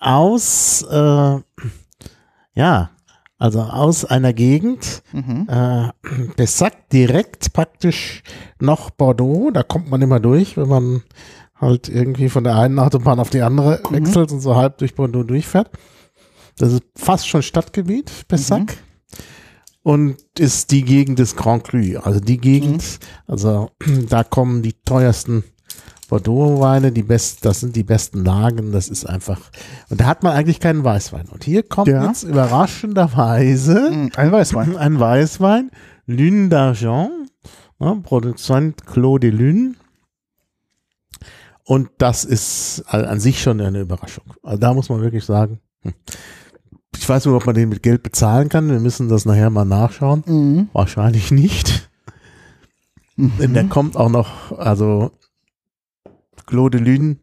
aus, 0.00 0.82
äh, 0.90 1.38
ja, 2.54 2.90
also 3.40 3.62
aus 3.62 4.04
einer 4.04 4.32
Gegend, 4.32 5.02
Mhm. 5.12 5.48
äh, 5.48 5.88
Pessac 6.36 6.88
direkt 6.90 7.52
praktisch 7.52 8.22
noch 8.60 8.90
Bordeaux, 8.90 9.50
da 9.50 9.64
kommt 9.64 9.90
man 9.90 10.00
immer 10.02 10.20
durch, 10.20 10.56
wenn 10.56 10.68
man 10.68 11.02
halt 11.56 11.88
irgendwie 11.88 12.28
von 12.28 12.44
der 12.44 12.56
einen 12.56 12.78
Autobahn 12.78 13.18
auf 13.18 13.30
die 13.30 13.42
andere 13.42 13.80
Mhm. 13.90 13.94
wechselt 13.96 14.30
und 14.30 14.40
so 14.40 14.54
halb 14.54 14.78
durch 14.78 14.94
Bordeaux 14.94 15.24
durchfährt. 15.24 15.70
Das 16.58 16.72
ist 16.72 16.82
fast 16.96 17.26
schon 17.28 17.42
Stadtgebiet, 17.42 18.28
Pessac. 18.28 18.60
Mhm. 18.60 18.68
Und 19.82 20.16
ist 20.38 20.70
die 20.72 20.84
Gegend 20.84 21.18
des 21.18 21.34
Grand 21.36 21.64
Cru. 21.64 21.98
Also 22.00 22.20
die 22.20 22.36
Gegend, 22.36 22.82
Mhm. 22.82 22.98
also 23.26 23.70
da 24.10 24.22
kommen 24.24 24.62
die 24.62 24.74
teuersten 24.84 25.44
Bordeaux-Weine, 26.10 26.92
die 26.92 27.02
besten, 27.02 27.38
das 27.42 27.60
sind 27.60 27.74
die 27.76 27.84
besten 27.84 28.24
Lagen, 28.24 28.72
das 28.72 28.88
ist 28.88 29.06
einfach, 29.06 29.40
und 29.88 30.00
da 30.00 30.06
hat 30.06 30.22
man 30.22 30.32
eigentlich 30.32 30.60
keinen 30.60 30.84
Weißwein. 30.84 31.28
Und 31.28 31.44
hier 31.44 31.62
kommt 31.62 31.88
Ja. 31.88 32.06
jetzt 32.06 32.24
überraschenderweise 32.24 33.90
Mhm. 33.90 34.10
Ein 34.16 34.32
Weißwein. 34.32 34.76
ein 34.76 35.00
Weißwein, 35.00 35.70
Lune 36.06 36.48
d'Argent, 36.48 37.08
ne, 37.78 38.00
Produzent 38.02 38.86
Claude 38.86 39.30
Lune. 39.30 39.74
Und 41.64 41.88
das 41.98 42.24
ist 42.24 42.82
an 42.88 43.20
sich 43.20 43.40
schon 43.40 43.60
eine 43.60 43.80
Überraschung. 43.80 44.24
Also 44.42 44.58
da 44.58 44.74
muss 44.74 44.88
man 44.88 45.00
wirklich 45.02 45.24
sagen, 45.24 45.60
hm. 45.82 45.92
ich 46.96 47.08
weiß 47.08 47.24
nicht, 47.26 47.34
ob 47.34 47.46
man 47.46 47.54
den 47.54 47.68
mit 47.68 47.82
Geld 47.84 48.02
bezahlen 48.02 48.48
kann. 48.48 48.68
Wir 48.68 48.80
müssen 48.80 49.08
das 49.08 49.24
nachher 49.24 49.50
mal 49.50 49.64
nachschauen. 49.64 50.24
Mhm. 50.26 50.68
Wahrscheinlich 50.72 51.30
nicht. 51.30 51.88
Denn 53.16 53.54
der 53.54 53.64
kommt 53.64 53.96
auch 53.96 54.08
noch, 54.08 54.58
also 54.58 55.12
Claude 56.50 56.78
Lune, 56.78 57.16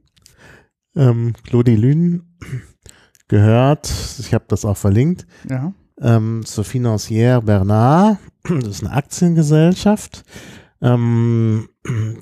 ähm, 0.96 1.34
Claude 1.44 1.76
Lune 1.76 2.22
gehört, 3.28 3.92
ich 4.20 4.34
habe 4.34 4.46
das 4.48 4.64
auch 4.66 4.78
verlinkt, 4.78 5.28
Ja. 5.50 5.74
ähm, 6.02 6.44
zur 6.46 6.64
Financière 6.64 7.42
Bernard. 7.42 8.18
Das 8.44 8.68
ist 8.68 8.84
eine 8.86 8.94
Aktiengesellschaft, 8.96 10.24
ähm, 10.82 11.68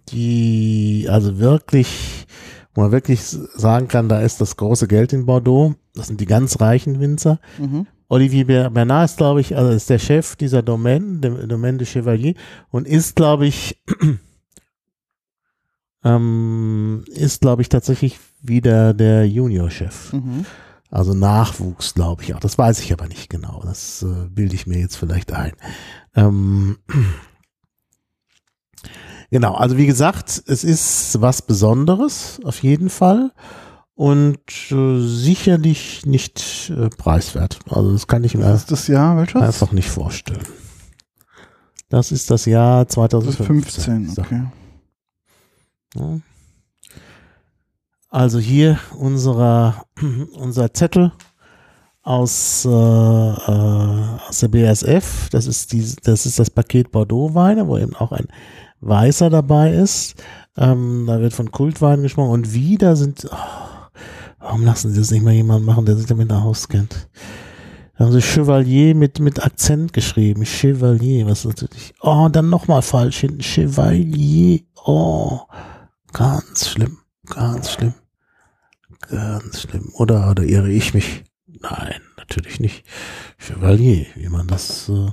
die 0.09 1.05
also 1.09 1.37
wirklich, 1.37 2.25
wo 2.73 2.81
man 2.81 2.91
wirklich 2.91 3.21
sagen 3.21 3.87
kann, 3.87 4.09
da 4.09 4.21
ist 4.21 4.41
das 4.41 4.57
große 4.57 4.87
Geld 4.87 5.13
in 5.13 5.27
Bordeaux. 5.27 5.75
Das 5.93 6.07
sind 6.07 6.19
die 6.19 6.25
ganz 6.25 6.59
reichen 6.59 6.99
Winzer. 6.99 7.39
Mhm. 7.59 7.85
Olivier 8.07 8.47
Ber- 8.47 8.69
Bernard 8.71 9.11
ist, 9.11 9.17
glaube 9.17 9.41
ich, 9.41 9.55
also 9.55 9.71
ist 9.71 9.89
der 9.89 9.99
Chef 9.99 10.35
dieser 10.35 10.63
Domaine, 10.63 11.19
dem 11.19 11.47
Domaine 11.47 11.77
de 11.77 11.85
Chevalier, 11.87 12.33
und 12.71 12.87
ist, 12.87 13.15
glaube 13.15 13.45
ich, 13.45 13.79
ähm, 16.05 17.03
ist, 17.07 17.41
glaube 17.41 17.61
ich, 17.63 17.69
tatsächlich 17.69 18.19
wieder 18.41 18.93
der 18.93 19.27
Juniorchef. 19.27 20.13
Mhm. 20.13 20.45
Also 20.91 21.13
Nachwuchs, 21.13 21.95
glaube 21.95 22.23
ich 22.23 22.33
auch. 22.35 22.39
Das 22.39 22.57
weiß 22.57 22.79
ich 22.79 22.93
aber 22.93 23.07
nicht 23.07 23.29
genau. 23.29 23.61
Das 23.65 24.03
äh, 24.03 24.27
bilde 24.29 24.55
ich 24.55 24.67
mir 24.67 24.79
jetzt 24.79 24.95
vielleicht 24.95 25.33
ein. 25.33 25.51
Ähm, 26.15 26.77
genau, 29.31 29.55
also 29.55 29.77
wie 29.77 29.87
gesagt, 29.87 30.41
es 30.47 30.63
ist 30.63 31.19
was 31.21 31.41
Besonderes, 31.41 32.39
auf 32.43 32.61
jeden 32.63 32.89
Fall. 32.89 33.31
Und 33.95 34.39
äh, 34.71 34.99
sicherlich 34.99 36.05
nicht 36.05 36.69
äh, 36.75 36.89
preiswert. 36.89 37.59
Also 37.69 37.93
das 37.93 38.07
kann 38.07 38.23
ich 38.25 38.35
mir 38.35 38.43
Das 38.43 38.65
das 38.65 38.87
Jahr, 38.87 39.15
welches? 39.17 39.41
einfach 39.41 39.71
nicht 39.71 39.89
vorstellen. 39.89 40.43
Das 41.89 42.11
ist 42.11 42.29
das 42.29 42.45
Jahr 42.45 42.83
Das 42.85 42.91
ist 42.91 42.95
2015. 42.95 43.83
15, 44.05 44.09
So. 44.15 44.21
okay. 44.21 44.43
Ja. 45.95 46.19
Also 48.09 48.39
hier 48.39 48.79
unserer, 48.97 49.85
unser 50.33 50.73
Zettel 50.73 51.11
aus, 52.01 52.63
äh, 52.65 52.69
äh, 52.69 54.19
aus 54.29 54.39
der 54.39 54.47
BASF. 54.47 55.29
Das 55.31 55.47
ist, 55.47 55.73
die, 55.73 55.85
das 56.03 56.25
ist 56.25 56.39
das 56.39 56.49
Paket 56.49 56.91
Bordeaux-Weine, 56.91 57.67
wo 57.67 57.77
eben 57.77 57.95
auch 57.95 58.11
ein 58.11 58.27
Weißer 58.81 59.29
dabei 59.29 59.73
ist. 59.73 60.15
Ähm, 60.55 61.05
da 61.07 61.19
wird 61.19 61.33
von 61.33 61.51
Kultwein 61.51 62.03
gesprochen. 62.03 62.31
Und 62.31 62.53
wieder 62.53 62.95
sind, 62.95 63.27
oh, 63.29 63.89
warum 64.39 64.63
lassen 64.63 64.91
sie 64.91 64.99
das 64.99 65.11
nicht 65.11 65.23
mal 65.23 65.33
jemand 65.33 65.65
machen, 65.65 65.85
der 65.85 65.97
sich 65.97 66.05
damit 66.05 66.31
auskennt? 66.31 67.09
Da 67.97 68.05
haben 68.05 68.11
sie 68.11 68.21
Chevalier 68.21 68.93
mit, 68.93 69.19
mit 69.19 69.43
Akzent 69.43 69.93
geschrieben. 69.93 70.45
Chevalier, 70.45 71.25
was 71.25 71.45
natürlich. 71.45 71.93
Oh, 72.01 72.29
dann 72.31 72.49
nochmal 72.49 72.81
falsch 72.81 73.21
hinten. 73.21 73.41
Chevalier. 73.41 74.61
Oh, 74.85 75.39
ganz 76.15 76.69
schlimm. 76.69 76.97
Ganz 77.27 77.71
schlimm. 77.71 77.93
Ganz 79.09 79.61
schlimm. 79.61 79.89
Oder, 79.93 80.31
oder 80.31 80.43
irre 80.43 80.71
ich 80.71 80.93
mich? 80.93 81.23
Nein, 81.45 82.01
natürlich 82.17 82.59
nicht. 82.59 82.85
Chevalier, 83.37 84.05
wie 84.15 84.29
man 84.29 84.47
das, 84.47 84.89
äh, 84.89 85.09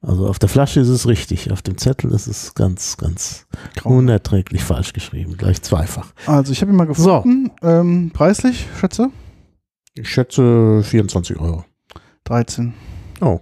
also 0.00 0.28
auf 0.28 0.38
der 0.38 0.48
Flasche 0.48 0.80
ist 0.80 0.88
es 0.88 1.06
richtig, 1.06 1.50
auf 1.50 1.62
dem 1.62 1.78
Zettel 1.78 2.12
ist 2.12 2.26
es 2.26 2.54
ganz, 2.54 2.96
ganz 2.96 3.46
Grau. 3.76 3.90
unerträglich 3.90 4.62
falsch 4.62 4.92
geschrieben, 4.92 5.36
gleich 5.36 5.62
zweifach. 5.62 6.12
Also 6.26 6.52
ich 6.52 6.60
habe 6.60 6.72
ihn 6.72 6.76
mal 6.76 6.86
gefunden. 6.86 7.50
Ähm, 7.62 8.10
preislich, 8.12 8.66
schätze? 8.78 9.10
Ich 9.94 10.10
schätze 10.10 10.82
24 10.84 11.38
Euro. 11.40 11.64
13. 12.24 12.74
Oh. 13.20 13.40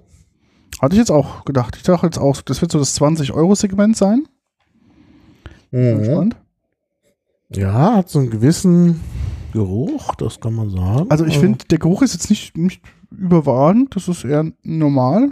Hatte 0.81 0.95
ich 0.95 0.99
jetzt 0.99 1.11
auch 1.11 1.45
gedacht. 1.45 1.77
Ich 1.77 1.83
dachte 1.83 2.07
jetzt 2.07 2.19
auch, 2.19 2.41
das 2.43 2.61
wird 2.61 2.71
so 2.71 2.79
das 2.79 2.99
20-Euro-Segment 3.01 3.97
sein. 3.97 4.27
Mhm. 5.73 5.99
gespannt. 5.99 6.37
Ja, 7.49 7.97
hat 7.97 8.09
so 8.09 8.19
einen 8.19 8.31
gewissen 8.31 9.01
Geruch, 9.53 10.15
das 10.17 10.41
kann 10.41 10.55
man 10.55 10.71
sagen. 10.71 11.11
Also 11.11 11.25
ich 11.25 11.39
finde, 11.39 11.65
der 11.67 11.79
Geruch 11.79 12.03
ist 12.03 12.13
jetzt 12.13 12.29
nicht, 12.29 12.57
nicht 12.57 12.83
überragend. 13.11 13.95
Das 13.95 14.09
ist 14.09 14.25
eher 14.25 14.51
normal. 14.63 15.31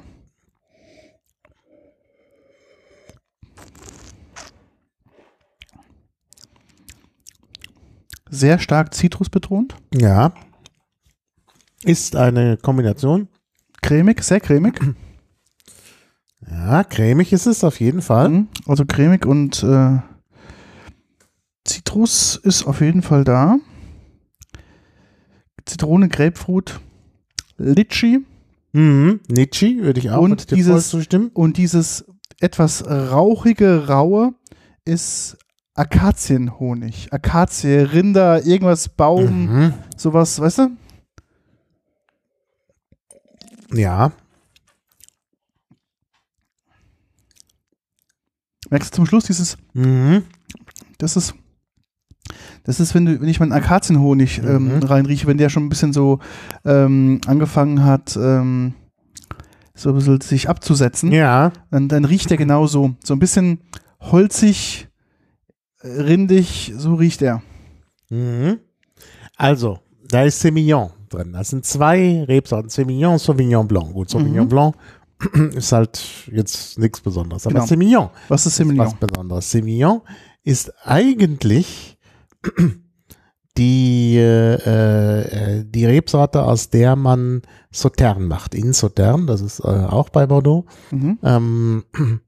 Sehr 8.30 8.58
stark 8.58 8.94
zitrusbetont. 8.94 9.76
Ja. 9.94 10.32
Ist 11.82 12.16
eine 12.16 12.56
Kombination. 12.56 13.28
Cremig, 13.82 14.22
sehr 14.22 14.40
cremig. 14.40 14.80
Ja, 16.50 16.84
cremig 16.84 17.32
ist 17.32 17.46
es 17.46 17.62
auf 17.64 17.80
jeden 17.80 18.02
Fall. 18.02 18.28
Mhm. 18.28 18.48
Also 18.66 18.84
cremig 18.86 19.26
und 19.26 19.62
äh, 19.62 19.98
Zitrus 21.64 22.36
ist 22.36 22.66
auf 22.66 22.80
jeden 22.80 23.02
Fall 23.02 23.24
da. 23.24 23.58
Zitrone, 25.64 26.08
Grapefruit, 26.08 26.80
Litchi 27.56 28.24
Mhm. 28.72 29.20
Nietzsche 29.28 29.78
würde 29.82 30.00
ich 30.00 30.10
auch 30.10 30.20
Und 30.20 30.50
dieses- 30.50 30.90
zustimmen. 30.90 31.30
und 31.32 31.56
dieses 31.58 32.04
etwas 32.40 32.84
rauchige, 32.84 33.86
raue 33.86 34.34
ist 34.84 35.38
Akazienhonig. 35.74 37.12
Akazie, 37.12 37.76
Rinder, 37.78 38.44
irgendwas, 38.44 38.88
Baum, 38.88 39.46
Mhm. 39.46 39.74
sowas, 39.96 40.40
weißt 40.40 40.58
du? 40.58 40.68
Ja. 43.72 44.12
Merkst 48.70 48.92
du 48.92 48.96
zum 48.96 49.06
Schluss 49.06 49.24
dieses, 49.26 49.56
Mhm. 49.72 50.24
das 50.98 51.16
ist, 51.16 51.34
das 52.64 52.80
ist, 52.80 52.94
wenn 52.94 53.04
du, 53.06 53.20
wenn 53.20 53.28
ich 53.28 53.40
meinen 53.40 53.52
Akazienhonig 53.52 54.38
ähm, 54.44 54.76
Mhm. 54.76 54.82
reinrieche, 54.82 55.26
wenn 55.26 55.38
der 55.38 55.48
schon 55.50 55.64
ein 55.66 55.68
bisschen 55.68 55.92
so 55.92 56.18
ähm, 56.64 57.20
angefangen 57.26 57.84
hat, 57.84 58.16
ähm, 58.16 58.74
so 59.74 59.90
ein 59.90 59.94
bisschen 59.96 60.20
sich 60.20 60.48
abzusetzen, 60.48 61.12
Ja. 61.12 61.52
dann, 61.70 61.88
dann 61.88 62.04
riecht 62.04 62.30
der 62.30 62.36
genauso. 62.36 62.94
So 63.04 63.14
ein 63.14 63.18
bisschen 63.18 63.60
holzig, 64.00 64.88
äh, 65.82 65.88
rindig, 65.88 66.72
so 66.76 66.94
riecht 66.94 67.22
er. 67.22 67.42
Mhm. 68.10 68.58
Also, 69.36 69.80
da 70.08 70.22
ist 70.22 70.40
Semillon 70.40 70.90
drin. 71.08 71.32
Das 71.32 71.50
sind 71.50 71.64
zwei 71.64 72.22
Rebsorten. 72.24 72.70
Semillon, 72.70 73.18
Sauvignon 73.18 73.66
Blanc. 73.66 73.92
Gut, 73.92 74.10
Sauvignon 74.10 74.44
Mhm. 74.44 74.48
Blanc 74.48 74.74
ist 75.56 75.72
halt 75.72 76.00
jetzt 76.30 76.78
nichts 76.78 77.00
Besonderes. 77.00 77.46
Aber 77.46 77.54
Genau. 77.54 77.66
Semillon 77.66 78.10
Was 78.28 78.42
ist 78.42 78.52
ist 78.52 78.56
Semillon? 78.58 78.86
was 78.86 78.94
Besonderes. 78.94 79.50
Semillon 79.50 80.00
ist 80.44 80.72
eigentlich 80.86 81.93
die, 83.56 84.16
äh, 84.16 84.54
äh, 85.60 85.64
die 85.64 85.86
Rebsorte, 85.86 86.42
aus 86.42 86.70
der 86.70 86.96
man 86.96 87.42
Sautern 87.70 88.26
macht. 88.26 88.54
In 88.54 88.72
Sautern, 88.72 89.26
das 89.26 89.40
ist 89.40 89.60
äh, 89.60 89.62
auch 89.68 90.08
bei 90.08 90.26
Bordeaux. 90.26 90.64
Mhm. 90.90 91.18
Ähm, 91.22 91.84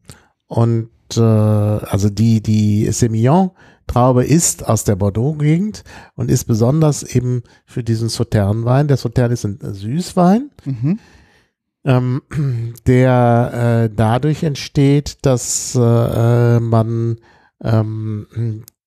und 0.46 0.90
äh, 1.16 1.20
also 1.20 2.10
die, 2.10 2.42
die 2.42 2.90
Semillon-Traube 2.90 4.24
ist 4.24 4.66
aus 4.68 4.84
der 4.84 4.96
Bordeaux-Gegend 4.96 5.82
und 6.14 6.30
ist 6.30 6.44
besonders 6.44 7.02
eben 7.02 7.42
für 7.64 7.82
diesen 7.82 8.08
Sauternwein. 8.08 8.86
Der 8.88 8.96
Sautern 8.96 9.32
ist 9.32 9.44
ein 9.44 9.58
Süßwein, 9.60 10.50
Mhm. 10.64 10.98
ähm, 11.84 12.22
der 12.86 13.84
äh, 13.84 13.94
dadurch 13.94 14.44
entsteht, 14.44 15.18
dass 15.22 15.74
äh, 15.74 16.60
man 16.60 17.16
ähm, 17.62 18.26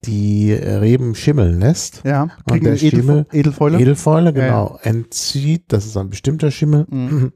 die 0.04 0.52
Reben 0.52 1.14
schimmeln 1.14 1.60
lässt. 1.60 2.02
Ja, 2.04 2.28
Und 2.50 2.64
der 2.64 2.76
Schimmel- 2.76 3.26
Edelfäule. 3.32 3.78
Edelfäule, 3.78 4.26
Ja, 4.26 4.46
genau, 4.46 4.78
entzieht, 4.82 5.64
das 5.68 5.84
ist 5.86 5.96
ein 5.96 6.08
bestimmter 6.10 6.50
Schimmel, 6.50 6.86
Mhm. 6.88 7.32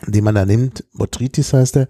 den 0.06 0.24
man 0.24 0.34
da 0.34 0.46
nimmt, 0.46 0.84
Botrytis 0.94 1.52
heißt 1.52 1.76
er, 1.76 1.88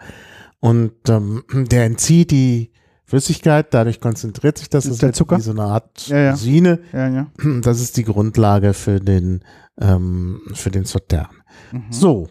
und 0.60 0.92
ähm, 1.08 1.44
der 1.70 1.84
entzieht 1.84 2.30
die 2.30 2.72
Flüssigkeit, 3.06 3.72
dadurch 3.72 4.00
konzentriert 4.00 4.58
sich 4.58 4.70
das, 4.70 4.84
Das 4.84 4.94
ist 4.94 5.02
der 5.02 5.12
Zucker? 5.12 5.36
wie 5.36 5.42
so 5.42 5.50
eine 5.52 5.62
Art 5.62 6.08
Ja, 6.08 6.18
ja. 6.18 6.36
Sine, 6.36 6.80
ja, 6.92 7.08
ja. 7.08 7.26
das 7.62 7.80
ist 7.80 7.96
die 7.96 8.04
Grundlage 8.04 8.72
für 8.74 8.98
den, 8.98 9.44
ähm, 9.80 10.40
für 10.54 10.70
den 10.70 10.84
Sautern. 10.84 11.28
Mhm. 11.70 11.84
So, 11.90 12.28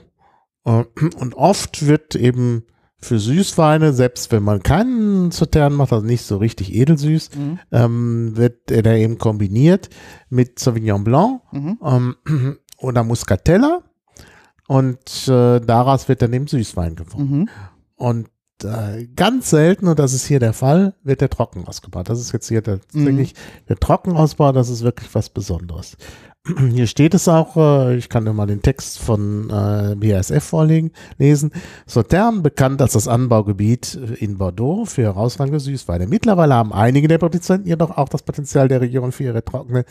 äh, 0.65 0.83
und 1.17 1.35
oft 1.35 1.85
wird 1.87 2.15
eben 2.15 2.63
für 3.03 3.19
Süßweine, 3.19 3.93
selbst 3.93 4.31
wenn 4.31 4.43
man 4.43 4.63
keinen 4.63 5.31
Sautern 5.31 5.73
macht, 5.73 5.93
also 5.93 6.05
nicht 6.05 6.23
so 6.23 6.37
richtig 6.37 6.73
edelsüß, 6.73 7.29
Mhm. 7.35 7.59
ähm, 7.71 8.37
wird 8.37 8.71
er 8.71 8.81
da 8.81 8.93
eben 8.95 9.17
kombiniert 9.17 9.89
mit 10.29 10.57
Sauvignon 10.59 11.03
Blanc 11.03 11.41
Mhm. 11.51 11.77
ähm, 11.83 12.15
oder 12.79 13.03
Muscatella 13.03 13.81
und 14.67 15.27
äh, 15.27 15.59
daraus 15.59 16.07
wird 16.09 16.21
dann 16.21 16.33
eben 16.33 16.47
Süßwein 16.47 16.95
gewonnen. 16.95 17.29
Mhm. 17.39 17.49
Und 17.95 18.29
äh, 18.63 19.07
ganz 19.15 19.49
selten, 19.49 19.87
und 19.87 19.99
das 19.99 20.13
ist 20.13 20.25
hier 20.25 20.39
der 20.39 20.53
Fall, 20.53 20.95
wird 21.03 21.19
der 21.21 21.29
trocken 21.29 21.65
ausgebaut. 21.67 22.07
Das 22.09 22.19
ist 22.19 22.31
jetzt 22.31 22.47
hier 22.47 22.61
der, 22.61 22.79
Mhm. 22.93 23.27
der 23.67 23.75
Trockenausbau, 23.77 24.51
das 24.53 24.69
ist 24.69 24.83
wirklich 24.83 25.13
was 25.13 25.29
Besonderes. 25.29 25.97
Hier 26.71 26.87
steht 26.87 27.13
es 27.13 27.29
auch, 27.29 27.55
äh, 27.55 27.95
ich 27.95 28.09
kann 28.09 28.25
dir 28.25 28.33
mal 28.33 28.45
den 28.45 28.61
Text 28.61 28.99
von 28.99 29.49
äh, 29.49 29.95
BASF 29.95 30.43
vorlegen, 30.43 30.91
lesen. 31.17 31.51
Sautern, 31.85 32.43
bekannt 32.43 32.81
als 32.81 32.93
das 32.93 33.07
Anbaugebiet 33.07 33.95
in 34.19 34.37
Bordeaux 34.37 34.83
für 34.83 35.03
herausragende 35.03 35.61
Süßweine. 35.61 36.05
Mittlerweile 36.05 36.55
haben 36.55 36.73
einige 36.73 37.07
der 37.07 37.17
Produzenten 37.17 37.67
jedoch 37.69 37.97
auch 37.97 38.09
das 38.09 38.23
Potenzial 38.23 38.67
der 38.67 38.81
Region 38.81 39.13
für 39.13 39.23
ihre 39.23 39.45
trockene 39.45 39.85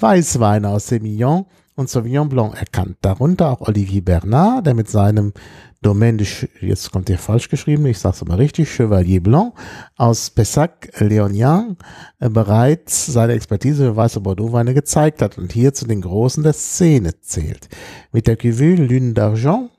Weißweine 0.00 0.70
aus 0.70 0.88
Semillon 0.88 1.46
und 1.74 1.88
Sauvignon 1.88 2.28
Blanc 2.28 2.54
erkannt. 2.58 2.96
Darunter 3.00 3.50
auch 3.50 3.60
Olivier 3.62 4.04
Bernard, 4.04 4.66
der 4.66 4.74
mit 4.74 4.88
seinem 4.88 5.32
Domaine 5.80 6.18
de, 6.18 6.26
Ch- 6.26 6.48
jetzt 6.60 6.92
kommt 6.92 7.08
hier 7.08 7.18
falsch 7.18 7.48
geschrieben, 7.48 7.86
ich 7.86 7.98
sag's 7.98 8.24
mal 8.24 8.36
richtig, 8.36 8.70
Chevalier 8.70 9.20
Blanc 9.22 9.54
aus 9.96 10.30
Pessac-Léognan 10.30 11.76
äh, 12.20 12.28
bereits 12.28 13.06
seine 13.06 13.32
Expertise 13.32 13.84
für 13.90 13.96
weiße 13.96 14.20
Bordeaux-Weine 14.20 14.74
gezeigt 14.74 15.22
hat 15.22 15.38
und 15.38 15.52
hier 15.52 15.74
zu 15.74 15.86
den 15.86 16.02
Großen 16.02 16.42
der 16.42 16.52
Szene 16.52 17.18
zählt. 17.20 17.68
Mit 18.12 18.26
der 18.28 18.38
Cuvée 18.38 18.76
Lune 18.76 19.12
d'Argent 19.14 19.70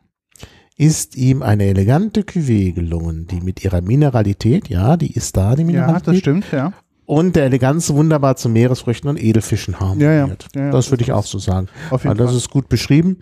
ist 0.75 1.15
ihm 1.15 1.43
eine 1.43 1.65
elegante 1.65 2.21
Cuvée 2.21 2.73
gelungen, 2.73 3.27
die 3.27 3.39
mit 3.41 3.63
ihrer 3.63 3.81
Mineralität, 3.81 4.67
ja, 4.69 4.97
die 4.97 5.13
ist 5.13 5.37
da, 5.37 5.55
die 5.55 5.61
Ja, 5.61 5.67
Mineralität, 5.67 6.07
das 6.07 6.17
stimmt, 6.17 6.51
ja. 6.51 6.73
Und 7.05 7.35
der 7.35 7.45
Eleganz 7.45 7.89
wunderbar 7.91 8.35
zu 8.35 8.49
Meeresfrüchten 8.49 9.09
und 9.09 9.21
Edelfischen 9.21 9.79
harmoniert. 9.79 10.47
Ja, 10.55 10.61
ja, 10.61 10.65
ja, 10.67 10.71
das 10.71 10.91
würde 10.91 11.03
ich 11.03 11.11
auch 11.11 11.25
so 11.25 11.39
sagen. 11.39 11.67
Auf 11.89 12.03
jeden 12.03 12.11
Also 12.11 12.23
das 12.23 12.31
Fall. 12.31 12.37
ist 12.37 12.49
gut 12.49 12.69
beschrieben. 12.69 13.19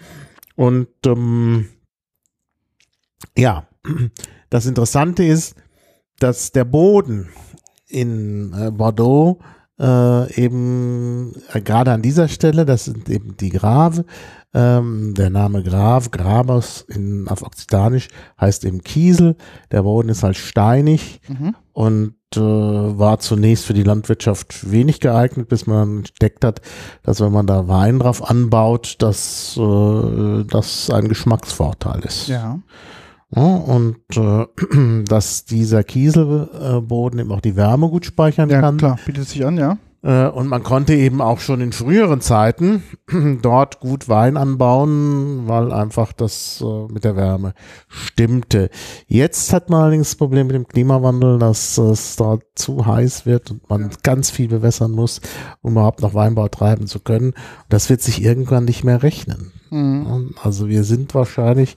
Und 0.56 0.88
ähm, 1.06 1.68
ja, 3.38 3.68
das 4.50 4.66
Interessante 4.66 5.24
ist, 5.24 5.56
dass 6.20 6.52
der 6.52 6.66
Boden 6.66 7.30
in 7.88 8.54
äh, 8.54 8.72
Bordeaux 8.72 9.40
äh, 9.80 10.34
eben 10.44 11.34
äh, 11.52 11.62
gerade 11.62 11.92
an 11.92 12.02
dieser 12.02 12.28
Stelle, 12.28 12.66
das 12.66 12.86
sind 12.86 13.10
eben 13.10 13.36
die 13.38 13.50
Grave, 13.50 14.06
ähm, 14.54 15.14
der 15.16 15.30
Name 15.30 15.64
Grav, 15.64 16.12
Grabers 16.12 16.82
in, 16.88 17.28
auf 17.28 17.42
Okzitanisch 17.42 18.10
heißt 18.40 18.66
eben 18.66 18.82
Kiesel, 18.84 19.36
der 19.72 19.84
Boden 19.84 20.10
ist 20.10 20.24
halt 20.24 20.36
steinig 20.38 21.22
Mhm. 21.30 21.56
und 21.74 22.16
äh, 22.36 22.40
war 22.40 23.20
zunächst 23.20 23.66
für 23.66 23.74
die 23.74 23.84
Landwirtschaft 23.84 24.72
wenig 24.72 25.00
geeignet, 25.00 25.48
bis 25.50 25.68
man 25.68 25.98
entdeckt 26.00 26.44
hat, 26.46 26.62
dass 27.04 27.20
wenn 27.22 27.32
man 27.32 27.48
da 27.48 27.68
Wein 27.68 28.00
drauf 28.00 28.30
anbaut, 28.30 28.96
dass 29.00 29.58
äh, 29.58 30.44
das 30.46 30.90
ein 30.90 31.08
Geschmacksvorteil 31.10 32.02
ist. 32.02 32.28
Ja. 32.28 32.60
Ja, 33.34 33.42
und 33.56 33.96
äh, 34.18 34.46
dass 35.06 35.46
dieser 35.46 35.84
Kieselboden 35.86 37.20
eben 37.20 37.32
auch 37.32 37.40
die 37.42 37.56
Wärme 37.56 37.88
gut 37.90 38.06
speichern 38.06 38.50
Ja, 38.50 38.60
kann. 38.60 38.76
klar, 38.78 39.00
bietet 39.06 39.28
sich 39.30 39.46
an, 39.46 39.58
ja. 39.58 39.78
Äh, 40.04 40.28
und 40.28 40.48
man 40.48 40.64
konnte 40.64 40.96
eben 40.96 41.22
auch 41.22 41.40
schon 41.40 41.62
in 41.62 41.72
früheren 41.72 42.22
Zeiten 42.22 42.84
dort 43.42 43.80
gut 43.80 44.10
Wein 44.10 44.38
anbauen, 44.38 45.48
weil 45.48 45.72
einfach 45.72 46.12
das 46.14 46.64
äh, 46.66 46.92
mit 46.92 47.04
der 47.04 47.16
Wärme 47.16 47.54
stimmte. 47.88 48.70
Jetzt 49.08 49.54
hat 49.54 49.70
man 49.70 49.82
allerdings 49.82 50.10
das 50.10 50.16
Problem 50.16 50.48
mit 50.48 50.56
dem 50.56 50.68
Klimawandel, 50.68 51.38
dass 51.38 51.78
es 51.78 52.16
dort 52.16 52.44
zu 52.56 52.86
heiß 52.86 53.26
wird 53.26 53.52
und 53.52 53.70
man 53.70 53.92
ganz 54.04 54.32
viel 54.32 54.48
bewässern 54.48 54.92
muss, 54.92 55.22
um 55.62 55.74
überhaupt 55.74 56.02
noch 56.02 56.14
Weinbau 56.14 56.48
treiben 56.48 56.88
zu 56.88 57.00
können. 57.00 57.34
Das 57.70 57.90
wird 57.90 58.02
sich 58.02 58.24
irgendwann 58.24 58.66
nicht 58.66 58.84
mehr 58.84 59.04
rechnen. 59.04 59.52
Mhm. 59.70 60.36
Also 60.42 60.68
wir 60.68 60.84
sind 60.84 61.14
wahrscheinlich 61.14 61.76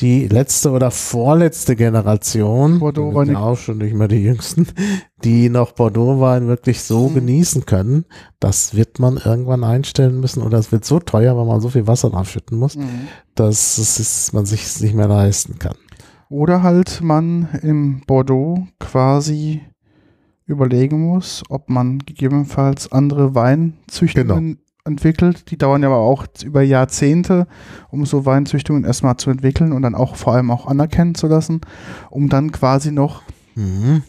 die 0.00 0.26
letzte 0.26 0.70
oder 0.70 0.90
vorletzte 0.90 1.76
Generation, 1.76 2.78
Bordeaux 2.80 3.14
war 3.14 3.24
ja 3.26 3.38
auch 3.38 3.58
schon 3.58 3.78
nicht 3.78 3.94
mehr 3.94 4.08
die 4.08 4.22
jüngsten, 4.22 4.66
die 5.24 5.48
noch 5.50 5.72
Bordeaux-Wein 5.72 6.48
wirklich 6.48 6.82
so 6.82 7.08
Mhm. 7.10 7.14
genießen 7.14 7.66
können. 7.66 8.04
Das 8.40 8.74
wird 8.74 8.98
man 8.98 9.18
irgendwann 9.18 9.64
einstellen 9.64 10.18
müssen 10.18 10.42
oder 10.42 10.58
es 10.58 10.72
wird 10.72 10.84
so 10.84 10.98
teuer, 10.98 11.36
weil 11.36 11.44
man 11.46 11.60
so 11.60 11.68
viel 11.68 11.86
Wasser 11.86 12.10
drauf 12.10 12.28
schütten 12.30 12.58
muss, 12.58 12.76
Mhm. 12.76 12.88
dass 13.34 13.78
es 13.78 14.00
ist, 14.00 14.32
man 14.32 14.46
sich 14.46 14.80
nicht 14.80 14.94
mehr 14.94 15.08
leisten 15.08 15.58
kann. 15.58 15.76
Oder 16.30 16.62
halt 16.62 17.00
man 17.02 17.48
im 17.62 18.00
Bordeaux 18.06 18.66
quasi 18.80 19.60
überlegen 20.46 21.00
muss, 21.02 21.42
ob 21.50 21.68
man 21.68 21.98
gegebenenfalls 21.98 22.90
andere 22.90 23.34
Weinzüchtungen 23.34 24.58
entwickelt. 24.84 25.50
Die 25.50 25.58
dauern 25.58 25.82
ja 25.82 25.88
aber 25.88 25.98
auch 25.98 26.26
über 26.44 26.62
Jahrzehnte, 26.62 27.46
um 27.90 28.04
so 28.06 28.26
Weinzüchtungen 28.26 28.84
erstmal 28.84 29.16
zu 29.16 29.30
entwickeln 29.30 29.72
und 29.72 29.82
dann 29.82 29.94
auch 29.94 30.16
vor 30.16 30.34
allem 30.34 30.50
auch 30.50 30.66
anerkennen 30.66 31.14
zu 31.14 31.26
lassen, 31.28 31.60
um 32.10 32.28
dann 32.28 32.52
quasi 32.52 32.90
noch 32.92 33.22
Mhm. 33.54 34.02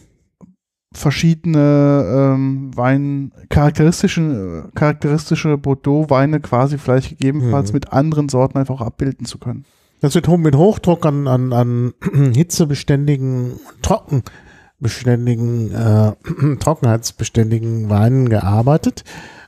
verschiedene 0.94 2.04
ähm, 2.34 2.70
Wein, 2.76 3.32
charakteristische, 3.50 4.70
charakteristische 4.74 5.58
Bordeaux-Weine 5.58 6.40
quasi 6.40 6.78
vielleicht 6.78 7.10
gegebenenfalls 7.10 7.70
Mhm. 7.70 7.74
mit 7.76 7.92
anderen 7.92 8.28
Sorten 8.28 8.58
einfach 8.58 8.80
abbilden 8.80 9.26
zu 9.26 9.38
können. 9.38 9.64
Das 10.00 10.14
wird 10.14 10.28
mit 10.38 10.54
Hochdruck 10.56 11.04
an, 11.06 11.26
an, 11.28 11.52
an 11.52 11.94
hitzebeständigen, 12.34 13.52
trockenbeständigen, 13.82 15.72
äh, 15.72 16.12
trockenheitsbeständigen 16.58 17.88
Weinen 17.90 18.28
gearbeitet. 18.28 19.04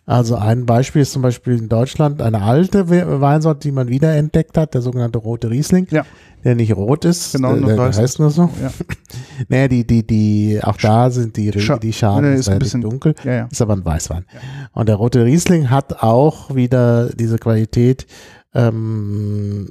Also 0.09 0.37
ein 0.37 0.67
Beispiel 0.67 1.03
ist 1.03 1.11
zum 1.13 1.23
Beispiel 1.23 1.59
in 1.59 1.69
Deutschland 1.69 2.23
eine 2.23 2.41
alte 2.43 2.89
We- 2.89 3.21
Weinsorte, 3.21 3.59
die 3.67 3.73
man 3.73 3.89
wiederentdeckt 3.89 4.57
hat, 4.57 4.73
der 4.75 4.81
sogenannte 4.81 5.19
rote 5.19 5.51
Riesling, 5.51 5.89
Ja. 5.91 6.07
der 6.45 6.55
nicht 6.55 6.77
rot 6.77 7.05
ist, 7.05 7.33
Genau, 7.33 7.57
der, 7.57 7.75
der 7.75 7.93
heißt 7.93 8.21
nur 8.21 8.31
so. 8.31 8.49
Ja. 8.63 8.71
Naja, 9.49 9.67
die, 9.69 9.85
die, 9.87 10.07
die, 10.07 10.61
auch 10.63 10.77
da 10.77 11.11
sind 11.11 11.37
die, 11.37 11.51
Scha- 11.53 11.81
die 11.81 11.93
Schalen 11.93 12.31
Nee, 12.33 12.39
ist 12.39 12.49
ein 12.49 12.61
bisschen- 12.61 12.83
dunkel. 12.83 13.15
Ja, 13.25 13.33
ja. 13.33 13.49
Ist 13.51 13.61
aber 13.61 13.75
ein 13.75 13.85
Weißwein. 13.85 14.25
Und 14.73 14.89
der 14.89 14.95
rote 14.95 15.25
Riesling 15.25 15.71
hat 15.71 16.03
auch 16.05 16.55
wieder 16.55 17.11
diese 17.11 17.39
Qualität 17.39 18.07
ähm, 18.55 19.69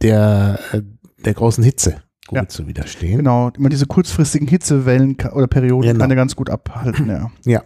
der, 0.00 0.58
äh, 0.72 0.82
der 1.24 1.34
großen 1.34 1.62
Hitze 1.64 2.02
gut 2.28 2.36
Ja. 2.38 2.48
zu 2.48 2.66
widerstehen. 2.68 3.18
Genau, 3.18 3.50
immer 3.56 3.68
diese 3.68 3.86
kurzfristigen 3.86 4.46
Hitzewellen 4.46 5.16
oder 5.32 5.48
Perioden 5.48 5.88
Genau. 5.88 6.00
kann 6.02 6.10
er 6.10 6.16
ganz 6.16 6.36
gut 6.36 6.50
abhalten, 6.50 7.08
ja. 7.08 7.30
Ja. 7.44 7.62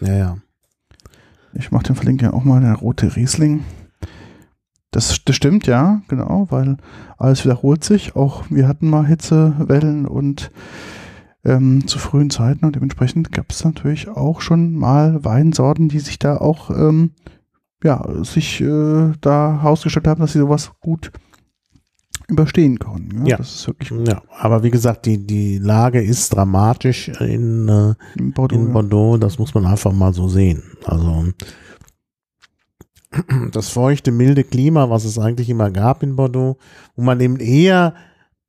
Ja, 0.00 0.14
ja. 0.14 0.36
Ich 1.58 1.70
mache 1.70 1.84
den 1.84 1.96
Verlinken 1.96 2.26
ja 2.26 2.32
auch 2.32 2.44
mal, 2.44 2.60
der 2.60 2.74
rote 2.74 3.16
Riesling. 3.16 3.64
Das, 4.90 5.22
das 5.24 5.36
stimmt, 5.36 5.66
ja, 5.66 6.02
genau, 6.08 6.46
weil 6.50 6.76
alles 7.18 7.44
wiederholt 7.44 7.84
sich. 7.84 8.16
Auch 8.16 8.44
wir 8.50 8.68
hatten 8.68 8.88
mal 8.88 9.06
Hitzewellen 9.06 10.06
und 10.06 10.50
ähm, 11.44 11.86
zu 11.86 11.98
frühen 11.98 12.30
Zeiten 12.30 12.64
und 12.64 12.76
dementsprechend 12.76 13.32
gab 13.32 13.50
es 13.50 13.64
natürlich 13.64 14.08
auch 14.08 14.40
schon 14.40 14.74
mal 14.74 15.24
Weinsorten, 15.24 15.88
die 15.88 16.00
sich 16.00 16.18
da 16.18 16.36
auch 16.38 16.70
ähm, 16.70 17.12
ja, 17.84 18.04
sich 18.24 18.60
äh, 18.60 19.12
da 19.20 19.60
herausgestellt 19.62 20.08
haben, 20.08 20.20
dass 20.20 20.32
sie 20.32 20.38
sowas 20.38 20.72
gut 20.80 21.12
überstehen 22.28 22.78
können. 22.78 23.24
Ja. 23.26 23.36
Das 23.36 23.54
ist 23.54 23.66
wirklich 23.68 23.90
ja. 24.06 24.22
Aber 24.38 24.62
wie 24.62 24.70
gesagt, 24.70 25.06
die, 25.06 25.24
die 25.26 25.58
Lage 25.58 26.02
ist 26.02 26.34
dramatisch 26.34 27.08
in, 27.08 27.68
äh, 27.68 27.94
im 28.18 28.32
Bordeaux. 28.32 28.56
in 28.56 28.66
ja. 28.66 28.72
Bordeaux. 28.72 29.16
Das 29.18 29.38
muss 29.38 29.54
man 29.54 29.66
einfach 29.66 29.92
mal 29.92 30.12
so 30.12 30.28
sehen. 30.28 30.62
Also 30.84 31.26
das 33.52 33.68
feuchte, 33.68 34.10
milde 34.12 34.44
Klima, 34.44 34.90
was 34.90 35.04
es 35.04 35.18
eigentlich 35.18 35.48
immer 35.48 35.70
gab 35.70 36.02
in 36.02 36.16
Bordeaux, 36.16 36.58
wo 36.96 37.02
man 37.02 37.20
eben 37.20 37.36
eher 37.38 37.94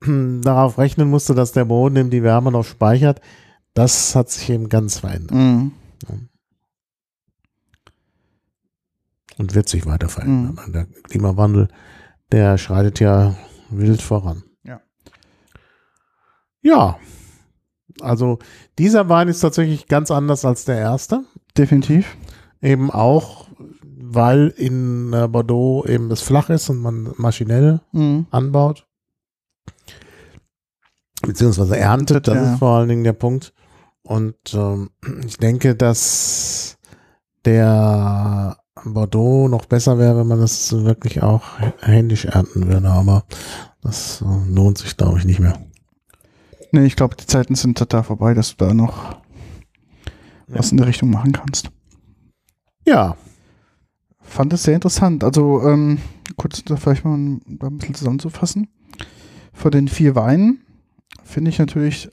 darauf 0.00 0.78
rechnen 0.78 1.08
musste, 1.08 1.34
dass 1.34 1.52
der 1.52 1.64
Boden 1.64 1.96
eben 1.96 2.10
die 2.10 2.22
Wärme 2.22 2.50
noch 2.52 2.64
speichert, 2.64 3.20
das 3.74 4.14
hat 4.16 4.30
sich 4.30 4.50
eben 4.50 4.68
ganz 4.68 4.98
verändert 4.98 5.30
Mhm. 5.36 5.72
und 9.38 9.54
wird 9.54 9.68
sich 9.68 9.86
weiter 9.86 10.08
verändern. 10.08 10.58
Der 10.72 10.86
Klimawandel, 11.04 11.68
der 12.32 12.58
schreitet 12.58 12.98
ja 13.00 13.36
wild 13.70 14.02
voran. 14.02 14.42
Ja. 14.64 14.80
Ja. 16.62 16.98
Also 18.00 18.38
dieser 18.78 19.08
Wein 19.08 19.28
ist 19.28 19.40
tatsächlich 19.40 19.88
ganz 19.88 20.10
anders 20.10 20.44
als 20.44 20.64
der 20.64 20.78
erste. 20.78 21.24
Definitiv. 21.56 22.16
Eben 22.60 22.90
auch, 22.90 23.48
weil 24.00 24.48
in 24.56 25.12
äh, 25.12 25.26
Bordeaux 25.28 25.84
eben 25.86 26.10
es 26.10 26.20
flach 26.22 26.50
ist 26.50 26.68
und 26.70 26.78
man 26.78 27.12
maschinell 27.16 27.80
Mhm. 27.92 28.26
anbaut. 28.30 28.86
Beziehungsweise 31.22 31.76
erntet, 31.76 32.28
das 32.28 32.36
Ja. 32.36 32.52
ist 32.52 32.58
vor 32.60 32.76
allen 32.76 32.88
Dingen 32.88 33.04
der 33.04 33.12
Punkt. 33.12 33.52
Und 34.02 34.36
ähm, 34.54 34.90
ich 35.26 35.36
denke, 35.38 35.74
dass 35.74 36.78
der 37.44 38.56
Bordeaux 38.84 39.48
noch 39.48 39.66
besser 39.66 39.98
wäre, 39.98 40.18
wenn 40.18 40.26
man 40.26 40.40
das 40.40 40.72
wirklich 40.72 41.22
auch 41.22 41.42
händisch 41.80 42.24
ernten 42.26 42.68
würde, 42.68 42.88
aber 42.88 43.24
das 43.82 44.22
äh, 44.22 44.50
lohnt 44.54 44.78
sich, 44.78 44.96
glaube 44.96 45.18
ich, 45.18 45.24
nicht 45.24 45.40
mehr. 45.40 45.58
Nee, 46.72 46.84
ich 46.84 46.96
glaube, 46.96 47.16
die 47.16 47.26
Zeiten 47.26 47.54
sind 47.54 47.78
total 47.78 48.02
vorbei, 48.04 48.34
dass 48.34 48.56
du 48.56 48.66
da 48.66 48.74
noch 48.74 49.12
Ja. 50.48 50.58
was 50.58 50.70
in 50.70 50.76
der 50.78 50.86
Richtung 50.86 51.10
machen 51.10 51.32
kannst. 51.32 51.70
Ja, 52.86 53.16
Fand 54.20 54.52
es 54.52 54.62
sehr 54.64 54.74
interessant. 54.74 55.24
Also, 55.24 55.62
ähm, 55.66 55.98
kurz 56.36 56.62
da 56.62 56.76
vielleicht 56.76 57.02
mal 57.04 57.16
ein, 57.16 57.40
da 57.46 57.68
ein 57.68 57.78
bisschen 57.78 57.94
zusammenzufassen. 57.94 58.68
Von 59.54 59.70
den 59.70 59.88
vier 59.88 60.14
Weinen 60.14 60.60
finde 61.24 61.48
ich 61.50 61.58
natürlich 61.58 62.10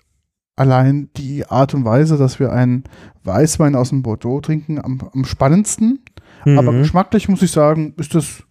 allein 0.55 1.09
die 1.17 1.45
Art 1.45 1.73
und 1.73 1.83
Weise, 1.83 2.17
dass 2.17 2.39
wir 2.39 2.53
einen 2.53 2.85
Weißwein 3.25 3.75
aus 3.75 3.89
dem 3.89 4.01
Bordeaux 4.01 4.39
trinken, 4.39 4.79
am, 4.79 4.99
am 5.13 5.25
spannendsten. 5.25 5.99
Aber 6.45 6.71
Mhm. 6.71 6.79
geschmacklich 6.79 7.27
muss 7.27 7.41
ich 7.41 7.51
sagen, 7.51 7.93
ist 7.97 8.13
das, 8.15 8.43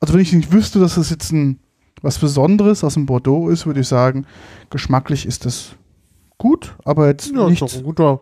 also 0.00 0.14
wenn 0.14 0.20
ich 0.20 0.32
nicht 0.32 0.50
wüsste, 0.52 0.80
dass 0.80 0.94
das 0.96 1.10
jetzt 1.10 1.32
ein 1.32 1.58
was 2.00 2.18
Besonderes 2.18 2.82
aus 2.82 2.94
dem 2.94 3.06
Bordeaux 3.06 3.48
ist, 3.48 3.64
würde 3.66 3.80
ich 3.80 3.86
sagen, 3.88 4.26
geschmacklich 4.70 5.24
ist 5.26 5.44
das 5.46 5.76
gut, 6.38 6.74
aber 6.84 7.06
jetzt 7.06 7.30
ja, 7.30 7.44
ist 7.44 7.50
nicht 7.50 7.62
doch 7.62 7.72
ein 7.72 7.82
guter, 7.84 8.20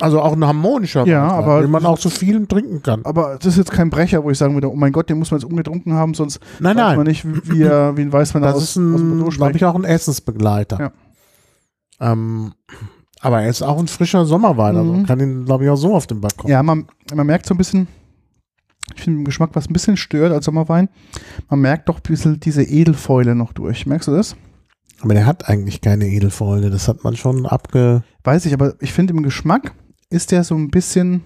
also 0.00 0.22
auch 0.22 0.32
ein 0.32 0.42
harmonischer 0.46 1.04
Ja, 1.06 1.26
Weißwein, 1.26 1.44
aber- 1.44 1.60
den 1.62 1.70
man 1.70 1.84
auch 1.84 1.98
zu 1.98 2.08
vielem 2.08 2.48
trinken 2.48 2.82
kann. 2.82 3.04
Aber 3.04 3.34
das 3.36 3.46
ist 3.46 3.56
jetzt 3.58 3.72
kein 3.72 3.90
Brecher, 3.90 4.24
wo 4.24 4.30
ich 4.30 4.38
sagen 4.38 4.54
würde, 4.54 4.70
oh 4.72 4.76
mein 4.76 4.92
Gott, 4.92 5.10
den 5.10 5.18
muss 5.18 5.30
man 5.30 5.38
jetzt 5.40 5.50
ungetrunken 5.50 5.92
haben, 5.92 6.14
sonst 6.14 6.40
Nein, 6.60 6.76
weiß 6.76 6.96
man 6.96 6.96
nein, 6.96 7.06
nicht, 7.08 7.24
wie, 7.26 7.52
wie, 7.58 7.62
er- 7.62 7.94
wie 7.96 8.02
ein 8.02 8.12
Weißwein 8.12 8.40
das 8.42 8.54
aus, 8.54 8.62
ist 8.62 8.68
aus 8.70 8.74
dem 8.76 8.94
ein, 8.94 8.94
Bordeaux 8.94 9.16
glaube 9.18 9.32
schmeckt. 9.32 9.56
ich, 9.56 9.64
auch 9.66 9.74
ein 9.74 9.84
Essensbegleiter. 9.84 10.78
Ja. 10.80 12.12
Ähm, 12.12 12.54
aber 13.20 13.42
er 13.42 13.48
ist 13.48 13.62
auch 13.62 13.78
ein 13.78 13.88
frischer 13.88 14.24
Sommerwein, 14.26 14.76
also 14.76 14.90
Mhm. 14.90 14.96
man 14.98 15.06
kann 15.06 15.20
ihn, 15.20 15.44
glaube 15.44 15.64
ich, 15.64 15.70
auch 15.70 15.76
so 15.76 15.94
auf 15.94 16.06
den 16.06 16.20
Balkon. 16.20 16.50
Ja, 16.50 16.62
man, 16.62 16.86
man 17.14 17.26
merkt 17.26 17.46
so 17.46 17.54
ein 17.54 17.58
bisschen, 17.58 17.88
ich 18.94 19.02
finde 19.02 19.18
im 19.20 19.24
Geschmack, 19.24 19.50
was 19.54 19.68
ein 19.68 19.72
bisschen 19.72 19.96
stört 19.96 20.32
als 20.32 20.44
Sommerwein, 20.44 20.88
man 21.48 21.60
merkt 21.60 21.88
doch 21.88 21.96
ein 21.96 22.02
bisschen 22.02 22.40
diese 22.40 22.62
Edelfäule 22.62 23.34
noch 23.34 23.52
durch. 23.52 23.86
Merkst 23.86 24.08
du 24.08 24.12
das? 24.12 24.36
Aber 25.00 25.14
der 25.14 25.26
hat 25.26 25.48
eigentlich 25.48 25.80
keine 25.80 26.06
Edelfäule, 26.08 26.70
das 26.70 26.88
hat 26.88 27.04
man 27.04 27.16
schon 27.16 27.46
abge... 27.46 28.02
Weiß 28.24 28.46
ich, 28.46 28.52
aber 28.54 28.74
ich 28.80 28.92
finde 28.92 29.14
im 29.14 29.22
Geschmack 29.22 29.72
ist 30.10 30.32
der 30.32 30.42
so 30.42 30.54
ein 30.56 30.70
bisschen 30.70 31.22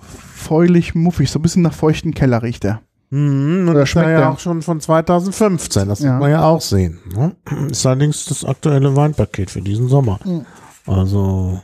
feulig, 0.00 0.94
muffig, 0.94 1.30
so 1.30 1.38
ein 1.38 1.42
bisschen 1.42 1.62
nach 1.62 1.72
feuchten 1.72 2.12
Keller 2.14 2.42
riecht 2.42 2.64
der. 2.64 2.82
Mhm, 3.16 3.68
und 3.68 3.74
das 3.74 3.88
schmeckt 3.88 4.08
ja 4.08 4.30
auch 4.30 4.38
schon 4.40 4.60
von 4.62 4.80
2015, 4.80 5.86
das 5.88 6.00
Ja. 6.00 6.12
muss 6.14 6.20
man 6.22 6.30
ja 6.32 6.42
auch 6.44 6.60
sehen. 6.60 6.98
Ne? 7.14 7.36
Ist 7.70 7.86
allerdings 7.86 8.24
das 8.24 8.44
aktuelle 8.44 8.96
Weinpaket 8.96 9.50
für 9.50 9.62
diesen 9.62 9.88
Sommer. 9.88 10.18
Mhm. 10.24 10.44
Also, 10.86 11.60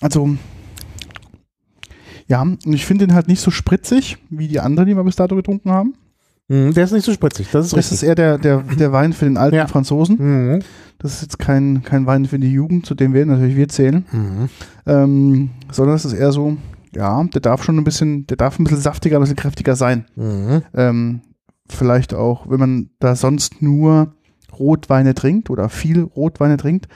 also, 0.00 0.30
ja, 2.26 2.42
und 2.42 2.66
ich 2.66 2.86
finde 2.86 3.06
den 3.06 3.14
halt 3.14 3.28
nicht 3.28 3.40
so 3.40 3.50
spritzig 3.50 4.18
wie 4.30 4.48
die 4.48 4.60
anderen, 4.60 4.88
die 4.88 4.96
wir 4.96 5.04
bis 5.04 5.16
dato 5.16 5.36
getrunken 5.36 5.70
haben. 5.70 5.94
Mhm, 6.48 6.74
der 6.74 6.84
ist 6.84 6.92
nicht 6.92 7.04
so 7.06 7.12
spritzig, 7.12 7.48
das 7.52 7.66
ist 7.66 7.72
Das 7.72 7.78
richtig. 7.78 7.94
ist 7.94 8.02
eher 8.02 8.14
der, 8.14 8.38
der, 8.38 8.58
der 8.62 8.92
Wein 8.92 9.12
für 9.12 9.24
den 9.26 9.36
alten 9.36 9.56
Ja. 9.56 9.66
Franzosen. 9.66 10.16
Mhm. 10.18 10.62
Das 10.98 11.14
ist 11.14 11.22
jetzt 11.22 11.38
kein, 11.38 11.82
kein 11.82 12.06
Wein 12.06 12.26
für 12.26 12.38
die 12.38 12.50
Jugend, 12.52 12.84
zu 12.86 12.94
dem 12.94 13.14
wir 13.14 13.24
natürlich 13.26 13.56
wir 13.56 13.68
zählen. 13.68 14.04
Mhm. 14.10 14.48
Ähm, 14.86 15.50
sondern 15.70 15.96
es 15.96 16.04
ist 16.04 16.12
eher 16.14 16.32
so, 16.32 16.56
ja, 16.94 17.22
der 17.24 17.40
darf 17.40 17.64
schon 17.64 17.76
ein 17.78 17.84
bisschen, 17.84 18.26
der 18.26 18.36
darf 18.36 18.58
ein 18.58 18.64
bisschen 18.64 18.80
saftiger, 18.80 19.16
ein 19.18 19.22
bisschen 19.22 19.36
kräftiger 19.36 19.76
sein. 19.76 20.06
Mhm. 20.16 20.62
Ähm, 20.74 21.20
vielleicht 21.68 22.14
auch, 22.14 22.48
wenn 22.48 22.60
man 22.60 22.90
da 22.98 23.16
sonst 23.16 23.62
nur 23.62 24.14
Rotweine 24.58 25.14
trinkt 25.14 25.50
oder 25.50 25.68
viel 25.68 26.02
Rotweine 26.02 26.56
trinkt, 26.56 26.86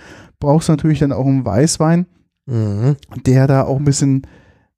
brauchst 0.40 0.68
du 0.68 0.72
natürlich 0.72 1.00
dann 1.00 1.12
auch 1.12 1.26
einen 1.26 1.44
Weißwein, 1.44 2.06
Mhm. 2.46 2.96
der 3.26 3.46
da 3.46 3.62
auch 3.64 3.78
ein 3.78 3.84
bisschen 3.84 4.22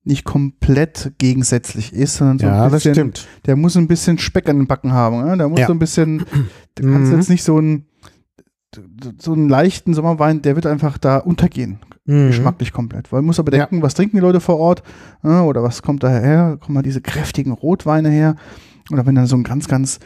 nicht 0.03 0.25
komplett 0.25 1.13
gegensätzlich 1.19 1.93
ist, 1.93 2.17
sondern 2.17 2.39
so 2.39 2.47
Ja, 2.47 2.55
ein 2.65 2.71
das 2.71 2.73
bisschen, 2.73 2.95
stimmt. 2.95 3.29
der 3.47 3.55
muss 3.57 3.77
ein 3.77 3.87
bisschen 3.87 4.19
Speck 4.19 4.49
an 4.49 4.57
den 4.59 4.67
Backen 4.67 4.93
haben. 4.93 5.17
Ja? 5.27 5.37
Der 5.37 5.49
muss 5.49 5.61
Ja. 5.61 5.67
so 5.67 5.73
ein 5.75 5.79
bisschen, 5.79 6.25
du 6.75 6.83
kannst 6.91 7.13
Mhm. 7.13 7.17
jetzt 7.19 7.29
nicht 7.29 7.45
so 7.45 7.59
einen, 7.59 7.85
so 9.21 9.33
einen 9.33 9.49
leichten 9.49 9.95
Sommerwein, 9.95 10.43
der 10.43 10.55
wird 10.57 10.67
einfach 10.67 10.97
da 10.99 11.19
untergehen, 11.19 11.79
Mhm. 12.07 12.29
geschmacklich 12.29 12.73
komplett. 12.73 13.13
Weil 13.13 13.21
man 13.21 13.27
muss 13.27 13.39
aber 13.39 13.51
bedenken, 13.51 13.83
was 13.83 13.95
trinken 13.95 14.17
die 14.17 14.23
Leute 14.23 14.41
vor 14.41 14.59
Ort 14.59 14.83
ja, 15.23 15.43
oder 15.43 15.63
was 15.63 15.83
kommt 15.83 16.03
da 16.03 16.09
her? 16.09 16.59
Kommen 16.61 16.75
mal 16.75 16.83
diese 16.83 17.01
kräftigen 17.01 17.53
Rotweine 17.53 18.09
her 18.09 18.37
oder 18.91 19.07
wenn 19.07 19.15
dann 19.15 19.27
so 19.27 19.37
ein 19.37 19.45
ganz, 19.45 19.69
ganz 19.69 20.01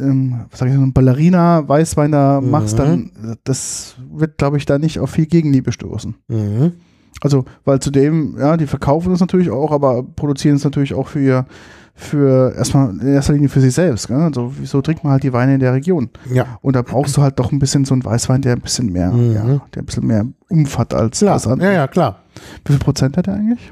ähm, 0.00 0.46
was 0.50 0.60
sag 0.60 0.68
ich, 0.68 0.74
so 0.74 0.80
ein 0.80 0.92
Ballerina-Weißwein 0.94 2.12
da 2.12 2.40
Mhm. 2.40 2.50
machst, 2.50 2.78
dann 2.78 3.36
das 3.44 3.96
wird, 4.10 4.38
glaube 4.38 4.56
ich, 4.56 4.64
da 4.64 4.78
nicht 4.78 4.98
auf 4.98 5.10
viel 5.10 5.26
Gegenliebe 5.26 5.72
stoßen. 5.72 6.14
Mhm. 6.28 6.72
Also, 7.20 7.44
weil 7.64 7.78
zudem, 7.80 8.36
ja, 8.38 8.56
die 8.56 8.66
verkaufen 8.66 9.12
es 9.12 9.20
natürlich 9.20 9.50
auch, 9.50 9.70
aber 9.70 10.02
produzieren 10.02 10.56
es 10.56 10.64
natürlich 10.64 10.94
auch 10.94 11.08
für 11.08 11.20
ihr, 11.20 11.46
für 11.94 12.54
erstmal 12.56 12.90
in 12.90 13.06
erster 13.14 13.34
Linie 13.34 13.48
für 13.48 13.60
sich 13.60 13.74
selbst. 13.74 14.08
Gell? 14.08 14.16
Also, 14.16 14.52
wieso 14.58 14.80
trinkt 14.82 15.04
man 15.04 15.12
halt 15.12 15.22
die 15.22 15.32
Weine 15.32 15.54
in 15.54 15.60
der 15.60 15.72
Region? 15.74 16.10
Ja, 16.32 16.58
Und 16.62 16.74
da 16.74 16.82
brauchst 16.82 17.16
du 17.16 17.22
halt 17.22 17.38
doch 17.38 17.52
ein 17.52 17.58
bisschen 17.58 17.84
so 17.84 17.94
einen 17.94 18.04
Weißwein, 18.04 18.40
der 18.42 18.54
ein 18.54 18.60
bisschen 18.62 18.90
mehr, 18.92 19.12
Mhm. 19.12 19.32
ja, 19.34 19.44
der 19.74 19.82
ein 19.82 19.86
bisschen 19.86 20.06
mehr 20.06 20.26
Umf 20.48 20.78
hat 20.78 20.94
als 20.94 21.18
klar. 21.18 21.34
das 21.34 21.46
andere. 21.46 21.68
Ja, 21.68 21.74
ja, 21.74 21.86
klar. 21.88 22.20
Wie 22.64 22.72
viel 22.72 22.78
Prozent 22.80 23.16
hat 23.16 23.28
er 23.28 23.34
eigentlich? 23.34 23.70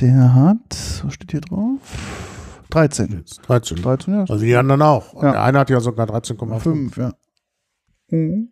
Der 0.00 0.34
hat, 0.34 1.02
was 1.04 1.14
steht 1.14 1.30
hier 1.30 1.40
drauf? 1.42 1.78
13. 2.70 3.18
Jetzt 3.18 3.40
13. 3.46 3.82
13, 3.82 4.14
ja. 4.14 4.20
Also 4.20 4.38
die 4.38 4.54
anderen 4.56 4.82
auch. 4.82 5.14
Ja. 5.22 5.32
Der 5.32 5.42
eine 5.42 5.58
hat 5.58 5.70
ja 5.70 5.80
sogar 5.80 6.06
13,5. 6.06 6.58
5, 6.60 6.96
ja. 6.96 7.12
Mhm. 8.10 8.48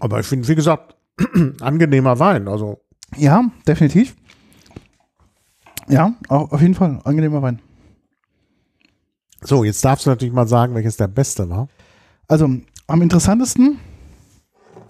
Aber 0.00 0.20
ich 0.20 0.26
finde, 0.26 0.48
wie 0.48 0.54
gesagt, 0.54 0.96
angenehmer 1.60 2.18
Wein. 2.18 2.48
Also 2.48 2.80
Ja, 3.16 3.44
definitiv. 3.68 4.16
Ja, 5.88 6.14
auch 6.28 6.52
auf 6.52 6.60
jeden 6.60 6.74
Fall. 6.74 7.00
Angenehmer 7.04 7.42
Wein. 7.42 7.60
so, 9.44 9.64
jetzt 9.64 9.84
darfst 9.84 10.06
du 10.06 10.10
natürlich 10.10 10.32
mal 10.34 10.46
sagen, 10.46 10.74
welches 10.74 10.96
der 10.96 11.08
beste 11.08 11.48
war. 11.50 11.68
Also 12.28 12.48
am 12.86 13.02
interessantesten, 13.02 13.78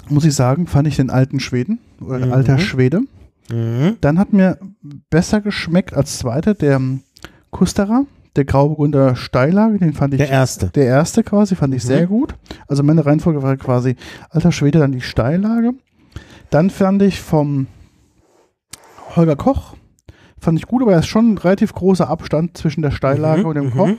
muss 0.09 0.25
ich 0.25 0.35
sagen, 0.35 0.67
fand 0.67 0.87
ich 0.89 0.97
den 0.97 1.11
alten 1.11 1.41
Schweden 1.41 1.79
oder 2.01 2.27
Mhm. 2.27 2.33
alter 2.33 2.59
Schwede. 2.59 3.01
Mhm. 3.51 3.97
Dann 4.01 4.19
hat 4.19 4.33
mir 4.33 4.59
besser 5.11 5.41
geschmeckt 5.41 5.95
als 5.95 6.19
zweiter 6.19 6.55
der 6.55 6.77
ähm, 6.77 7.03
Kusterer, 7.51 8.05
der 8.37 8.45
Grauburgunder 8.45 9.17
Steillage, 9.17 9.79
den 9.79 9.93
fand 9.95 10.15
ich 10.15 10.19
Der 10.19 10.29
erste. 10.31 10.69
der 10.69 10.85
erste 10.87 11.23
quasi, 11.23 11.55
fand 11.55 11.75
ich 11.75 11.83
Mhm. 11.85 11.89
sehr 11.89 12.07
gut. 12.07 12.35
Also 12.69 12.83
meine 12.83 13.05
Reihenfolge 13.05 13.43
war 13.43 13.57
quasi 13.57 13.97
alter 14.31 14.53
Schwede, 14.53 14.79
dann 14.79 14.93
die 14.93 15.01
Steillage. 15.01 15.73
Dann 16.51 16.69
fand 16.71 17.01
ich 17.03 17.21
vom 17.21 17.67
Holger 19.17 19.37
Koch, 19.37 19.75
fand 20.43 20.59
ich 20.59 20.67
gut, 20.67 20.83
aber 20.83 20.93
er 20.93 21.01
ist 21.01 21.07
schon 21.07 21.35
ein 21.35 21.39
relativ 21.39 21.73
großer 21.73 22.09
Abstand 22.09 22.57
zwischen 22.57 22.83
der 22.83 22.91
Steillage 22.91 23.43
Mhm, 23.43 23.47
und 23.47 23.55
dem 23.55 23.65
mhm. 23.67 23.71
Koch. 23.71 23.91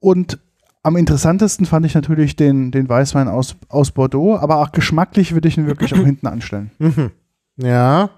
Und 0.00 0.38
am 0.82 0.96
interessantesten 0.96 1.66
fand 1.66 1.84
ich 1.86 1.94
natürlich 1.94 2.36
den, 2.36 2.70
den 2.70 2.88
Weißwein 2.88 3.28
aus, 3.28 3.56
aus 3.68 3.90
Bordeaux, 3.90 4.36
aber 4.36 4.58
auch 4.58 4.72
geschmacklich 4.72 5.34
würde 5.34 5.48
ich 5.48 5.58
ihn 5.58 5.66
wirklich 5.66 5.92
auch 5.94 5.98
hinten 6.04 6.26
anstellen. 6.26 6.70
Mhm. 6.78 7.10
Ja. 7.56 8.10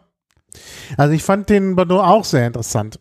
Also 0.97 1.13
ich 1.13 1.23
fand 1.23 1.49
den 1.49 1.77
Bordeaux 1.77 2.01
auch 2.01 2.25
sehr 2.25 2.47
interessant. 2.47 3.01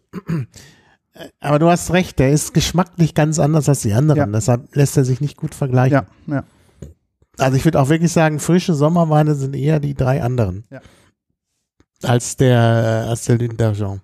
Aber 1.40 1.60
du 1.60 1.68
hast 1.70 1.92
recht, 1.92 2.20
der 2.20 2.32
ist 2.32 2.54
geschmacklich 2.54 3.14
ganz 3.14 3.40
anders 3.40 3.68
als 3.68 3.82
die 3.82 3.94
anderen. 3.94 4.18
Ja. 4.18 4.26
Deshalb 4.26 4.76
lässt 4.76 4.96
er 4.98 5.04
sich 5.04 5.20
nicht 5.20 5.38
gut 5.38 5.54
vergleichen. 5.54 6.08
Ja, 6.28 6.34
ja. 6.36 6.44
Also 7.38 7.58
ich 7.58 7.66
würde 7.66 7.80
auch 7.80 7.90
wirklich 7.90 8.12
sagen, 8.12 8.40
frische 8.40 8.74
Sommerweine 8.74 9.36
sind 9.36 9.56
eher 9.56 9.80
die 9.80 9.96
drei 9.96 10.22
anderen. 10.22 10.66
Als 12.04 12.38
der, 12.38 13.06
als 13.10 13.26
der 13.26 13.38
Lune 13.38 13.56
d'Argent. 13.56 14.00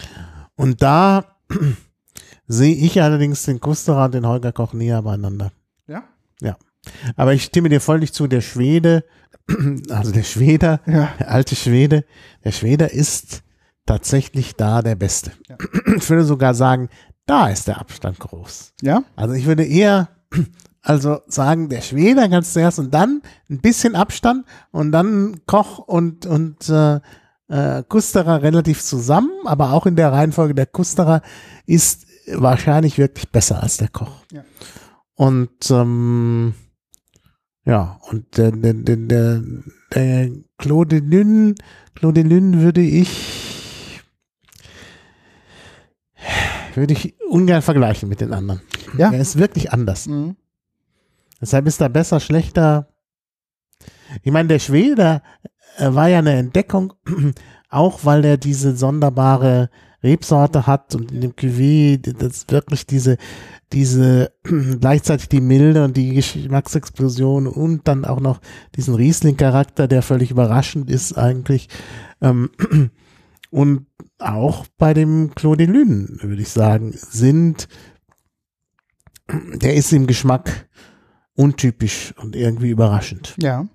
Ja. 0.00 0.50
Und 0.56 0.82
da 0.82 1.36
sehe 2.46 2.74
ich 2.74 3.00
allerdings 3.02 3.42
den 3.44 3.60
Kusterer 3.60 4.06
und 4.06 4.14
den 4.14 4.26
Holger 4.26 4.52
Koch 4.52 4.72
näher 4.72 5.02
beieinander. 5.02 5.52
Ja? 5.86 6.04
Aber 7.16 7.32
ich 7.32 7.44
stimme 7.44 7.70
dir 7.70 7.80
völlig 7.80 8.12
zu, 8.12 8.26
der 8.26 8.42
Schwede, 8.42 9.04
also 9.90 10.12
der 10.12 10.22
Schweder, 10.22 10.80
Ja. 10.86 11.08
der 11.18 11.30
alte 11.30 11.56
Schwede, 11.56 12.04
der 12.44 12.52
Schweder 12.52 12.92
ist 12.92 13.42
tatsächlich 13.86 14.54
da 14.56 14.82
der 14.82 14.94
Beste. 14.94 15.32
Ja. 15.48 15.56
Ich 15.96 16.08
würde 16.10 16.24
sogar 16.24 16.54
sagen, 16.54 16.88
da 17.26 17.48
ist 17.48 17.68
der 17.68 17.78
Abstand 17.80 18.18
groß. 18.18 18.74
Ja? 18.82 19.02
Also 19.16 19.34
ich 19.34 19.46
würde 19.46 19.64
eher 19.64 20.08
also 20.82 21.20
sagen, 21.26 21.70
der 21.70 21.80
Schweder 21.80 22.28
ganz 22.28 22.52
zuerst 22.52 22.78
und 22.78 22.92
dann 22.92 23.22
ein 23.48 23.60
bisschen 23.60 23.94
Abstand 23.96 24.44
und 24.70 24.92
dann 24.92 25.40
Koch 25.46 25.78
und, 25.78 26.26
und 26.26 26.68
äh, 26.68 27.00
äh, 27.48 27.82
Kusterer 27.82 28.42
relativ 28.42 28.82
zusammen, 28.82 29.30
aber 29.44 29.72
auch 29.72 29.86
in 29.86 29.96
der 29.96 30.12
Reihenfolge 30.12 30.54
der 30.54 30.66
Kusterer 30.66 31.22
ist 31.66 32.06
wahrscheinlich 32.32 32.98
wirklich 32.98 33.30
besser 33.30 33.62
als 33.62 33.76
der 33.76 33.88
Koch. 33.88 34.24
Ja. 34.32 34.44
Und 35.14 35.70
ähm, 35.70 36.54
ja, 37.64 37.98
und 38.10 38.36
der, 38.36 38.52
der, 38.52 38.74
der, 38.74 38.96
der, 38.96 39.42
der 39.94 40.30
Claude 40.58 40.98
Lune, 40.98 41.54
Claude 41.94 42.22
Lune 42.22 42.60
würde 42.60 42.82
ich 42.82 44.00
würde 46.74 46.92
ich 46.92 47.14
ungern 47.28 47.62
vergleichen 47.62 48.08
mit 48.08 48.20
den 48.20 48.32
anderen. 48.32 48.60
Ja. 48.98 49.12
Er 49.12 49.20
ist 49.20 49.38
wirklich 49.38 49.72
anders. 49.72 50.06
Mhm. 50.06 50.36
Deshalb 51.40 51.66
ist 51.66 51.80
er 51.80 51.88
besser, 51.88 52.20
schlechter. 52.20 52.88
Ich 54.22 54.32
meine, 54.32 54.48
der 54.48 54.58
Schwede 54.58 55.22
war 55.78 56.08
ja 56.08 56.18
eine 56.18 56.34
Entdeckung, 56.34 56.92
auch 57.70 58.04
weil 58.04 58.24
er 58.24 58.36
diese 58.36 58.76
sonderbare 58.76 59.70
Rebsorte 60.02 60.66
hat 60.66 60.94
und 60.94 61.10
in 61.10 61.22
dem 61.22 61.32
Cuvée 61.32 61.98
das 61.98 62.46
wirklich 62.48 62.86
diese, 62.86 63.16
diese 63.72 64.32
gleichzeitig 64.80 65.28
die 65.28 65.40
Milde 65.40 65.82
und 65.82 65.96
die 65.96 66.14
Geschmacksexplosion 66.14 67.46
und 67.46 67.88
dann 67.88 68.04
auch 68.04 68.20
noch 68.20 68.40
diesen 68.76 68.94
Riesling-Charakter, 68.94 69.88
der 69.88 70.02
völlig 70.02 70.30
überraschend 70.30 70.90
ist 70.90 71.14
eigentlich. 71.14 71.68
Ähm, 72.20 72.50
und 73.50 73.86
auch 74.18 74.66
bei 74.78 74.94
dem 74.94 75.34
Claude 75.34 75.64
Lune, 75.64 76.08
würde 76.20 76.42
ich 76.42 76.50
sagen, 76.50 76.92
sind, 76.94 77.68
der 79.54 79.74
ist 79.74 79.92
im 79.92 80.06
Geschmack 80.06 80.68
untypisch 81.34 82.14
und 82.18 82.36
irgendwie 82.36 82.70
überraschend. 82.70 83.34
Ja. 83.40 83.66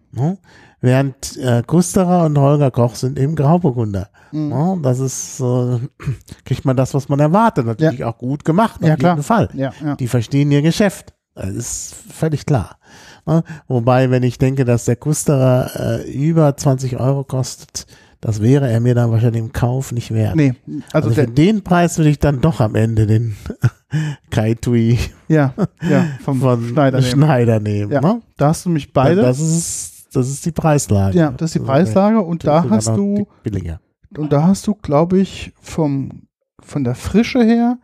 Während 0.81 1.37
äh, 1.37 1.61
Kusterer 1.65 2.25
und 2.25 2.37
Holger 2.37 2.71
Koch 2.71 2.95
sind 2.95 3.19
eben 3.19 3.35
Grauburgunder. 3.35 4.09
Mhm. 4.31 4.49
Ne? 4.49 4.79
Das 4.81 4.99
ist, 4.99 5.39
äh, 5.39 5.79
kriegt 6.45 6.63
man 6.65 6.77
das, 6.77 6.93
was 6.93 7.09
man 7.09 7.19
erwartet. 7.19 7.65
Natürlich 7.65 8.03
auch 8.03 8.17
gut 8.17 8.45
gemacht, 8.45 8.79
Ja, 8.81 8.93
auf 8.93 8.99
klar. 8.99 9.13
jeden 9.15 9.23
Fall. 9.23 9.49
Ja, 9.53 9.73
ja. 9.83 9.95
Die 9.95 10.07
verstehen 10.07 10.51
ihr 10.51 10.61
Geschäft. 10.61 11.13
Das 11.35 11.49
ist 11.49 11.95
völlig 12.11 12.45
klar. 12.45 12.77
Ne? 13.25 13.43
Wobei, 13.67 14.09
wenn 14.09 14.23
ich 14.23 14.37
denke, 14.37 14.65
dass 14.65 14.85
der 14.85 14.95
Kusterer 14.95 15.99
äh, 16.05 16.11
über 16.11 16.55
20 16.55 16.99
Euro 16.99 17.23
kostet, 17.23 17.85
das 18.21 18.41
wäre 18.41 18.69
er 18.69 18.81
mir 18.81 18.95
dann 18.95 19.11
wahrscheinlich 19.11 19.41
im 19.41 19.53
Kauf 19.53 19.91
nicht 19.93 20.13
wert. 20.13 20.35
Nee, 20.35 20.53
also, 20.91 21.09
Also, 21.09 21.11
für 21.21 21.27
den 21.27 21.63
Preis 21.63 21.97
würde 21.97 22.09
ich 22.09 22.19
dann 22.19 22.41
doch 22.41 22.59
am 22.59 22.75
Ende 22.75 23.07
den 23.07 23.35
Kaitui 24.29 24.97
ja, 25.27 25.53
ja, 25.89 26.05
vom 26.23 26.41
von 26.41 26.67
Schneider 26.69 26.99
nehmen. 26.99 27.11
Schneider 27.11 27.59
nehmen. 27.59 27.91
Ja. 27.91 28.01
Ne? 28.01 28.21
Da 28.37 28.47
hast 28.49 28.65
du 28.65 28.69
mich 28.69 28.91
beide. 28.93 29.21
Das 29.21 29.39
ist, 29.39 29.88
das 30.13 30.29
ist 30.29 30.45
die 30.45 30.51
Preislage. 30.51 31.17
ja, 31.17 31.31
das 31.31 31.49
ist 31.51 31.55
die 31.55 31.59
Also, 31.59 31.71
Preislage 31.71 32.21
und 32.21 32.45
da 32.45 32.67
hast 32.69 32.87
du, 32.89 33.27
Billiger. 33.43 33.79
und 34.17 34.31
da 34.33 34.43
hast 34.47 34.65
du, 34.67 34.75
glaube 34.75 35.19
ich, 35.19 35.53
vom, 35.61 36.23
von 36.61 36.83
der 36.83 36.95
Frische 36.95 37.43
her 37.43 37.77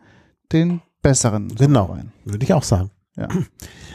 den 0.52 0.80
besseren 1.02 1.48
Genau. 1.48 1.86
Sommerwein. 1.86 2.12
Würde 2.24 2.44
ich 2.44 2.52
auch 2.54 2.62
sagen. 2.62 2.90
Ja. 3.16 3.28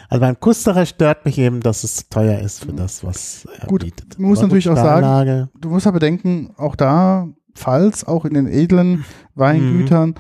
Also 0.09 0.19
beim 0.19 0.37
Kusterer 0.37 0.85
stört 0.85 1.23
mich 1.23 1.37
eben, 1.37 1.61
dass 1.61 1.85
es 1.85 2.09
teuer 2.09 2.39
ist 2.39 2.65
für 2.65 2.73
das, 2.73 3.01
was 3.01 3.45
er 3.57 3.63
Mhm. 3.63 3.67
Gut, 3.69 3.83
bietet. 3.85 4.19
man 4.19 4.27
muss 4.27 4.39
Aber 4.39 4.47
natürlich 4.47 4.67
auch 4.67 4.75
sagen, 4.75 5.49
Du 5.57 5.69
musst 5.69 5.87
aber 5.87 5.99
denken, 5.99 6.53
auch 6.57 6.75
da, 6.75 7.29
falls 7.55 8.03
auch 8.05 8.25
in 8.25 8.33
den 8.33 8.47
edlen 8.47 9.05
Weingütern, 9.35 10.15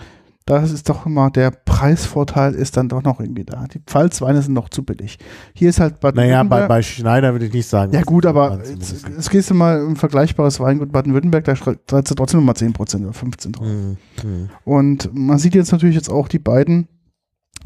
da 0.45 0.57
ist 0.57 0.89
doch 0.89 1.05
immer 1.05 1.29
der 1.29 1.51
Preisvorteil 1.51 2.55
ist 2.55 2.75
dann 2.75 2.89
doch 2.89 3.03
noch 3.03 3.19
irgendwie 3.19 3.43
da. 3.43 3.65
Die 3.71 3.79
Pfalzweine 3.79 4.41
sind 4.41 4.53
noch 4.53 4.69
zu 4.69 4.83
billig. 4.83 5.19
Hier 5.53 5.69
ist 5.69 5.79
halt 5.79 6.03
Naja, 6.15 6.43
bei, 6.43 6.67
bei 6.67 6.81
Schneider 6.81 7.33
würde 7.33 7.45
ich 7.45 7.53
nicht 7.53 7.67
sagen. 7.67 7.93
Ja 7.93 8.01
gut, 8.01 8.25
aber 8.25 8.59
jetzt, 8.65 9.05
jetzt 9.07 9.29
gehst 9.29 9.49
du 9.49 9.53
mal 9.53 9.79
im 9.79 9.95
vergleichbares 9.95 10.59
Weingut 10.59 10.91
Baden-Württemberg, 10.91 11.43
da 11.43 11.55
zahlst 11.55 12.11
du 12.11 12.15
trotzdem 12.15 12.39
nochmal 12.39 12.55
10% 12.55 13.03
oder 13.03 13.13
15 13.13 13.51
drauf. 13.51 13.67
Mhm. 13.67 14.49
Und 14.65 15.09
man 15.13 15.37
sieht 15.37 15.53
jetzt 15.53 15.71
natürlich 15.71 15.95
jetzt 15.95 16.09
auch, 16.09 16.27
die 16.27 16.39
beiden 16.39 16.87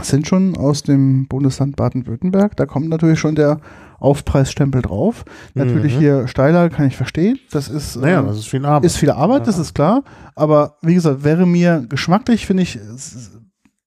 sind 0.01 0.27
schon 0.27 0.57
aus 0.57 0.83
dem 0.83 1.27
Bundesland 1.27 1.75
Baden-Württemberg. 1.75 2.55
Da 2.57 2.65
kommt 2.65 2.89
natürlich 2.89 3.19
schon 3.19 3.35
der 3.35 3.59
Aufpreisstempel 3.99 4.81
drauf. 4.81 5.23
Natürlich 5.53 5.95
Mhm. 5.95 5.99
hier 5.99 6.27
steiler, 6.27 6.69
kann 6.69 6.87
ich 6.87 6.95
verstehen. 6.97 7.39
Das 7.51 7.69
ist, 7.69 7.95
Naja, 7.95 8.19
ähm, 8.19 8.27
das 8.27 8.37
ist 8.37 8.47
viel 8.47 8.65
Arbeit. 8.65 8.85
ist 8.85 8.97
viel 8.97 9.09
Arbeit, 9.11 9.47
das 9.47 9.55
Ja. 9.55 9.61
ist 9.61 9.73
klar. 9.73 10.03
Aber 10.35 10.77
wie 10.81 10.93
gesagt, 10.95 11.23
wäre 11.23 11.45
mir 11.47 11.85
geschmacklich, 11.87 12.45
finde 12.45 12.63
ich, 12.63 12.77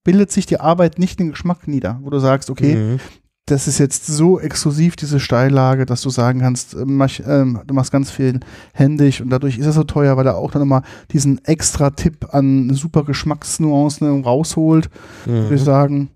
bildet 0.05 0.33
sich 0.33 0.47
die 0.47 0.59
Arbeit 0.61 0.99
nicht 0.99 1.21
den 1.21 1.31
Geschmack 1.31 1.69
nieder, 1.69 1.99
wo 2.03 2.11
du 2.11 2.19
sagst, 2.19 2.49
okay, 2.51 2.75
Mhm. 2.75 3.01
Das 3.49 3.67
ist 3.69 3.79
jetzt 3.79 4.07
so 4.07 4.39
exklusiv, 4.41 4.97
diese 4.97 5.19
Steillage, 5.21 5.87
dass 5.87 6.03
du 6.03 6.11
sagen 6.11 6.41
kannst, 6.41 6.75
ähm, 6.75 6.97
mach, 6.97 7.11
ähm, 7.27 7.61
du 7.67 7.75
machst 7.75 7.91
ganz 7.93 8.11
viel 8.11 8.41
händig 8.75 9.21
und 9.23 9.31
dadurch 9.31 9.59
ist 9.59 9.67
er 9.67 9.73
so 9.73 9.85
teuer, 9.85 10.17
weil 10.17 10.27
er 10.27 10.37
auch 10.37 10.51
dann 10.51 10.63
immer 10.63 10.83
diesen 11.13 11.45
extra 11.45 11.91
Tipp 11.91 12.33
an 12.33 12.71
super 12.75 13.05
Geschmacksnuancen 13.05 14.23
rausholt. 14.25 14.91
Würde 15.25 15.55
ich 15.55 15.61
Mhm. 15.63 15.65
sagen, 15.65 16.11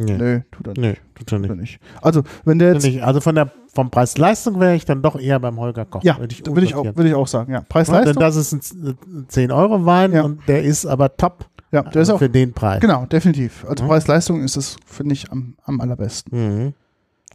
Nee. 0.00 0.16
nö, 0.16 0.40
tut 0.52 0.66
er 0.68 0.70
nicht. 0.74 0.80
Nee, 0.80 0.94
tut 1.16 1.32
er 1.32 1.38
Tut 1.38 1.40
nicht. 1.40 1.50
er 1.50 1.56
nicht. 1.56 1.80
Also, 2.02 2.22
wenn 2.44 2.58
der 2.60 2.74
jetzt, 2.74 2.84
Nicht. 2.84 3.02
Also 3.02 3.20
von 3.20 3.34
der 3.34 3.50
vom 3.74 3.90
Preis-Leistung 3.90 4.58
wäre 4.60 4.74
ich 4.74 4.84
dann 4.84 5.02
doch 5.02 5.18
eher 5.18 5.38
beim 5.40 5.58
Holger 5.58 5.84
Koch. 5.84 6.02
ja, 6.02 6.18
würde 6.18 6.32
ich, 6.34 6.44
würde 6.46 6.64
ich, 6.64 6.74
auch, 6.74 6.84
würde 6.84 7.08
ich 7.08 7.14
auch 7.14 7.26
sagen, 7.28 7.52
ja. 7.52 7.58
Ja, 7.58 7.60
denn 7.62 7.68
Preis-Leistung, 7.68 8.20
das 8.20 8.36
ist 8.36 8.52
ein 8.52 9.26
10-Euro-Wein 9.28 10.12
Ja. 10.12 10.22
und 10.22 10.40
der 10.48 10.62
ist 10.64 10.86
aber 10.86 11.16
top 11.16 11.46
ja, 11.72 11.82
der 11.82 12.02
ist 12.02 12.10
auch, 12.10 12.18
für 12.18 12.28
den 12.30 12.52
Preis. 12.52 12.80
genau, 12.80 13.06
definitiv. 13.06 13.64
Also 13.68 13.84
Ja. 13.84 13.88
Preis-Leistung 13.88 14.42
ist 14.42 14.56
es, 14.56 14.76
finde 14.86 15.14
ich, 15.14 15.30
am, 15.30 15.54
am 15.64 15.80
allerbesten. 15.80 16.64
Mhm. 16.66 16.74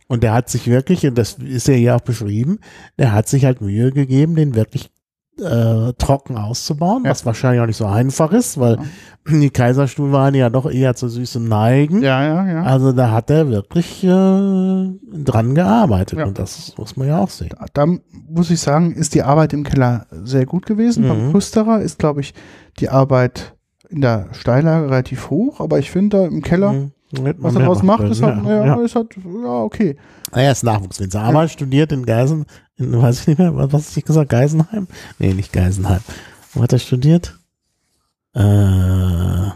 Und 0.08 0.22
der 0.24 0.34
hat 0.34 0.50
sich 0.50 0.68
wirklich, 0.68 1.06
und 1.08 1.18
das 1.18 1.34
ist 1.36 1.68
ja 1.68 1.74
hier 1.76 1.96
auch 1.96 2.02
beschrieben, 2.02 2.60
der 3.00 3.14
hat 3.14 3.28
sich 3.28 3.46
halt 3.46 3.62
Mühe 3.62 3.92
gegeben, 3.92 4.36
den 4.36 4.54
wirklich 4.56 4.92
äh, 5.40 5.94
trocken 5.98 6.38
auszubauen, 6.38 7.06
Ja. 7.06 7.10
was 7.10 7.26
wahrscheinlich 7.26 7.60
auch 7.62 7.66
nicht 7.66 7.78
so 7.78 7.88
einfach 7.88 8.32
ist, 8.34 8.60
weil 8.60 8.78
die 9.28 9.50
Kaiserstuhlweine 9.50 10.38
ja 10.38 10.50
doch 10.52 10.70
eher 10.70 10.94
zu 10.96 11.10
süßen 11.10 11.48
neigen. 11.48 12.04
Ja, 12.04 12.24
ja, 12.24 12.48
ja. 12.48 12.62
Also 12.64 12.92
da 12.92 13.10
hat 13.10 13.32
er 13.32 13.50
wirklich 13.50 14.04
äh, 14.04 14.08
dran 14.08 15.56
gearbeitet 15.56 16.20
Ja. 16.20 16.26
und 16.26 16.38
das 16.38 16.74
muss 16.78 16.96
man 16.98 17.08
ja 17.08 17.18
auch 17.18 17.30
sehen. 17.32 17.50
Da, 17.58 17.66
da 17.74 17.94
muss 18.30 18.52
ich 18.52 18.60
sagen, 18.60 18.94
ist 18.94 19.16
die 19.16 19.24
Arbeit 19.24 19.54
im 19.54 19.64
Keller 19.64 20.06
sehr 20.12 20.46
gut 20.46 20.68
gewesen. 20.68 21.06
Mhm. 21.06 21.08
Beim 21.08 21.32
Kusterer 21.32 21.82
ist, 21.82 21.98
glaube 21.98 22.22
ich, 22.22 22.36
die 22.80 22.90
Arbeit 22.90 23.56
in 23.94 24.02
der 24.02 24.28
Steillage 24.34 24.86
relativ 24.90 25.30
hoch, 25.30 25.60
aber 25.60 25.80
ich 25.80 25.92
finde 25.92 26.18
da 26.18 26.26
im 26.26 26.42
Keller, 26.42 26.74
Mhm. 26.74 26.92
Was 27.38 27.54
er 27.54 27.62
daraus 27.62 27.84
macht, 27.84 28.04
ist 28.06 28.24
halt, 28.24 28.38
ja. 28.38 28.42
naja, 28.42 28.66
ja. 28.66 28.82
ist 28.82 28.96
halt, 28.96 29.16
ja, 29.16 29.62
okay. 29.62 29.98
Er 30.32 30.52
ist 30.52 30.64
Nachwuchswinzer, 30.64 31.22
aber 31.22 31.48
studiert 31.48 31.92
in 31.92 32.08
Geisen, 32.08 32.46
in, 32.76 33.00
weiß 33.00 33.22
ich 33.22 33.28
nicht 33.28 33.38
mehr, 33.38 33.56
was 33.56 33.72
was 33.72 33.96
ich 33.96 34.04
gesagt, 34.04 34.30
Geisenheim? 34.30 34.88
Nee, 35.20 35.36
nicht 35.36 35.54
Geisenheim. 35.54 36.00
Wo 36.54 36.64
hat 36.64 36.74
er 36.74 36.80
studiert? 36.80 37.38
Äh, 38.34 39.52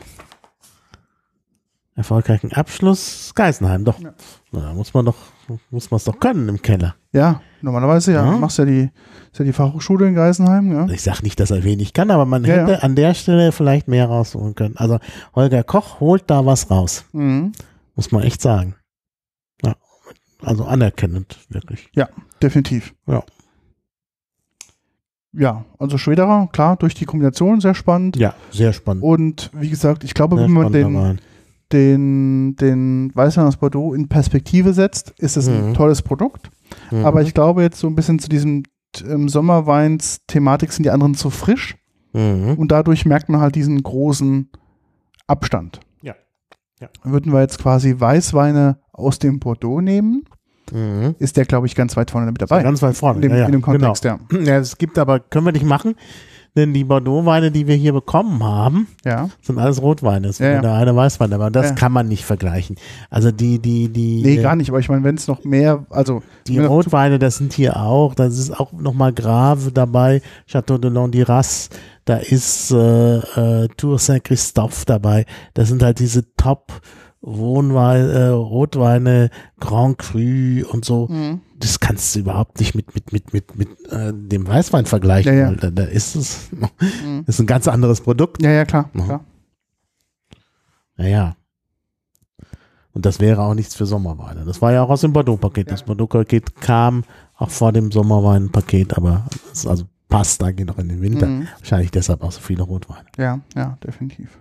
erfolgreichen 1.95 2.53
Abschluss, 2.53 3.31
Geisenheim, 3.33 3.85
doch. 3.85 3.99
Ja. 3.99 4.13
Na, 4.51 4.59
da 4.59 4.73
muss 4.75 4.93
man 4.93 5.05
doch, 5.05 5.17
muss 5.71 5.89
man 5.89 5.97
es 5.97 6.03
doch 6.03 6.19
können 6.19 6.47
im 6.49 6.61
Keller. 6.61 6.95
Ja, 7.11 7.41
normalerweise 7.61 8.13
ja. 8.13 8.23
Ja. 8.23 8.31
Du 8.33 8.37
machst 8.37 8.59
ja 8.59 8.65
die, 8.65 8.91
ist 9.37 9.39
ja 9.39 9.45
die 9.45 9.53
Fachhochschule 9.53 10.07
in 10.07 10.15
Geisenheim, 10.15 10.71
ja. 10.71 10.87
Ich 10.87 11.03
sag 11.03 11.21
nicht, 11.21 11.39
dass 11.39 11.51
er 11.51 11.63
wenig 11.63 11.93
kann, 11.93 12.09
aber 12.09 12.25
man 12.25 12.43
Ja, 12.43 12.55
hätte 12.55 12.71
ja. 12.71 12.77
an 12.79 12.95
der 12.95 13.13
Stelle 13.13 13.51
vielleicht 13.51 13.87
mehr 13.87 14.07
rausholen 14.07 14.55
können. 14.55 14.75
Also 14.77 14.97
Holger 15.35 15.63
Koch 15.63 15.99
holt 15.99 16.23
da 16.27 16.45
was 16.45 16.71
raus, 16.71 17.05
Mhm. 17.13 17.51
muss 17.95 18.11
man 18.11 18.23
echt 18.23 18.41
sagen. 18.41 18.75
Ja, 19.63 19.75
also 20.41 20.65
anerkennend, 20.65 21.37
wirklich. 21.49 21.89
Definitiv. 22.41 22.93
Ja. 23.07 23.23
Ja, 25.33 25.65
also 25.77 25.97
Schwederer, 25.97 26.49
klar, 26.51 26.77
durch 26.77 26.95
die 26.95 27.05
Kombination 27.05 27.61
sehr 27.61 27.75
spannend. 27.75 28.15
Ja, 28.17 28.33
sehr 28.51 28.73
spannend. 28.73 29.03
Und 29.03 29.51
wie 29.53 29.69
gesagt, 29.69 30.03
ich 30.03 30.13
glaube, 30.13 30.35
Sehr 30.35 30.45
wenn 30.45 30.51
man 30.51 30.71
den, 30.73 30.95
Wein. 30.95 31.21
den, 31.71 32.55
den 32.55 33.11
Weißwein 33.15 33.45
aus 33.45 33.57
Bordeaux 33.57 33.93
in 33.93 34.07
Perspektive 34.07 34.73
setzt, 34.73 35.13
ist 35.19 35.37
es 35.37 35.47
ein 35.47 35.69
Mhm. 35.69 35.73
tolles 35.75 36.01
Produkt. 36.01 36.49
Mhm. 36.91 37.05
Aber 37.05 37.21
ich 37.21 37.33
glaube 37.35 37.61
jetzt 37.61 37.79
so 37.79 37.87
ein 37.87 37.95
bisschen 37.95 38.17
zu 38.19 38.29
diesem 38.29 38.63
ähm, 39.07 39.29
Sommerweins-Thematik 39.29 40.71
sind 40.71 40.83
die 40.83 40.89
anderen 40.91 41.15
zu 41.15 41.29
frisch 41.29 41.75
Mhm. 42.13 42.55
und 42.57 42.71
dadurch 42.71 43.05
merkt 43.05 43.29
man 43.29 43.41
halt 43.41 43.55
diesen 43.55 43.83
großen 43.83 44.49
Abstand. 45.27 45.81
Ja. 46.01 46.15
Ja. 46.79 46.87
Würden 47.03 47.33
wir 47.33 47.41
jetzt 47.41 47.59
quasi 47.59 47.95
Weißweine 47.99 48.79
aus 48.93 49.19
dem 49.19 49.39
Bordeaux 49.39 49.81
nehmen, 49.81 50.23
Mhm. 50.71 51.15
ist 51.19 51.37
der, 51.37 51.45
glaube 51.45 51.67
ich, 51.67 51.75
ganz 51.75 51.95
weit 51.95 52.11
vorne 52.11 52.27
mit 52.31 52.41
dabei. 52.41 52.61
Ganz 52.63 52.81
weit 52.81 52.95
vorne. 52.95 53.17
in, 53.17 53.21
dem, 53.23 53.31
ja, 53.31 53.37
ja, 53.39 53.45
in 53.45 53.51
dem 53.53 53.61
Kontext, 53.61 54.03
Genau. 54.03 54.19
ja. 54.31 54.39
Ja, 54.39 54.57
es 54.57 54.77
gibt 54.77 54.97
aber, 54.97 55.19
können 55.19 55.45
wir 55.45 55.51
nicht 55.53 55.65
machen, 55.65 55.95
denn 56.57 56.73
die 56.73 56.83
Bordeaux-Weine, 56.83 57.51
die 57.51 57.67
wir 57.67 57.75
hier 57.75 57.93
bekommen 57.93 58.43
haben, 58.43 58.87
Ja. 59.05 59.29
sind 59.41 59.59
alles 59.59 59.81
Rotweine. 59.81 60.31
Ja, 60.39 60.61
ja. 60.61 60.73
eine 60.75 60.95
Weißwein, 60.95 61.31
aber 61.31 61.49
das 61.51 61.69
Ja. 61.69 61.75
kann 61.75 61.91
man 61.93 62.07
nicht 62.07 62.25
vergleichen. 62.25 62.75
Also 63.09 63.31
die, 63.31 63.59
die, 63.59 63.87
die, 63.89 64.21
Nee, 64.23 64.37
äh, 64.37 64.41
gar 64.41 64.55
nicht, 64.55 64.69
aber 64.69 64.79
ich 64.79 64.89
meine, 64.89 65.03
wenn 65.03 65.15
es 65.15 65.27
noch 65.27 65.43
mehr, 65.45 65.85
also 65.89 66.21
die 66.47 66.59
Rotweine, 66.59 67.19
das 67.19 67.37
sind 67.37 67.53
hier 67.53 67.77
auch, 67.77 68.15
da 68.15 68.25
ist 68.25 68.59
auch 68.59 68.73
nochmal 68.73 69.13
Grave 69.13 69.71
dabei, 69.71 70.21
Chateau 70.51 70.77
de 70.77 70.91
Landiras, 70.91 71.69
da 72.05 72.17
ist 72.17 72.71
äh, 72.71 73.17
äh, 73.17 73.67
Tour 73.77 73.99
Saint-Christophe 73.99 74.83
dabei. 74.85 75.25
Das 75.53 75.69
sind 75.69 75.83
halt 75.83 75.99
diese 75.99 76.23
Top 76.35 76.71
Wohnweine, 77.29 78.11
äh, 78.13 78.27
Rotweine, 78.29 79.29
Grand 79.59 79.97
Cru 79.97 80.65
und 80.71 80.85
so. 80.85 81.07
Mhm. 81.07 81.41
das 81.59 81.79
kannst 81.79 82.15
du 82.15 82.19
überhaupt 82.19 82.59
nicht 82.59 82.73
mit, 82.75 82.93
mit, 82.95 83.11
mit, 83.11 83.33
mit, 83.33 83.57
mit 83.57 83.91
äh, 83.91 84.13
dem 84.13 84.47
Weißwein 84.47 84.85
vergleichen. 84.85 85.33
Ja, 85.37 85.49
ja. 85.49 85.51
Da, 85.51 85.69
da 85.71 85.83
ist 85.83 86.15
es 86.15 86.49
Mhm. 86.51 87.23
ist 87.27 87.39
ein 87.39 87.47
ganz 87.47 87.67
anderes 87.67 87.99
Produkt. 88.01 88.41
Ja, 88.41 88.51
ja, 88.51 88.63
klar. 88.65 88.89
Mhm. 88.93 89.03
klar. 89.03 89.25
Naja. 90.95 91.35
Und 92.93 93.05
das 93.05 93.19
wäre 93.19 93.41
auch 93.43 93.53
nichts 93.53 93.75
für 93.75 93.85
Sommerweine. 93.85 94.43
Das 94.45 94.61
war 94.61 94.71
ja 94.71 94.81
auch 94.81 94.89
aus 94.89 95.01
dem 95.01 95.13
Bordeaux-Paket. 95.13 95.69
Das 95.69 95.83
Bordeaux-Paket 95.83 96.55
kam 96.61 97.03
auch 97.35 97.49
vor 97.51 97.71
dem 97.71 97.91
Sommerwein-Paket, 97.91 98.97
aber 98.97 99.25
es 99.51 99.67
also 99.67 99.83
passt 100.09 100.41
eigentlich 100.41 100.65
noch 100.67 100.79
in 100.79 100.89
den 100.89 101.01
Winter. 101.01 101.27
Mhm. 101.27 101.47
Wahrscheinlich 101.59 101.91
deshalb 101.91 102.23
auch 102.23 102.31
so 102.31 102.39
viele 102.41 102.63
Rotweine. 102.63 103.05
Ja, 103.17 103.39
ja, 103.55 103.77
definitiv. 103.85 104.39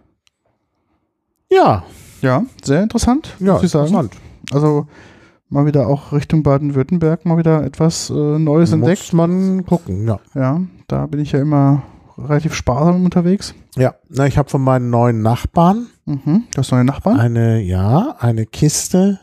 Ja, 1.50 1.84
Ja, 2.22 2.44
sehr 2.64 2.82
interessant, 2.82 3.34
ja, 3.40 3.54
muss 3.54 3.62
ich 3.62 3.70
sagen. 3.70 3.86
interessant. 3.88 4.16
Also 4.52 4.86
mal 5.48 5.66
wieder 5.66 5.86
auch 5.86 6.12
Richtung 6.12 6.42
Baden-Württemberg 6.42 7.24
mal 7.26 7.38
wieder 7.38 7.62
etwas 7.64 8.10
äh, 8.10 8.14
Neues 8.38 8.72
entdeckt. 8.72 9.02
Muss 9.02 9.12
man 9.12 9.64
gucken, 9.66 10.06
ja. 10.08 10.18
Ja, 10.34 10.60
da 10.88 11.06
bin 11.06 11.20
ich 11.20 11.32
ja 11.32 11.40
immer 11.40 11.82
relativ 12.18 12.54
sparsam 12.54 13.04
unterwegs. 13.04 13.54
Ja, 13.76 13.94
na, 14.08 14.26
ich 14.26 14.38
habe 14.38 14.48
von 14.48 14.62
meinen 14.62 14.90
neuen 14.90 15.22
Nachbarn 15.22 15.86
Mhm. 16.08 16.44
Du 16.54 16.58
hast 16.58 16.70
neue 16.70 16.84
Nachbarn? 16.84 17.18
eine, 17.18 17.60
ja, 17.60 18.14
eine 18.20 18.46
Kiste 18.46 19.18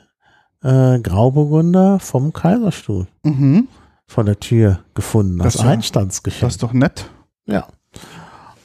äh, 0.62 1.00
Grauburgunder 1.00 2.00
vom 2.00 2.34
Kaiserstuhl 2.34 3.08
Mhm. 3.24 3.70
vor 4.06 4.24
der 4.26 4.40
Tür 4.40 4.80
gefunden. 4.94 5.38
Das 5.40 5.56
als 5.58 5.64
ja- 5.66 5.72
Einstandsgeschenk. 5.72 6.42
Das 6.42 6.54
ist 6.56 6.64
doch 6.64 6.74
nett. 6.74 7.10
Ja. 7.46 7.68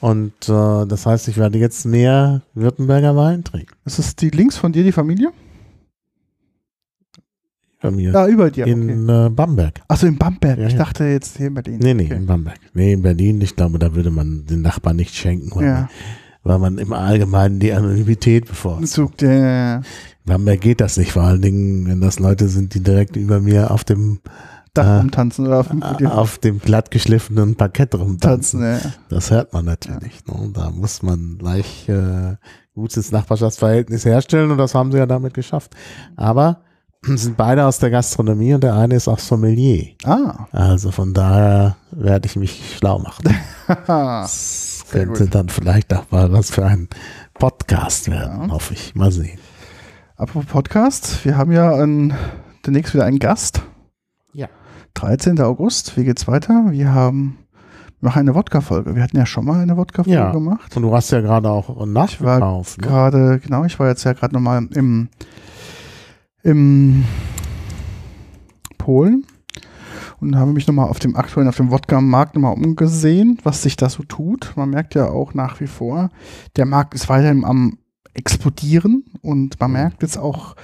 Und 0.01 0.33
äh, 0.49 0.87
das 0.87 1.07
heißt, 1.07 1.29
ich 1.29 1.37
werde 1.37 1.59
jetzt 1.59 1.85
mehr 1.85 2.43
Württemberger 2.55 3.17
Wein 3.17 3.43
trinken. 3.45 3.75
Ist 3.85 3.99
es 3.99 4.15
die 4.17 4.31
links 4.31 4.57
von 4.57 4.73
dir, 4.73 4.85
die 4.85 4.93
Familie? 4.93 5.33
Bei 7.81 7.91
mir. 7.93 8.13
Ja, 8.13 8.27
über 8.27 8.51
dir. 8.51 8.65
Okay. 8.65 8.73
in 8.73 9.09
äh, 9.09 9.29
Bamberg. 9.31 9.81
Achso, 9.87 10.07
in 10.07 10.19
Bamberg. 10.19 10.59
Ja, 10.59 10.67
ich 10.67 10.73
ja. 10.73 10.79
dachte 10.79 11.05
jetzt 11.05 11.37
hier 11.37 11.47
in 11.47 11.55
Berlin. 11.55 11.79
Nee, 11.81 11.95
nee, 11.95 12.05
Okay. 12.07 12.17
in 12.17 12.27
Bamberg. 12.27 12.59
Nee, 12.75 12.93
in 12.95 13.03
Berlin, 13.03 13.41
ich 13.41 13.55
glaube, 13.55 13.79
da 13.79 13.95
würde 13.95 14.11
man 14.11 14.47
den 14.47 14.63
Nachbarn 14.63 14.97
nicht 14.97 15.15
schenken, 15.15 15.51
weil, 15.55 15.65
Ja. 15.65 15.75
man, 15.75 15.89
weil 16.43 16.59
man 16.59 16.79
im 16.79 16.93
Allgemeinen 16.93 17.61
die 17.61 17.73
Anonymität 17.73 18.47
bevorzugt. 18.47 18.89
Zug, 18.89 19.17
der 19.19 19.77
In 19.77 20.33
Bamberg 20.33 20.61
geht 20.61 20.81
das 20.81 20.97
nicht, 20.97 21.13
vor 21.13 21.23
allen 21.23 21.41
Dingen, 21.43 21.87
wenn 21.87 22.01
das 22.01 22.19
Leute 22.19 22.49
sind, 22.49 22.75
die 22.75 22.83
direkt 22.83 23.15
über 23.17 23.41
mir 23.41 23.71
auf 23.71 23.85
dem 23.85 24.19
Dach 24.79 24.87
Ah. 24.87 24.99
rumtanzen 25.01 25.47
oder 25.47 25.61
auf 25.61 25.69
dem 25.69 25.81
Podium 25.81 26.11
auf 26.13 26.39
dem 26.39 26.59
glatt 26.61 26.91
geschliffenen 26.91 27.55
Parkett 27.57 27.95
rumtanzen. 27.95 28.61
tanzen. 28.61 28.89
Ja. 28.91 28.93
Das 29.09 29.31
hört 29.31 29.53
man 29.53 29.65
natürlich. 29.65 30.25
Ne? 30.27 30.35
Und 30.35 30.57
Da 30.57 30.71
muss 30.71 31.03
man 31.03 31.37
gleich 31.39 31.89
äh, 31.89 32.37
gutes 32.75 33.11
Nachbarschaftsverhältnis 33.13 34.05
herstellen 34.05 34.51
und 34.51 34.59
das 34.59 34.75
haben 34.75 34.93
sie 34.93 34.99
ja 34.99 35.07
damit 35.07 35.35
geschafft. 35.35 35.75
Aber 36.17 36.61
sind 37.03 37.37
beide 37.37 37.65
aus 37.67 37.79
der 37.79 37.91
Gastronomie 37.91 38.55
und 38.55 38.63
der 38.65 38.75
eine 38.75 38.95
ist 38.97 39.07
auch 39.09 39.19
Sommelier. 39.19 39.95
Ah, 40.05 40.47
Also 40.53 40.91
von 40.91 41.15
daher 41.15 41.77
werde 41.93 42.27
ich 42.27 42.37
mich 42.37 42.77
schlau 42.79 42.99
machen. 42.99 43.25
Das 43.87 44.85
könnte 44.91 45.25
gut. 45.25 45.35
dann 45.35 45.49
vielleicht 45.51 45.93
auch 45.93 46.11
mal 46.11 46.33
was 46.33 46.51
für 46.51 46.65
einen 46.65 46.89
Podcast 47.35 48.11
werden, 48.11 48.49
Ja. 48.49 48.55
hoffe 48.55 48.73
ich. 48.75 48.95
Mal 48.95 49.13
sehen. 49.13 49.39
Apropos 50.17 50.47
Podcast, 50.51 51.25
wir 51.27 51.37
haben 51.37 51.53
ja 51.53 51.75
ein, 51.75 52.15
demnächst 52.67 52.95
wieder 52.95 53.05
einen 53.05 53.19
Gast. 53.19 53.61
Ja. 54.33 54.49
13. 54.95 55.41
August, 55.41 55.97
wie 55.97 56.05
geht's 56.05 56.27
weiter? 56.27 56.67
Wir 56.71 56.93
haben 56.93 57.39
mache 58.01 58.21
eine 58.21 58.35
Wodka-Folge. 58.35 58.95
Wir 58.95 59.03
hatten 59.03 59.17
ja 59.17 59.27
schon 59.27 59.45
mal 59.45 59.61
eine 59.61 59.77
Wodka-Folge 59.77 60.17
Ja. 60.19 60.31
gemacht. 60.33 60.77
Und 60.77 60.83
du 60.83 60.95
hast 60.95 61.11
ja 61.11 61.21
gerade 61.21 61.51
auch 61.51 61.69
Ich 61.71 61.77
war 61.77 61.87
nachgekauft. 62.39 62.81
Ne? 62.81 62.87
gerade, 62.87 63.41
genau, 63.41 63.65
ich 63.65 63.79
war 63.81 63.89
jetzt 63.89 64.05
ja 64.05 64.13
gerade 64.13 64.35
nochmal 64.35 64.67
im, 64.75 65.09
im 66.43 67.05
Polen 68.79 69.25
und 70.21 70.37
habe 70.37 70.53
mich 70.53 70.67
nochmal 70.67 70.89
auf 70.89 70.99
dem 70.99 71.17
aktuellen, 71.17 71.49
auf 71.49 71.57
dem 71.57 71.71
Wodka-Markt 71.71 72.35
nochmal 72.35 72.55
umgesehen, 72.55 73.39
was 73.43 73.63
sich 73.63 73.77
da 73.77 73.89
so 73.89 74.03
tut. 74.05 74.53
Man 74.57 74.71
merkt 74.71 74.95
ja 74.95 75.09
auch 75.09 75.35
nach 75.35 75.61
wie 75.61 75.67
vor, 75.67 76.11
der 76.57 76.67
Markt 76.67 76.95
ist 76.95 77.09
weiterhin 77.09 77.45
am 77.45 77.79
explodieren 78.15 79.05
und 79.23 79.61
man 79.61 79.73
merkt 79.73 80.03
jetzt 80.03 80.19
auch 80.19 80.57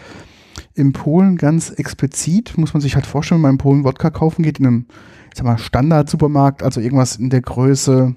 in 0.75 0.93
Polen 0.93 1.37
ganz 1.37 1.71
explizit, 1.71 2.59
muss 2.59 2.75
man 2.75 2.81
sich 2.81 2.95
halt 2.95 3.07
vorstellen, 3.07 3.39
wenn 3.39 3.43
man 3.43 3.53
in 3.53 3.59
Polen 3.59 3.85
Wodka 3.85 4.11
kaufen 4.11 4.43
geht, 4.43 4.59
in 4.59 4.67
einem, 4.67 4.87
ich 5.31 5.39
sag 5.39 5.45
mal, 5.45 5.59
Standard-Supermarkt, 5.59 6.63
also 6.63 6.81
irgendwas 6.81 7.17
in 7.17 7.31
der 7.31 7.43
Größe, 7.43 8.15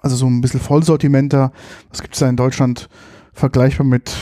also 0.00 0.16
so 0.16 0.26
ein 0.26 0.40
bisschen 0.40 0.60
Vollsortimenter. 0.60 1.52
Was 1.90 2.00
gibt 2.00 2.14
es 2.14 2.20
da 2.20 2.28
in 2.28 2.36
Deutschland 2.36 2.88
vergleichbar 3.32 3.86
mit, 3.86 4.16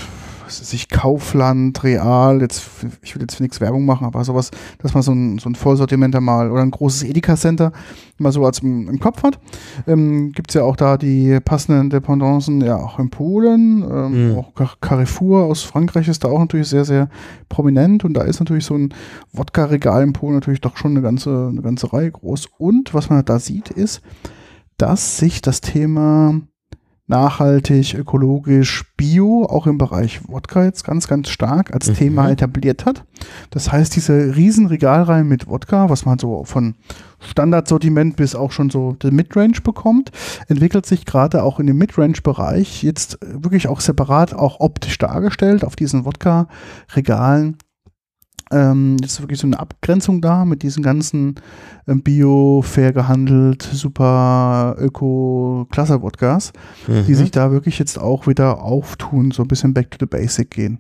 was 0.51 0.61
weiß 0.61 0.73
ich, 0.73 0.89
Kaufland, 0.89 1.83
Real, 1.85 2.41
jetzt, 2.41 2.63
ich 3.03 3.15
will 3.15 3.23
jetzt 3.23 3.37
für 3.37 3.43
nichts 3.43 3.61
Werbung 3.61 3.85
machen, 3.85 4.05
aber 4.07 4.25
sowas, 4.25 4.51
dass 4.83 4.95
man 4.95 5.03
so 5.03 5.13
ein, 5.13 5.39
so 5.39 5.49
ein 5.49 5.55
Vollsortimenter 5.55 6.21
mal 6.21 6.51
oder 6.51 6.63
ein 6.63 6.73
großes 6.73 7.05
Edeka-Center 7.05 7.73
mal 8.19 8.33
so 8.33 8.45
als 8.45 8.59
im, 8.59 8.89
im 8.89 8.99
Kopf 8.99 9.23
hat. 9.23 9.39
Ähm, 9.87 10.33
gibt 10.33 10.51
es 10.51 10.55
ja 10.55 10.63
auch 10.65 10.75
da 10.77 10.97
die 10.97 11.39
passenden 11.41 11.89
Dependancen, 11.91 12.61
ja 12.63 12.77
auch 12.77 12.99
in 12.99 13.11
Polen, 13.11 13.83
ähm, 13.89 14.11
Mhm. 14.33 14.39
auch 14.39 14.55
Car- 14.55 14.77
Carrefour 14.81 15.45
aus 15.45 15.63
Frankreich 15.63 16.09
ist 16.09 16.25
da 16.25 16.29
auch 16.29 16.41
natürlich 16.41 16.69
sehr, 16.69 16.85
sehr 16.85 17.09
prominent 17.49 18.05
und 18.05 18.15
da 18.15 18.23
ist 18.23 18.41
natürlich 18.41 18.65
so 18.65 18.75
ein 18.75 18.93
Wodka-Regal 19.33 20.03
in 20.03 20.13
Polen 20.13 20.35
natürlich 20.35 20.61
doch 20.61 20.77
schon 20.77 20.91
eine 20.93 21.03
ganze, 21.03 21.49
eine 21.51 21.63
ganze 21.63 21.93
Reihe 21.93 22.11
groß. 22.11 22.49
Und 22.59 22.93
was 22.93 23.09
man 23.09 23.25
da 23.25 23.39
sieht, 23.39 23.71
ist, 23.71 24.01
dass 24.79 25.19
sich 25.19 25.43
das 25.43 25.61
Thema 25.61 26.41
nachhaltig, 27.11 27.95
ökologisch, 27.95 28.85
bio 28.97 29.45
auch 29.45 29.67
im 29.67 29.77
Bereich 29.77 30.21
Wodka 30.29 30.65
jetzt 30.65 30.85
ganz, 30.85 31.09
ganz 31.09 31.29
stark 31.29 31.75
als 31.75 31.89
Mhm. 31.89 31.95
Thema 31.95 32.31
etabliert 32.31 32.87
hat. 32.87 33.05
Das 33.51 33.71
heißt, 33.71 33.95
diese 33.95 34.37
riesen 34.37 34.67
Regalreihen 34.67 35.29
mit 35.29 35.47
Wodka, 35.47 35.91
was 35.91 36.07
man 36.07 36.19
so 36.19 36.45
von 36.45 36.77
Standardsortiment 37.19 38.17
bis 38.17 38.35
auch 38.35 38.53
schon 38.53 38.71
so 38.71 38.93
den 38.93 39.15
Midrange 39.15 39.61
bekommt, 39.63 40.11
entwickelt 40.49 40.87
sich 40.87 41.05
gerade 41.05 41.43
auch 41.43 41.61
in 41.61 41.67
dem 41.67 41.77
Midrange-Bereich 41.77 42.83
jetzt 42.83 43.19
wirklich 43.21 43.69
auch 43.69 43.81
separat, 43.81 44.33
auch 44.33 44.61
optisch 44.61 44.97
dargestellt 44.97 45.65
auf 45.65 45.77
diesen 45.77 46.07
Wodka-Regalen. 46.07 47.59
Ähm, 48.53 48.97
jetzt 49.01 49.13
ist 49.13 49.21
wirklich 49.21 49.39
so 49.39 49.47
eine 49.47 49.61
Abgrenzung 49.61 50.21
da 50.21 50.45
mit 50.45 50.63
diesen 50.63 50.83
ganzen 50.83 51.37
ähm, 51.87 52.03
Bio, 52.03 52.63
fair 52.63 52.93
gehandelt, 52.93 53.63
super 53.63 54.75
Öko, 54.79 55.67
klasse 55.71 56.03
Wodkas, 56.03 56.53
Mhm. 56.89 57.07
die 57.07 57.15
sich 57.15 57.31
da 57.31 57.53
wirklich 57.53 57.79
jetzt 57.79 57.99
auch 57.99 58.27
wieder 58.27 58.63
auftun, 58.63 59.31
so 59.31 59.43
ein 59.43 59.49
bisschen 59.49 59.73
back 59.73 59.91
to 59.93 59.99
the 60.01 60.07
basic 60.07 60.51
gehen. 60.51 60.79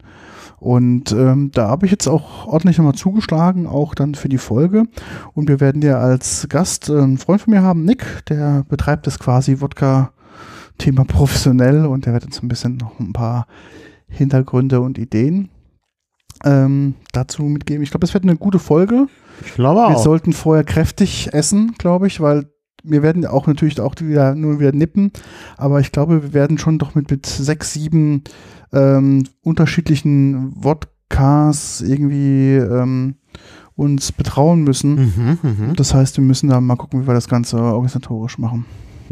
Und 0.59 1.13
ähm, 1.13 1.51
da 1.55 1.69
habe 1.69 1.87
ich 1.87 1.93
jetzt 1.93 2.07
auch 2.09 2.47
ordentlich 2.47 2.77
nochmal 2.77 2.95
zugeschlagen, 2.95 3.67
auch 3.67 3.95
dann 3.95 4.15
für 4.15 4.29
die 4.29 4.37
Folge. 4.39 4.85
Und 5.33 5.49
wir 5.49 5.61
werden 5.61 5.81
ja 5.81 5.99
als 5.99 6.47
Gast 6.51 6.91
äh, 6.91 6.99
einen 6.99 7.19
Freund 7.19 7.41
von 7.41 7.55
mir 7.55 7.63
haben, 7.63 7.85
Nick, 7.85 8.05
der 8.29 8.65
betreibt 8.69 9.07
das 9.07 9.19
quasi 9.19 9.61
Wodka-Thema 9.61 11.05
professionell 11.05 11.87
und 11.87 12.05
der 12.05 12.13
wird 12.15 12.27
uns 12.27 12.43
ein 12.43 12.49
bisschen 12.49 12.77
noch 12.77 12.99
ein 12.99 13.13
paar 13.13 13.47
Hintergründe 14.09 14.81
und 14.81 14.99
Ideen 14.99 15.49
ähm, 16.45 16.95
dazu 17.13 17.43
mitgeben. 17.43 17.83
Ich 17.83 17.91
glaube, 17.91 18.07
es 18.07 18.15
wird 18.15 18.25
eine 18.25 18.37
gute 18.37 18.59
Folge. 18.59 19.07
Ich 19.45 19.55
glaube 19.55 19.81
Wir 19.81 19.97
auch. 19.97 20.03
sollten 20.03 20.33
vorher 20.33 20.65
kräftig 20.65 21.31
essen, 21.33 21.75
glaube 21.79 22.07
ich, 22.07 22.21
weil 22.21 22.47
wir 22.83 23.03
werden 23.03 23.27
auch 23.27 23.47
natürlich 23.47 23.79
auch 23.81 23.95
wieder 24.01 24.35
nur 24.35 24.59
wieder 24.59 24.73
nippen, 24.73 25.13
aber 25.59 25.81
ich 25.81 25.93
glaube, 25.93 26.23
wir 26.23 26.33
werden 26.33 26.57
schon 26.59 26.79
doch 26.79 26.95
mit, 26.95 27.11
mit 27.11 27.27
sechs, 27.27 27.75
sieben 27.75 28.25
ähm, 28.73 29.25
unterschiedlichen 29.43 30.53
Wodkas 31.11 31.81
irgendwie 31.83 32.55
ähm, 32.57 33.17
uns 33.77 34.13
betrauen 34.13 34.63
müssen. 34.65 34.95
Mhm, 34.95 35.39
mhm. 35.43 35.77
Das 35.77 35.95
heißt, 35.95 36.17
wir 36.17 36.25
müssen 36.25 36.49
da 36.49 36.61
mal 36.61 36.77
gucken, 36.77 37.03
wie 37.03 37.07
wir 37.07 37.15
das 37.15 37.29
Ganze 37.29 37.59
organisatorisch 37.59 38.39
machen. 38.39 38.65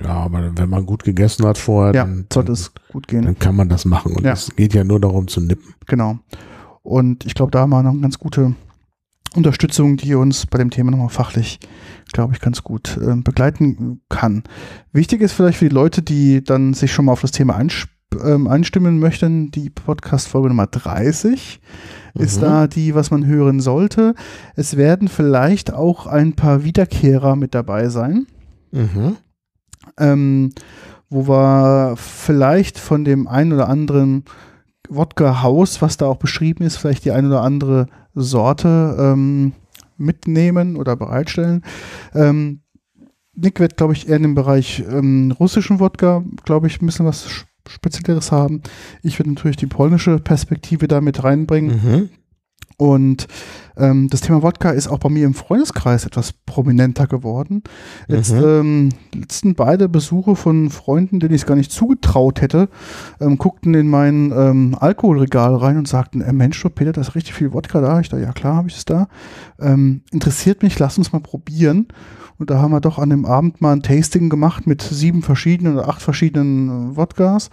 Ja, 0.03 0.11
aber 0.15 0.53
wenn 0.57 0.69
man 0.71 0.87
gut 0.87 1.03
gegessen 1.05 1.45
hat 1.47 1.59
vorher, 1.59 1.95
Ja, 1.95 2.05
dann, 2.05 2.27
sollte 2.33 2.53
es 2.53 2.73
gut 2.93 3.09
gehen. 3.09 3.23
dann 3.25 3.39
kann 3.39 3.57
man 3.57 3.69
das 3.69 3.85
machen. 3.85 4.15
Und 4.15 4.25
Ja. 4.25 4.33
es 4.33 4.55
geht 4.55 4.73
ja 4.75 4.85
nur 4.85 5.01
darum 5.01 5.27
zu 5.29 5.41
nippen. 5.41 5.75
Genau. 5.87 6.19
Und 6.89 7.27
ich 7.27 7.35
glaube, 7.35 7.51
da 7.51 7.61
haben 7.61 7.71
wir 7.71 7.83
noch 7.83 7.91
eine 7.93 8.01
ganz 8.01 8.19
gute 8.19 8.55
Unterstützung, 9.35 9.99
die 9.99 10.15
uns 10.15 10.47
bei 10.47 10.57
dem 10.57 10.71
Thema 10.71 10.91
nochmal 10.91 11.11
fachlich, 11.11 11.59
glaube 12.13 12.33
ich, 12.33 12.41
ganz 12.41 12.65
gut 12.65 12.97
äh, 12.97 13.15
begleiten 13.17 14.01
kann. 14.09 14.43
Wichtig 14.93 15.21
ist 15.21 15.33
vielleicht 15.33 15.59
für 15.59 15.69
die 15.69 15.75
Leute, 15.75 16.01
die 16.01 16.43
dann 16.43 16.73
sich 16.73 16.91
schon 16.93 17.05
mal 17.05 17.13
auf 17.13 17.21
das 17.21 17.33
Thema 17.33 17.57
einsp 17.57 17.89
ähm, 18.25 18.47
einstimmen 18.47 19.01
möchten, 19.01 19.51
die 19.51 19.69
Podcast-Folge 19.69 20.49
Nummer 20.49 20.67
30 20.67 21.61
ist 22.15 22.39
Mhm. 22.39 22.41
da 22.41 22.67
die, 22.67 22.95
was 22.95 23.11
man 23.11 23.27
hören 23.27 23.61
sollte. 23.61 24.15
Es 24.57 24.79
werden 24.79 25.09
vielleicht 25.09 25.75
auch 25.75 26.07
ein 26.07 26.33
paar 26.33 26.65
Wiederkehrer 26.65 27.37
mit 27.37 27.55
dabei 27.55 27.91
sein 27.91 28.27
Mhm. 28.73 29.17
ähm, 29.99 30.53
wo 31.11 31.29
wir 31.29 31.97
vielleicht 31.99 32.79
von 32.79 33.05
dem 33.05 33.29
einen 33.29 33.53
oder 33.53 33.69
anderen 33.69 34.25
Wodka-Haus, 34.89 35.83
was 35.83 35.97
da 35.97 36.07
auch 36.07 36.17
beschrieben 36.17 36.65
ist, 36.65 36.77
vielleicht 36.77 37.05
die 37.05 37.13
eine 37.13 37.29
oder 37.29 37.43
andere 37.43 37.87
Sorte 38.15 38.97
ähm, 38.99 39.53
mitnehmen 39.97 40.77
oder 40.77 40.97
bereitstellen. 40.97 41.63
Ähm, 42.15 42.61
Nick 43.35 43.61
wird, 43.61 43.77
glaube 43.77 43.93
ich, 43.93 44.09
eher 44.09 44.17
in 44.17 44.23
dem 44.23 44.35
Bereich 44.35 44.83
ähm, 44.91 45.33
russischen 45.39 45.81
Wodka, 45.81 46.25
glaube 46.45 46.67
ich, 46.67 46.81
ein 46.83 46.87
bisschen 46.87 47.07
was 47.07 47.47
Spezielleres 47.69 48.33
haben. 48.33 48.63
Ich 49.03 49.19
werde 49.19 49.31
natürlich 49.31 49.57
die 49.57 49.67
polnische 49.67 50.19
Perspektive 50.19 50.89
da 50.89 51.01
mit 51.01 51.23
reinbringen. 51.23 51.71
Mhm. 51.71 52.09
Und 52.81 53.27
ähm, 53.77 54.09
das 54.09 54.21
Thema 54.21 54.43
Wodka 54.43 54.71
ist 54.71 54.87
auch 54.87 55.01
bei 55.01 55.09
mir 55.09 55.27
im 55.27 55.35
Freundeskreis 55.35 56.07
etwas 56.07 56.33
prominenter 56.33 57.09
geworden. 57.09 57.65
Jetzt 58.07 58.33
Mhm. 58.33 58.45
ähm, 58.45 58.89
letzten 59.13 59.57
beide 59.57 59.89
Besuche 59.89 60.37
von 60.37 60.71
Freunden, 60.71 61.19
denen 61.19 61.35
ich 61.35 61.43
es 61.43 61.47
gar 61.47 61.57
nicht 61.57 61.73
zugetraut 61.73 62.41
hätte, 62.41 62.69
ähm, 63.21 63.37
guckten 63.37 63.75
in 63.75 63.89
mein 63.89 64.33
ähm, 64.33 64.77
Alkoholregal 64.79 65.57
rein 65.57 65.77
und 65.77 65.89
sagten, 65.89 66.21
äh, 66.21 66.33
Mensch, 66.33 66.63
du 66.63 66.71
Peter, 66.71 66.93
da 66.93 67.01
ist 67.01 67.17
richtig 67.17 67.35
viel 67.35 67.53
Wodka 67.53 67.81
da. 67.81 67.99
Ich 67.99 68.11
dachte, 68.11 68.23
ja 68.23 68.33
klar, 68.33 68.55
habe 68.55 68.69
ich 68.69 68.77
es 68.77 68.85
da. 68.85 69.09
Ähm, 69.61 70.03
interessiert 70.13 70.63
mich, 70.63 70.79
lass 70.79 70.99
uns 70.99 71.13
mal 71.13 71.21
probieren. 71.21 71.89
Und 72.39 72.51
da 72.51 72.61
haben 72.61 72.71
wir 72.71 72.81
doch 72.81 73.01
an 73.01 73.11
dem 73.11 73.25
Abend 73.27 73.61
mal 73.61 73.73
ein 73.73 73.83
Tasting 73.83 74.29
gemacht 74.29 74.69
mit 74.69 74.83
sieben 74.83 75.23
verschiedenen 75.23 75.75
oder 75.75 75.89
acht 75.89 76.01
verschiedenen 76.01 76.93
äh, 76.93 76.97
Wodkas. 76.97 77.51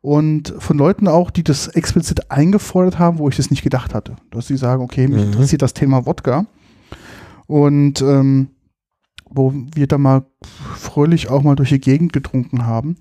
Und 0.00 0.54
von 0.58 0.78
Leuten 0.78 1.08
auch, 1.08 1.30
die 1.30 1.42
das 1.42 1.66
explizit 1.68 2.30
eingefordert 2.30 2.98
haben, 2.98 3.18
wo 3.18 3.28
ich 3.28 3.36
das 3.36 3.50
nicht 3.50 3.62
gedacht 3.62 3.94
hatte. 3.94 4.14
Dass 4.30 4.46
sie 4.46 4.56
sagen, 4.56 4.82
okay, 4.82 5.08
mich 5.08 5.22
Mhm. 5.22 5.32
interessiert 5.32 5.62
das 5.62 5.74
Thema 5.74 6.06
Wodka. 6.06 6.46
Und 7.46 8.00
ähm, 8.02 8.48
wo 9.30 9.52
wir 9.74 9.86
da 9.86 9.98
mal 9.98 10.24
fröhlich 10.76 11.28
auch 11.28 11.42
mal 11.42 11.54
durch 11.56 11.68
die 11.70 11.80
Gegend 11.80 12.12
getrunken 12.12 12.64
haben. 12.66 12.96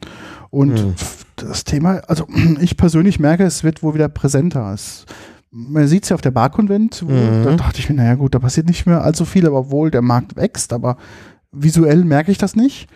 Und 0.50 0.74
Mhm. 0.86 0.94
das 1.38 1.64
Thema, 1.64 2.02
also 2.08 2.28
ich 2.60 2.76
persönlich 2.78 3.20
merke, 3.20 3.44
es 3.44 3.64
wird 3.64 3.84
wohl 3.84 3.94
wieder 3.94 4.10
präsenter. 4.10 4.74
Es, 4.74 5.06
man 5.52 5.88
sieht 5.88 6.04
es 6.04 6.10
ja 6.10 6.16
auf 6.16 6.22
der 6.22 6.32
Barkonvent, 6.32 7.04
Mhm. 7.04 7.44
da 7.44 7.56
dachte 7.56 7.80
ich 7.80 7.90
mir, 7.90 7.96
naja 7.96 8.16
gut, 8.16 8.36
da 8.36 8.40
passiert 8.40 8.68
nicht 8.68 8.86
mehr 8.86 9.04
allzu 9.04 9.24
viel, 9.24 9.46
aber 9.48 9.72
wohl 9.72 9.92
der 9.92 10.02
Markt 10.02 10.36
wächst, 10.36 10.74
aber 10.74 10.98
visuell 11.52 12.04
merke 12.04 12.32
ich 12.32 12.38
das 12.38 12.56
nicht. 12.56 12.88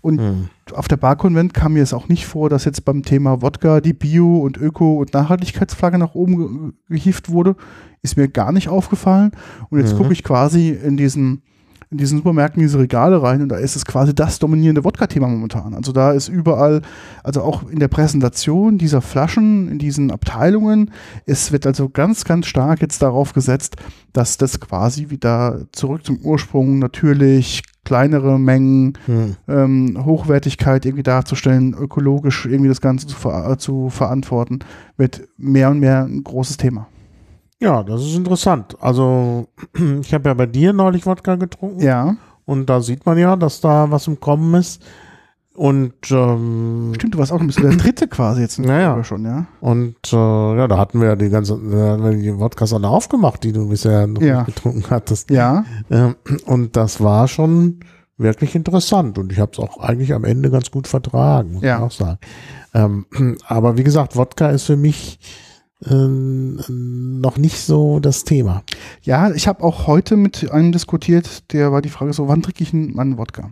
Und 0.00 0.20
Mhm. 0.20 0.48
auf 0.72 0.88
der 0.88 0.96
Barkonvent 0.96 1.54
kam 1.54 1.74
mir 1.74 1.82
es 1.82 1.92
auch 1.92 2.08
nicht 2.08 2.26
vor, 2.26 2.48
dass 2.50 2.64
jetzt 2.64 2.84
beim 2.84 3.02
Thema 3.02 3.42
Wodka 3.42 3.80
die 3.80 3.92
Bio- 3.92 4.38
und 4.40 4.56
Öko- 4.58 4.98
und 4.98 5.12
Nachhaltigkeitsflagge 5.14 5.98
nach 5.98 6.14
oben 6.14 6.36
ge 6.36 6.72
gehievt 6.96 7.30
wurde. 7.30 7.56
Ist 8.02 8.16
mir 8.16 8.28
gar 8.28 8.52
nicht 8.52 8.68
aufgefallen. 8.68 9.32
Und 9.70 9.78
jetzt 9.80 9.94
Mhm. 9.94 9.98
gucke 9.98 10.12
ich 10.12 10.22
quasi 10.24 10.70
in 10.70 10.96
diesen, 10.96 11.42
in 11.90 11.96
diesen 11.98 12.18
Supermärkten 12.18 12.60
diese 12.60 12.78
Regale 12.78 13.22
rein 13.22 13.40
und 13.40 13.48
da 13.48 13.56
ist 13.56 13.74
es 13.74 13.86
quasi 13.86 14.14
das 14.14 14.38
dominierende 14.38 14.84
Wodka-Thema 14.84 15.26
momentan. 15.26 15.72
Also 15.74 15.92
da 15.92 16.12
ist 16.12 16.28
überall, 16.28 16.82
also 17.24 17.42
auch 17.42 17.68
in 17.68 17.78
der 17.78 17.88
Präsentation 17.88 18.76
dieser 18.78 19.00
Flaschen, 19.00 19.68
in 19.70 19.78
diesen 19.78 20.10
Abteilungen, 20.10 20.90
es 21.24 21.50
wird 21.50 21.66
also 21.66 21.88
ganz, 21.88 22.24
ganz 22.24 22.46
stark 22.46 22.82
jetzt 22.82 23.00
darauf 23.00 23.32
gesetzt, 23.32 23.76
dass 24.12 24.36
das 24.36 24.60
quasi 24.60 25.08
wieder 25.08 25.66
zurück 25.72 26.04
zum 26.04 26.18
Ursprung 26.18 26.78
natürlich 26.78 27.62
kleinere 27.88 28.38
Mengen, 28.38 28.98
Mhm. 29.06 29.36
ähm, 29.48 30.04
Hochwertigkeit 30.04 30.84
irgendwie 30.84 31.02
darzustellen, 31.02 31.72
ökologisch 31.74 32.44
irgendwie 32.44 32.68
das 32.68 32.82
Ganze 32.82 33.06
zu, 33.06 33.16
ver 33.16 33.56
zu 33.58 33.88
verantworten, 33.88 34.58
wird 34.98 35.22
mehr 35.38 35.70
und 35.70 35.80
mehr 35.80 36.04
ein 36.04 36.22
großes 36.22 36.58
Thema. 36.58 36.86
Ja, 37.60 37.82
das 37.82 38.02
ist 38.02 38.14
interessant. 38.14 38.76
Also, 38.80 39.48
ich 40.02 40.12
habe 40.12 40.28
ja 40.28 40.34
bei 40.34 40.44
dir 40.46 40.72
neulich 40.74 41.06
Wodka 41.06 41.36
getrunken 41.36 41.80
Ja, 41.80 42.16
und 42.44 42.66
da 42.66 42.80
sieht 42.82 43.06
man 43.06 43.16
ja, 43.16 43.36
dass 43.36 43.60
da 43.62 43.90
was 43.90 44.06
im 44.06 44.20
Kommen 44.20 44.54
ist. 44.54 44.82
Und, 45.58 45.92
ähm, 46.12 46.92
stimmt, 46.94 47.14
du 47.14 47.18
warst 47.18 47.32
auch 47.32 47.40
ein 47.40 47.48
bisschen 47.48 47.68
der 47.68 47.76
dritte 47.76 48.06
quasi 48.06 48.42
jetzt 48.42 48.60
Naja. 48.60 49.02
schon, 49.02 49.24
ja. 49.24 49.46
und 49.60 49.96
äh, 50.12 50.16
ja, 50.56 50.68
da 50.68 50.78
hatten 50.78 51.00
wir 51.00 51.08
ja 51.08 51.16
die 51.16 51.30
ganze, 51.30 51.54
da 51.58 51.98
wir 52.02 52.12
die 52.12 52.38
Wodkas 52.38 52.72
alle 52.72 52.86
aufgemacht, 52.86 53.42
die 53.42 53.50
du 53.52 53.68
bisher 53.68 54.06
noch 54.06 54.22
Ja. 54.22 54.44
getrunken 54.44 54.84
hattest. 54.88 55.30
Ja, 55.30 55.64
Ähm, 55.90 56.14
und 56.46 56.76
das 56.76 57.00
war 57.02 57.26
schon 57.26 57.80
wirklich 58.18 58.54
interessant 58.54 59.18
und 59.18 59.32
ich 59.32 59.40
habe 59.40 59.50
es 59.52 59.58
auch 59.58 59.78
eigentlich 59.80 60.12
am 60.14 60.22
Ende 60.24 60.48
ganz 60.50 60.70
gut 60.70 60.86
vertragen, 60.86 61.54
muss 61.54 61.62
Ja. 61.64 61.78
ich 61.78 61.82
auch 61.82 61.90
sagen. 61.90 62.18
Ähm, 62.74 63.06
aber 63.48 63.76
wie 63.76 63.82
gesagt, 63.84 64.14
Wodka 64.14 64.50
ist 64.50 64.62
für 64.62 64.76
mich 64.76 65.18
ähm, 65.88 66.60
noch 67.20 67.36
nicht 67.38 67.58
so 67.60 68.00
das 68.00 68.24
Thema. 68.24 68.62
Ja, 69.02 69.30
ich 69.32 69.46
habe 69.48 69.62
auch 69.62 69.86
heute 69.86 70.16
mit 70.16 70.50
einem 70.50 70.72
diskutiert, 70.72 71.52
der 71.52 71.72
war 71.72 71.82
die 71.82 71.88
Frage 71.88 72.12
so, 72.12 72.28
wann 72.28 72.42
trinke 72.42 72.62
ich 72.62 72.72
einen 72.72 72.98
einen 72.98 73.18
Wodka? 73.18 73.50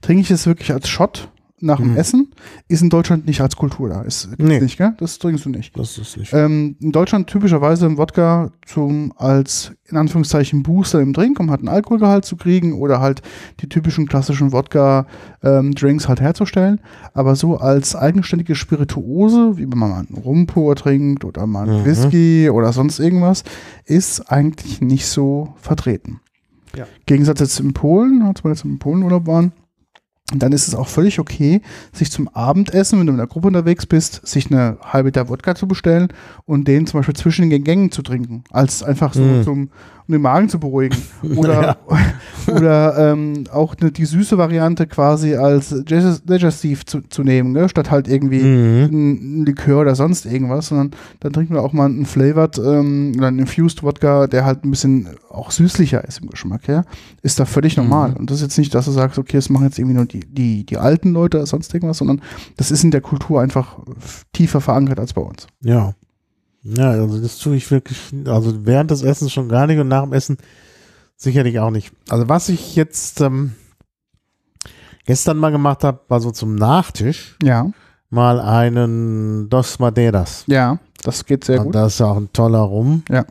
Trinke 0.00 0.22
ich 0.22 0.30
es 0.30 0.46
wirklich 0.46 0.72
als 0.72 0.88
Shot 0.88 1.30
nach 1.60 1.78
dem 1.78 1.92
Mhm. 1.92 1.96
Essen? 1.96 2.30
Ist 2.68 2.82
in 2.82 2.90
Deutschland 2.90 3.26
nicht 3.26 3.40
als 3.40 3.56
Kultur 3.56 3.88
da. 3.88 4.02
Ist 4.02 4.28
Nee. 4.38 4.60
nicht, 4.60 4.76
gell? 4.76 4.92
Das 4.98 5.18
trinkst 5.18 5.44
du 5.46 5.50
nicht. 5.50 5.78
Das 5.78 5.96
ist 5.96 6.16
nicht. 6.16 6.32
Ähm, 6.34 6.76
in 6.80 6.92
Deutschland 6.92 7.28
typischerweise 7.28 7.86
ein 7.86 7.96
Wodka 7.96 8.50
zum 8.66 9.12
als 9.16 9.72
in 9.88 9.96
Anführungszeichen 9.96 10.62
Booster 10.62 11.00
im 11.00 11.12
Drink, 11.12 11.38
um 11.40 11.50
halt 11.50 11.60
einen 11.60 11.68
Alkoholgehalt 11.68 12.24
zu 12.24 12.36
kriegen 12.36 12.72
oder 12.72 13.00
halt 13.00 13.22
die 13.60 13.68
typischen 13.68 14.06
klassischen 14.08 14.50
Wodka-Drinks 15.42 16.08
halt 16.08 16.20
herzustellen. 16.20 16.80
Aber 17.12 17.36
so 17.36 17.56
als 17.56 17.94
eigenständige 17.94 18.54
Spirituose, 18.54 19.56
wie 19.56 19.70
wenn 19.70 19.78
man 19.78 19.90
mal 19.90 20.04
einen 20.08 20.18
Rumpur 20.22 20.74
trinkt 20.76 21.24
oder 21.24 21.46
mal 21.46 21.68
einen 21.68 21.80
Mhm. 21.82 21.84
Whisky 21.86 22.50
oder 22.50 22.72
sonst 22.72 22.98
irgendwas, 22.98 23.44
ist 23.84 24.20
eigentlich 24.30 24.80
nicht 24.80 25.06
so 25.06 25.54
vertreten. 25.56 26.20
Ja. 26.76 26.86
Gegensatz 27.06 27.40
jetzt 27.40 27.60
in 27.60 27.72
Polen, 27.72 28.22
als 28.22 28.42
wir 28.42 28.50
jetzt 28.50 28.64
im 28.64 28.78
Polenurlaub 28.78 29.26
waren, 29.26 29.52
dann 30.32 30.52
ist 30.52 30.68
es 30.68 30.74
auch 30.74 30.88
völlig 30.88 31.20
okay, 31.20 31.60
sich 31.92 32.10
zum 32.10 32.28
Abendessen, 32.28 32.98
wenn 32.98 33.06
du 33.06 33.12
in 33.12 33.18
der 33.18 33.26
Gruppe 33.26 33.48
unterwegs 33.48 33.84
bist, 33.84 34.26
sich 34.26 34.50
eine 34.50 34.78
halbe 34.82 35.08
Liter 35.08 35.28
Wodka 35.28 35.54
zu 35.54 35.68
bestellen 35.68 36.08
und 36.46 36.66
den 36.66 36.86
zum 36.86 37.00
Beispiel 37.00 37.14
zwischen 37.14 37.50
den 37.50 37.62
Gängen 37.62 37.90
zu 37.90 38.02
trinken, 38.02 38.44
als 38.50 38.82
einfach 38.82 39.12
so 39.12 39.22
Mm. 39.22 39.42
zum, 39.44 39.70
um 40.06 40.12
den 40.12 40.22
Magen 40.22 40.48
zu 40.48 40.58
beruhigen. 40.60 40.96
Oder, 41.36 41.78
oder 42.54 43.12
ähm, 43.12 43.44
auch 43.52 43.74
eine, 43.80 43.90
die 43.90 44.04
süße 44.04 44.36
Variante 44.36 44.86
quasi 44.86 45.34
als 45.34 45.72
Digest- 45.74 46.28
Digestiv 46.28 46.84
zu, 46.84 47.00
zu 47.00 47.22
nehmen, 47.22 47.52
ne? 47.52 47.68
statt 47.68 47.90
halt 47.90 48.06
irgendwie 48.08 48.42
Mhm. 48.42 48.84
ein, 48.92 49.44
Likör 49.46 49.80
oder 49.80 49.94
sonst 49.94 50.26
irgendwas, 50.26 50.68
sondern 50.68 50.90
dann 51.20 51.32
trinken 51.32 51.54
wir 51.54 51.62
auch 51.62 51.72
mal 51.72 51.86
einen 51.86 52.04
Flavored 52.06 52.58
ähm, 52.58 53.12
oder 53.16 53.28
einen 53.28 53.38
Infused 53.40 53.82
Wodka, 53.82 54.26
der 54.26 54.44
halt 54.44 54.64
ein 54.64 54.70
bisschen 54.70 55.08
auch 55.30 55.50
süßlicher 55.50 56.04
ist 56.04 56.20
im 56.20 56.28
Geschmack, 56.28 56.68
ja. 56.68 56.84
Ist 57.22 57.40
da 57.40 57.44
völlig 57.46 57.76
normal. 57.76 58.10
Mhm. 58.10 58.16
Und 58.16 58.30
das 58.30 58.38
ist 58.38 58.42
jetzt 58.42 58.58
nicht, 58.58 58.74
dass 58.74 58.84
du 58.84 58.90
sagst, 58.90 59.18
okay, 59.18 59.36
das 59.38 59.48
machen 59.48 59.64
jetzt 59.64 59.78
irgendwie 59.78 59.96
nur 59.96 60.06
die, 60.06 60.20
die, 60.20 60.64
die 60.66 60.76
alten 60.76 61.12
Leute 61.12 61.38
oder 61.38 61.46
sonst 61.46 61.72
irgendwas, 61.74 61.98
sondern 61.98 62.20
das 62.56 62.70
ist 62.70 62.84
in 62.84 62.90
der 62.90 63.00
Kultur 63.00 63.40
einfach 63.40 63.78
tiefer 64.32 64.60
verankert 64.60 65.00
als 65.00 65.12
bei 65.14 65.22
uns. 65.22 65.46
Ja. 65.62 65.94
Ja, 66.64 66.90
also 66.90 67.20
das 67.20 67.38
tue 67.38 67.56
ich 67.56 67.70
wirklich, 67.70 67.98
also 68.26 68.64
während 68.66 68.90
des 68.90 69.02
Essens 69.02 69.32
schon 69.32 69.48
gar 69.48 69.66
nicht 69.66 69.78
und 69.78 69.88
nach 69.88 70.02
dem 70.02 70.12
Essen 70.14 70.38
sicherlich 71.16 71.58
auch 71.60 71.70
nicht. 71.70 71.92
Also 72.08 72.28
was 72.28 72.48
ich 72.48 72.74
jetzt 72.74 73.20
ähm, 73.20 73.52
gestern 75.04 75.36
mal 75.36 75.50
gemacht 75.52 75.84
habe, 75.84 76.00
war 76.08 76.20
so 76.20 76.30
zum 76.30 76.54
Nachtisch 76.54 77.36
Ja, 77.42 77.70
mal 78.10 78.40
einen 78.40 79.48
Dos 79.50 79.78
Madeiras. 79.78 80.44
ja, 80.46 80.78
das 81.02 81.26
geht 81.26 81.44
sehr 81.44 81.58
und 81.60 81.66
gut. 81.66 81.74
das 81.74 81.94
ist 81.94 81.98
ja 82.00 82.06
auch 82.06 82.16
ein 82.16 82.32
toller 82.32 82.60
Rum. 82.60 83.02
Ja. 83.10 83.24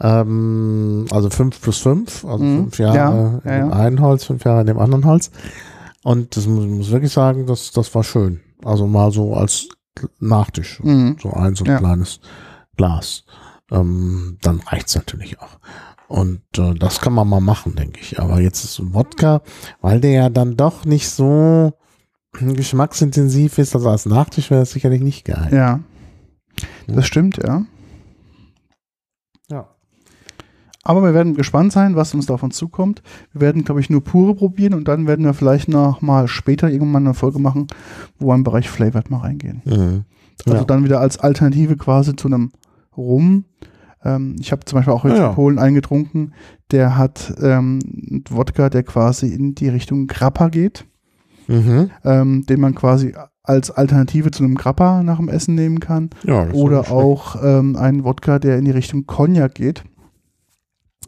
Ähm, 0.00 1.06
also 1.10 1.30
5 1.30 1.60
plus 1.60 1.78
5, 1.78 2.24
also 2.24 2.44
Mhm. 2.44 2.56
fünf 2.58 2.78
Jahre 2.78 2.96
Ja, 2.96 3.10
in 3.10 3.40
ja, 3.44 3.58
dem 3.60 3.70
ja. 3.70 3.76
einen 3.76 4.00
Holz, 4.00 4.24
fünf 4.24 4.44
Jahre 4.44 4.60
in 4.62 4.66
dem 4.66 4.78
anderen 4.78 5.04
Holz. 5.04 5.30
Und 6.04 6.36
das 6.36 6.46
muss, 6.46 6.66
muss 6.66 6.90
wirklich 6.90 7.12
sagen, 7.12 7.46
das, 7.46 7.70
das 7.72 7.94
war 7.94 8.02
schön. 8.04 8.40
Also 8.64 8.86
mal 8.86 9.10
so 9.12 9.34
als 9.34 9.68
Nachtisch. 10.18 10.80
Mhm. 10.82 11.16
So 11.22 11.30
ein 11.32 11.54
so 11.54 11.64
ein 11.64 11.70
Ja. 11.70 11.78
kleines 11.78 12.20
Glas. 12.76 13.24
Ähm, 13.70 14.38
dann 14.42 14.60
reicht's 14.60 14.94
natürlich 14.94 15.40
auch. 15.40 15.58
Und 16.08 16.42
äh, 16.58 16.74
das 16.74 17.00
kann 17.00 17.14
man 17.14 17.28
mal 17.28 17.40
machen, 17.40 17.74
denke 17.74 18.00
ich. 18.00 18.20
Aber 18.20 18.40
jetzt 18.40 18.64
ist 18.64 18.78
ein 18.78 18.92
Wodka, 18.92 19.40
weil 19.80 20.00
der 20.00 20.10
ja 20.10 20.28
dann 20.28 20.56
doch 20.56 20.84
nicht 20.84 21.08
so 21.08 21.72
geschmacksintensiv 22.32 23.58
ist, 23.58 23.74
also 23.74 23.88
als 23.88 24.06
Nachtisch 24.06 24.50
wäre 24.50 24.62
es 24.62 24.72
sicherlich 24.72 25.00
nicht 25.02 25.24
geil. 25.24 25.48
Ja. 25.52 25.80
Das 26.86 27.06
stimmt, 27.06 27.38
ja. 27.38 27.64
Ja. 29.50 29.68
Aber 30.84 31.02
wir 31.04 31.14
werden 31.14 31.34
gespannt 31.34 31.72
sein, 31.72 31.94
was 31.94 32.12
uns 32.14 32.26
da 32.26 32.34
auf 32.34 32.42
uns 32.42 32.56
zukommt. 32.56 33.02
Wir 33.32 33.40
werden, 33.40 33.64
glaube 33.64 33.80
ich, 33.80 33.88
nur 33.88 34.02
pure 34.02 34.34
probieren 34.34 34.74
und 34.74 34.88
dann 34.88 35.06
werden 35.06 35.24
wir 35.24 35.32
vielleicht 35.34 35.68
noch 35.68 36.02
mal 36.02 36.26
später 36.26 36.68
irgendwann 36.70 37.04
eine 37.06 37.14
Folge 37.14 37.38
machen, 37.38 37.68
wo 38.18 38.28
wir 38.28 38.34
im 38.34 38.42
Bereich 38.42 38.68
Flavored 38.68 39.10
mal 39.10 39.18
reingehen. 39.18 39.62
Mhm. 39.64 40.04
Also 40.46 40.58
Ja. 40.58 40.64
dann 40.64 40.84
wieder 40.84 40.98
als 41.00 41.18
Alternative 41.18 41.76
quasi 41.76 42.16
zu 42.16 42.26
einem 42.28 42.50
Rum. 42.96 43.44
Ähm, 44.04 44.34
ich 44.40 44.50
habe 44.50 44.64
zum 44.64 44.78
Beispiel 44.78 44.92
auch 44.92 45.04
jetzt 45.04 45.18
Ja, 45.18 45.28
in 45.28 45.34
Polen 45.36 45.58
eingetrunken, 45.60 46.34
der 46.72 46.96
hat 46.98 47.32
ähm, 47.40 47.78
einen 48.10 48.24
Wodka, 48.28 48.68
der 48.68 48.82
quasi 48.82 49.28
in 49.28 49.54
die 49.54 49.68
Richtung 49.68 50.08
Grappa 50.08 50.48
geht, 50.48 50.84
Mhm. 51.46 51.90
ähm, 52.04 52.44
den 52.46 52.60
man 52.60 52.74
quasi 52.74 53.14
als 53.44 53.70
Alternative 53.70 54.30
zu 54.30 54.42
einem 54.44 54.54
Grappa 54.56 55.02
nach 55.02 55.18
dem 55.18 55.28
Essen 55.28 55.54
nehmen 55.54 55.80
kann. 55.80 56.10
Ja, 56.24 56.48
Oder 56.52 56.90
auch 56.90 57.36
ähm, 57.42 57.76
einen 57.76 58.04
Wodka, 58.04 58.38
der 58.38 58.58
in 58.58 58.64
die 58.64 58.70
Richtung 58.70 59.06
Cognac 59.06 59.54
geht, 59.54 59.84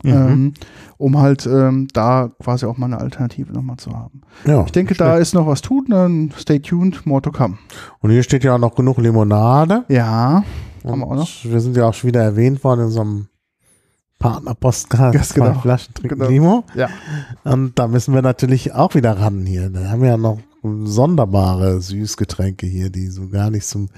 Mhm. 0.04 0.12
ähm, 0.12 0.54
um 0.98 1.18
halt 1.18 1.46
ähm, 1.46 1.88
da 1.92 2.30
quasi 2.42 2.66
auch 2.66 2.76
mal 2.76 2.86
eine 2.86 2.98
Alternative 2.98 3.52
nochmal 3.52 3.76
zu 3.78 3.90
haben. 3.92 4.20
ja, 4.46 4.64
Ich 4.64 4.72
denke, 4.72 4.94
da 4.94 5.16
ist 5.18 5.34
noch 5.34 5.46
was 5.46 5.60
tut, 5.62 5.90
dann 5.90 6.30
stay 6.38 6.60
tuned, 6.60 7.04
more 7.06 7.20
to 7.22 7.30
come. 7.32 7.58
Und 8.00 8.10
hier 8.10 8.22
steht 8.22 8.44
ja 8.44 8.54
auch 8.54 8.58
noch 8.58 8.74
genug 8.74 8.98
Limonade. 8.98 9.84
Ja, 9.88 10.44
Und 10.82 10.90
Haben 10.92 11.00
wir 11.00 11.06
auch 11.06 11.14
noch? 11.16 11.28
Wir 11.44 11.60
sind 11.60 11.76
ja 11.76 11.86
auch 11.88 11.94
schon 11.94 12.08
wieder 12.08 12.22
erwähnt 12.22 12.62
worden 12.62 12.80
in 12.80 12.86
unserem 12.86 13.28
Partner-Postcard. 14.18 15.14
Ganz 15.14 15.28
zwei 15.30 15.48
genau. 15.48 15.60
Flaschen 15.60 15.94
trinken 15.94 16.18
Genau. 16.18 16.30
Limo. 16.30 16.64
ja. 16.74 16.88
Und 17.44 17.78
da 17.78 17.88
müssen 17.88 18.14
wir 18.14 18.22
natürlich 18.22 18.72
auch 18.74 18.94
wieder 18.94 19.18
ran 19.18 19.44
hier. 19.46 19.70
Da 19.70 19.90
haben 19.90 20.02
wir 20.02 20.10
ja 20.10 20.16
noch 20.16 20.38
sonderbare 20.62 21.80
Süßgetränke 21.80 22.66
hier, 22.66 22.90
die 22.90 23.08
so 23.08 23.28
gar 23.28 23.50
nicht 23.50 23.66
zum, 23.66 23.88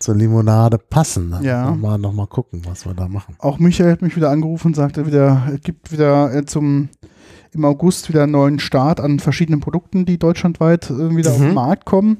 zur 0.00 0.16
Limonade 0.16 0.78
passen. 0.78 1.34
Ja. 1.42 1.70
Mal 1.72 1.98
noch 1.98 2.12
mal 2.12 2.26
gucken, 2.26 2.62
was 2.66 2.84
wir 2.86 2.94
da 2.94 3.06
machen. 3.06 3.36
Auch 3.38 3.58
Michael 3.58 3.92
hat 3.92 4.02
mich 4.02 4.16
wieder 4.16 4.30
angerufen 4.30 4.68
und 4.68 4.76
sagte 4.76 5.06
wieder, 5.06 5.42
es 5.54 5.60
gibt 5.60 5.92
wieder 5.92 6.44
zum 6.46 6.88
im 7.52 7.64
August 7.64 8.08
wieder 8.08 8.22
einen 8.24 8.32
neuen 8.32 8.58
Start 8.60 9.00
an 9.00 9.18
verschiedenen 9.18 9.60
Produkten, 9.60 10.04
die 10.04 10.18
deutschlandweit 10.18 10.88
äh, 10.90 11.16
wieder 11.16 11.32
auf 11.32 11.38
Mhm. 11.38 11.44
den 11.46 11.54
Markt 11.54 11.84
kommen. 11.84 12.18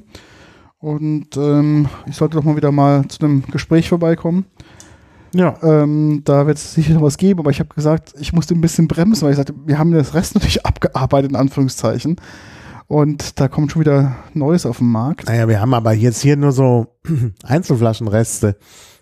Und 0.79 1.37
ähm, 1.37 1.87
ich 2.07 2.15
sollte 2.15 2.37
doch 2.37 2.43
mal 2.43 2.55
wieder 2.55 2.71
mal 2.71 3.07
zu 3.07 3.19
einem 3.23 3.43
Gespräch 3.51 3.87
vorbeikommen. 3.89 4.45
Ja. 5.33 5.55
Ähm, 5.63 6.21
da 6.25 6.47
wird 6.47 6.57
es 6.57 6.73
sicher 6.73 6.93
noch 6.95 7.03
was 7.03 7.17
geben, 7.17 7.39
aber 7.39 7.51
ich 7.51 7.59
habe 7.59 7.73
gesagt, 7.73 8.13
ich 8.19 8.33
musste 8.33 8.53
ein 8.53 8.61
bisschen 8.61 8.87
bremsen, 8.87 9.23
weil 9.23 9.31
ich 9.31 9.37
sagte, 9.37 9.53
wir 9.65 9.77
haben 9.79 9.91
das 9.91 10.13
Rest 10.13 10.33
natürlich 10.35 10.65
abgearbeitet, 10.65 11.31
in 11.31 11.37
Anführungszeichen. 11.37 12.17
Und 12.91 13.39
da 13.39 13.47
kommt 13.47 13.71
schon 13.71 13.79
wieder 13.79 14.17
Neues 14.33 14.65
auf 14.65 14.79
den 14.79 14.91
Markt. 14.91 15.25
Naja, 15.27 15.47
wir 15.47 15.61
haben 15.61 15.73
aber 15.73 15.93
jetzt 15.93 16.21
hier 16.21 16.35
nur 16.35 16.51
so 16.51 16.87
Einzelflaschenreste. 17.43 18.57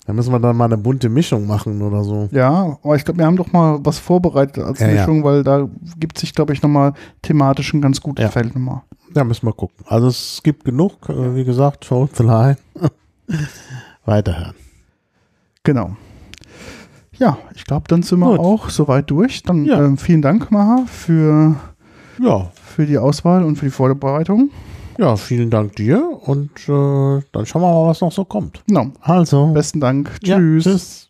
Da 0.06 0.14
müssen 0.14 0.32
wir 0.32 0.40
dann 0.40 0.56
mal 0.58 0.66
eine 0.66 0.78
bunte 0.78 1.10
Mischung 1.10 1.48
machen 1.48 1.82
oder 1.82 2.04
so. 2.04 2.30
Ja, 2.32 2.78
aber 2.84 2.96
ich 2.96 3.04
glaube, 3.04 3.18
wir 3.18 3.26
haben 3.26 3.36
doch 3.36 3.52
mal 3.52 3.80
was 3.84 3.98
vorbereitet 3.98 4.64
als 4.64 4.80
Ja, 4.80 4.90
ja. 4.90 4.94
Mischung, 4.94 5.24
weil 5.24 5.44
da 5.44 5.68
gibt 5.98 6.20
sich, 6.20 6.36
glaube 6.36 6.54
ich, 6.54 6.62
nochmal 6.62 6.94
thematisch 7.24 7.74
ein 7.74 7.82
ganz 7.82 8.00
gutes 8.00 8.22
Ja. 8.24 8.30
Feld 8.30 8.54
nochmal. 8.54 8.84
Da 9.12 9.24
müssen 9.24 9.48
wir 9.48 9.54
gucken. 9.54 9.84
Also 9.88 10.08
es 10.08 10.42
gibt 10.44 10.66
genug, 10.66 11.10
äh, 11.10 11.36
wie 11.36 11.44
gesagt, 11.44 11.84
show 11.86 12.08
the 12.16 12.22
line. 12.24 12.58
Weiterhören. 14.06 14.54
Genau. 15.64 15.96
Ja, 17.18 17.38
ich 17.56 17.66
glaube, 17.66 17.86
dann 17.88 18.04
sind 18.04 18.20
wir 18.20 18.30
Gut. 18.38 18.40
auch 18.40 18.70
soweit 18.70 19.10
durch. 19.10 19.42
Dann 19.44 19.66
Ja. 19.66 19.84
ähm, 19.84 19.98
vielen 19.98 20.22
Dank, 20.22 20.52
Maha, 20.52 20.86
für, 20.86 21.56
Ja, 22.20 22.52
für 22.80 22.86
die 22.86 22.98
Auswahl 22.98 23.44
und 23.44 23.58
für 23.58 23.66
die 23.66 23.72
Vorbereitung. 23.72 24.52
ja, 24.98 25.18
vielen 25.18 25.50
Dank 25.50 25.76
dir 25.76 26.02
und 26.24 26.50
äh, 26.70 27.22
dann 27.34 27.46
schauen 27.46 27.62
wir 27.62 27.68
mal, 27.74 27.88
was 27.90 28.00
noch 28.00 28.14
so 28.14 28.24
kommt. 28.24 28.64
Genau. 28.68 28.88
Also, 29.02 29.48
Besten 29.48 29.82
Dank. 29.82 30.18
ja, 30.24 30.38
Tschüss. 30.38 30.64
tschüss. 30.64 31.09